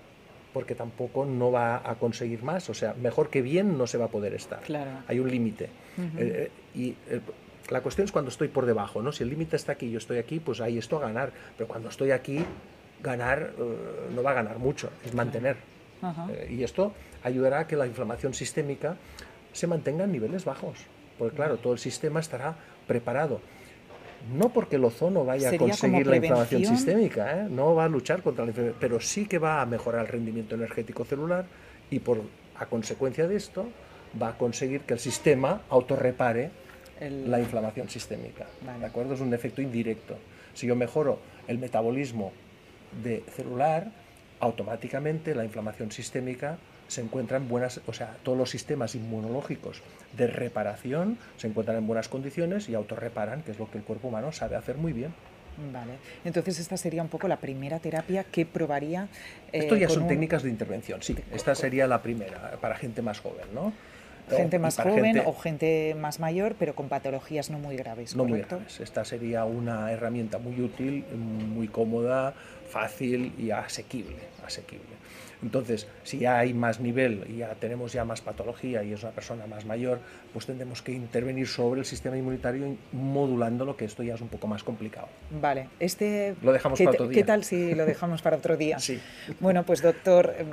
porque 0.55 0.77
tampoco 0.77 1.27
no 1.27 1.51
va 1.51 1.83
a 1.85 1.97
conseguir 1.97 2.43
más. 2.45 2.71
O 2.71 2.75
sea, 2.75 2.95
mejor 2.95 3.29
que 3.29 3.43
bien 3.43 3.77
no 3.77 3.87
se 3.87 3.99
va 3.99 4.07
a 4.07 4.09
poder 4.09 4.33
estar. 4.33 4.61
Claro. 4.61 4.93
Hay 5.09 5.19
un 5.19 5.29
límite. 5.29 5.69
Eh, 6.17 6.51
y 6.75 6.95
la 7.71 7.81
cuestión 7.81 8.05
es 8.05 8.13
cuando 8.13 8.31
estoy 8.31 8.49
por 8.49 8.65
debajo, 8.65 9.03
¿no? 9.03 9.11
Si 9.11 9.25
el 9.25 9.31
límite 9.31 9.57
está 9.57 9.73
aquí 9.73 9.87
y 9.87 9.91
yo 9.91 9.99
estoy 9.99 10.19
aquí, 10.19 10.39
pues 10.39 10.61
ahí 10.61 10.79
esto 10.79 10.97
a 10.99 11.01
ganar. 11.01 11.33
Pero 11.59 11.67
cuando 11.69 11.89
estoy 11.89 12.13
aquí, 12.13 12.45
ganar 13.03 13.53
eh, 13.59 14.11
no 14.15 14.23
va 14.23 14.31
a 14.31 14.35
ganar 14.35 14.59
mucho, 14.59 14.91
es 15.05 15.13
mantener. 15.13 15.57
Eh, 16.31 16.55
y 16.59 16.63
esto 16.63 16.93
ayudará 17.23 17.61
a 17.61 17.67
que 17.67 17.77
la 17.77 17.87
inflamación 17.87 18.33
sistémica 18.33 18.97
se 19.53 19.67
mantenga 19.67 20.05
en 20.05 20.13
niveles 20.13 20.45
bajos. 20.45 20.79
Porque 21.19 21.35
claro, 21.35 21.57
todo 21.57 21.73
el 21.73 21.79
sistema 21.81 22.21
estará 22.21 22.55
preparado. 22.87 23.41
No 24.33 24.49
porque 24.51 24.77
el 24.77 24.85
ozono 24.85 25.25
vaya 25.25 25.51
a 25.51 25.59
conseguir 25.59 26.07
la 26.07 26.17
inflamación 26.17 26.65
sistémica, 26.65 27.41
¿eh? 27.41 27.47
no 27.51 27.75
va 27.75 27.85
a 27.85 27.89
luchar 27.89 28.23
contra 28.23 28.45
la 28.45 28.51
inflamación, 28.51 28.79
pero 28.81 29.01
sí 29.01 29.27
que 29.27 29.39
va 29.39 29.61
a 29.61 29.67
mejorar 29.67 30.03
el 30.03 30.09
rendimiento 30.09 30.55
energético 30.55 31.05
celular 31.05 31.47
y 31.91 31.99
por 31.99 32.23
a 32.57 32.67
consecuencia 32.67 33.27
de 33.27 33.37
esto 33.37 33.67
va 34.21 34.29
a 34.29 34.39
conseguir 34.39 34.83
que 34.83 34.95
el 34.95 35.01
sistema 35.01 35.63
autorrepare 35.69 36.51
la 37.01 37.41
inflamación 37.41 37.89
sistémica. 37.89 38.47
¿De 38.79 38.87
acuerdo? 38.87 39.15
Es 39.15 39.21
un 39.21 39.35
efecto 39.35 39.61
indirecto. 39.61 40.17
Si 40.55 40.67
yo 40.67 40.77
mejoro 40.77 41.19
el 41.49 41.59
metabolismo 41.59 42.33
de 43.03 43.25
celular, 43.35 43.91
automáticamente 44.41 45.35
la 45.35 45.45
inflamación 45.45 45.91
sistémica 45.91 46.59
se 46.89 47.01
encuentra 47.01 47.37
en 47.37 47.49
buenas, 47.49 47.81
o 47.87 47.93
sea, 47.93 48.17
todos 48.23 48.37
los 48.37 48.51
sistemas 48.51 48.95
inmunológicos 48.95 49.83
de 50.17 50.27
reparación 50.27 51.19
se 51.37 51.49
encuentran 51.49 51.79
en 51.79 51.87
buenas 51.87 52.09
condiciones 52.09 52.69
y 52.69 52.75
autorreparan, 52.75 53.43
que 53.43 53.53
es 53.53 53.59
lo 53.59 53.71
que 53.71 53.79
el 53.79 53.85
cuerpo 53.85 54.09
humano 54.09 54.33
sabe 54.33 54.57
hacer 54.57 54.77
muy 54.77 54.93
bien. 54.93 55.15
Vale, 55.73 55.93
entonces 56.25 56.59
esta 56.59 56.77
sería 56.77 57.03
un 57.03 57.09
poco 57.09 57.29
la 57.29 57.37
primera 57.37 57.79
terapia 57.79 58.25
que 58.25 58.45
probaría. 58.45 59.09
Eh, 59.53 59.61
Esto 59.61 59.77
ya 59.77 59.89
son 59.89 60.09
técnicas 60.09 60.43
de 60.43 60.51
intervención, 60.51 61.01
sí. 61.01 61.17
Esta 61.33 61.55
sería 61.55 61.87
la 61.87 62.03
primera 62.03 62.59
para 62.61 62.75
gente 62.75 63.03
más 63.03 63.21
joven, 63.21 63.47
¿no? 63.55 63.73
Gente 64.29 64.59
más 64.59 64.77
joven 64.77 65.23
o 65.27 65.35
gente 65.35 65.95
más 65.95 66.19
mayor, 66.19 66.57
pero 66.59 66.75
con 66.75 66.89
patologías 66.89 67.51
no 67.51 67.59
muy 67.59 67.77
graves. 67.77 68.17
No 68.17 68.25
muy 68.25 68.41
graves. 68.41 68.81
Esta 68.81 69.05
sería 69.05 69.45
una 69.45 69.93
herramienta 69.93 70.39
muy 70.39 70.61
útil, 70.61 71.05
muy 71.15 71.69
cómoda, 71.69 72.35
fácil 72.71 73.35
y 73.39 73.51
asequible. 73.51 74.17
asequible. 74.45 74.95
Entonces, 75.43 75.87
si 76.03 76.19
ya 76.19 76.39
hay 76.39 76.55
más 76.55 76.81
nivel 76.81 77.25
y 77.29 77.39
ya 77.39 77.55
tenemos 77.55 77.93
ya 77.93 78.05
más 78.05 78.21
patología 78.21 78.83
y 78.83 78.93
es 78.93 79.03
una 79.03 79.13
persona 79.13 79.47
más 79.47 79.65
mayor, 79.65 80.01
pues 80.33 80.47
tendremos 80.47 80.83
que 80.83 80.93
intervenir 80.93 81.47
sobre 81.47 81.81
el 81.81 81.87
sistema 81.87 82.17
inmunitario 82.17 82.77
modulando 82.93 83.65
lo 83.65 83.77
que 83.77 83.85
esto 83.85 84.03
ya 84.03 84.15
es 84.15 84.21
un 84.21 84.29
poco 84.29 84.47
más 84.47 84.63
complicado. 84.63 85.09
Vale, 85.31 85.69
este 85.81 86.35
lo 86.43 86.53
dejamos 86.53 86.79
para 86.79 86.91
otro 86.91 87.09
día. 87.09 87.15
¿Qué 87.15 87.25
tal 87.25 87.45
si 87.45 87.75
lo 87.75 87.87
dejamos 87.87 88.23
para 88.23 88.37
otro 88.37 88.57
día? 88.57 88.79
sí. 88.81 89.01
Bueno, 89.41 89.65
pues 89.65 89.83
doctor, 89.83 90.35
eh, 90.39 90.45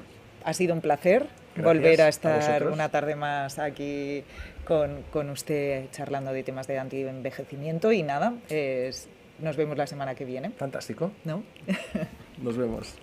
ha 0.44 0.54
sido 0.54 0.74
un 0.74 0.82
placer 0.82 1.28
volver 1.56 2.02
a 2.02 2.08
estar 2.08 2.68
una 2.68 2.90
tarde 2.90 3.16
más 3.16 3.60
aquí 3.60 4.24
con, 4.66 5.04
con, 5.12 5.30
usted 5.30 5.90
charlando 5.92 6.32
de 6.32 6.44
temas 6.44 6.68
de 6.68 6.80
antienvejecimiento 6.80 7.92
y 7.92 8.04
nada, 8.04 8.34
es, 8.50 9.10
nos 9.40 9.58
vemos 9.58 9.78
la 9.78 9.88
semana 9.88 10.16
que 10.16 10.26
viene. 10.26 10.52
Fantástico. 10.52 11.12
¿No? 11.26 11.44
Nos 12.42 12.58
vemos. 12.58 12.96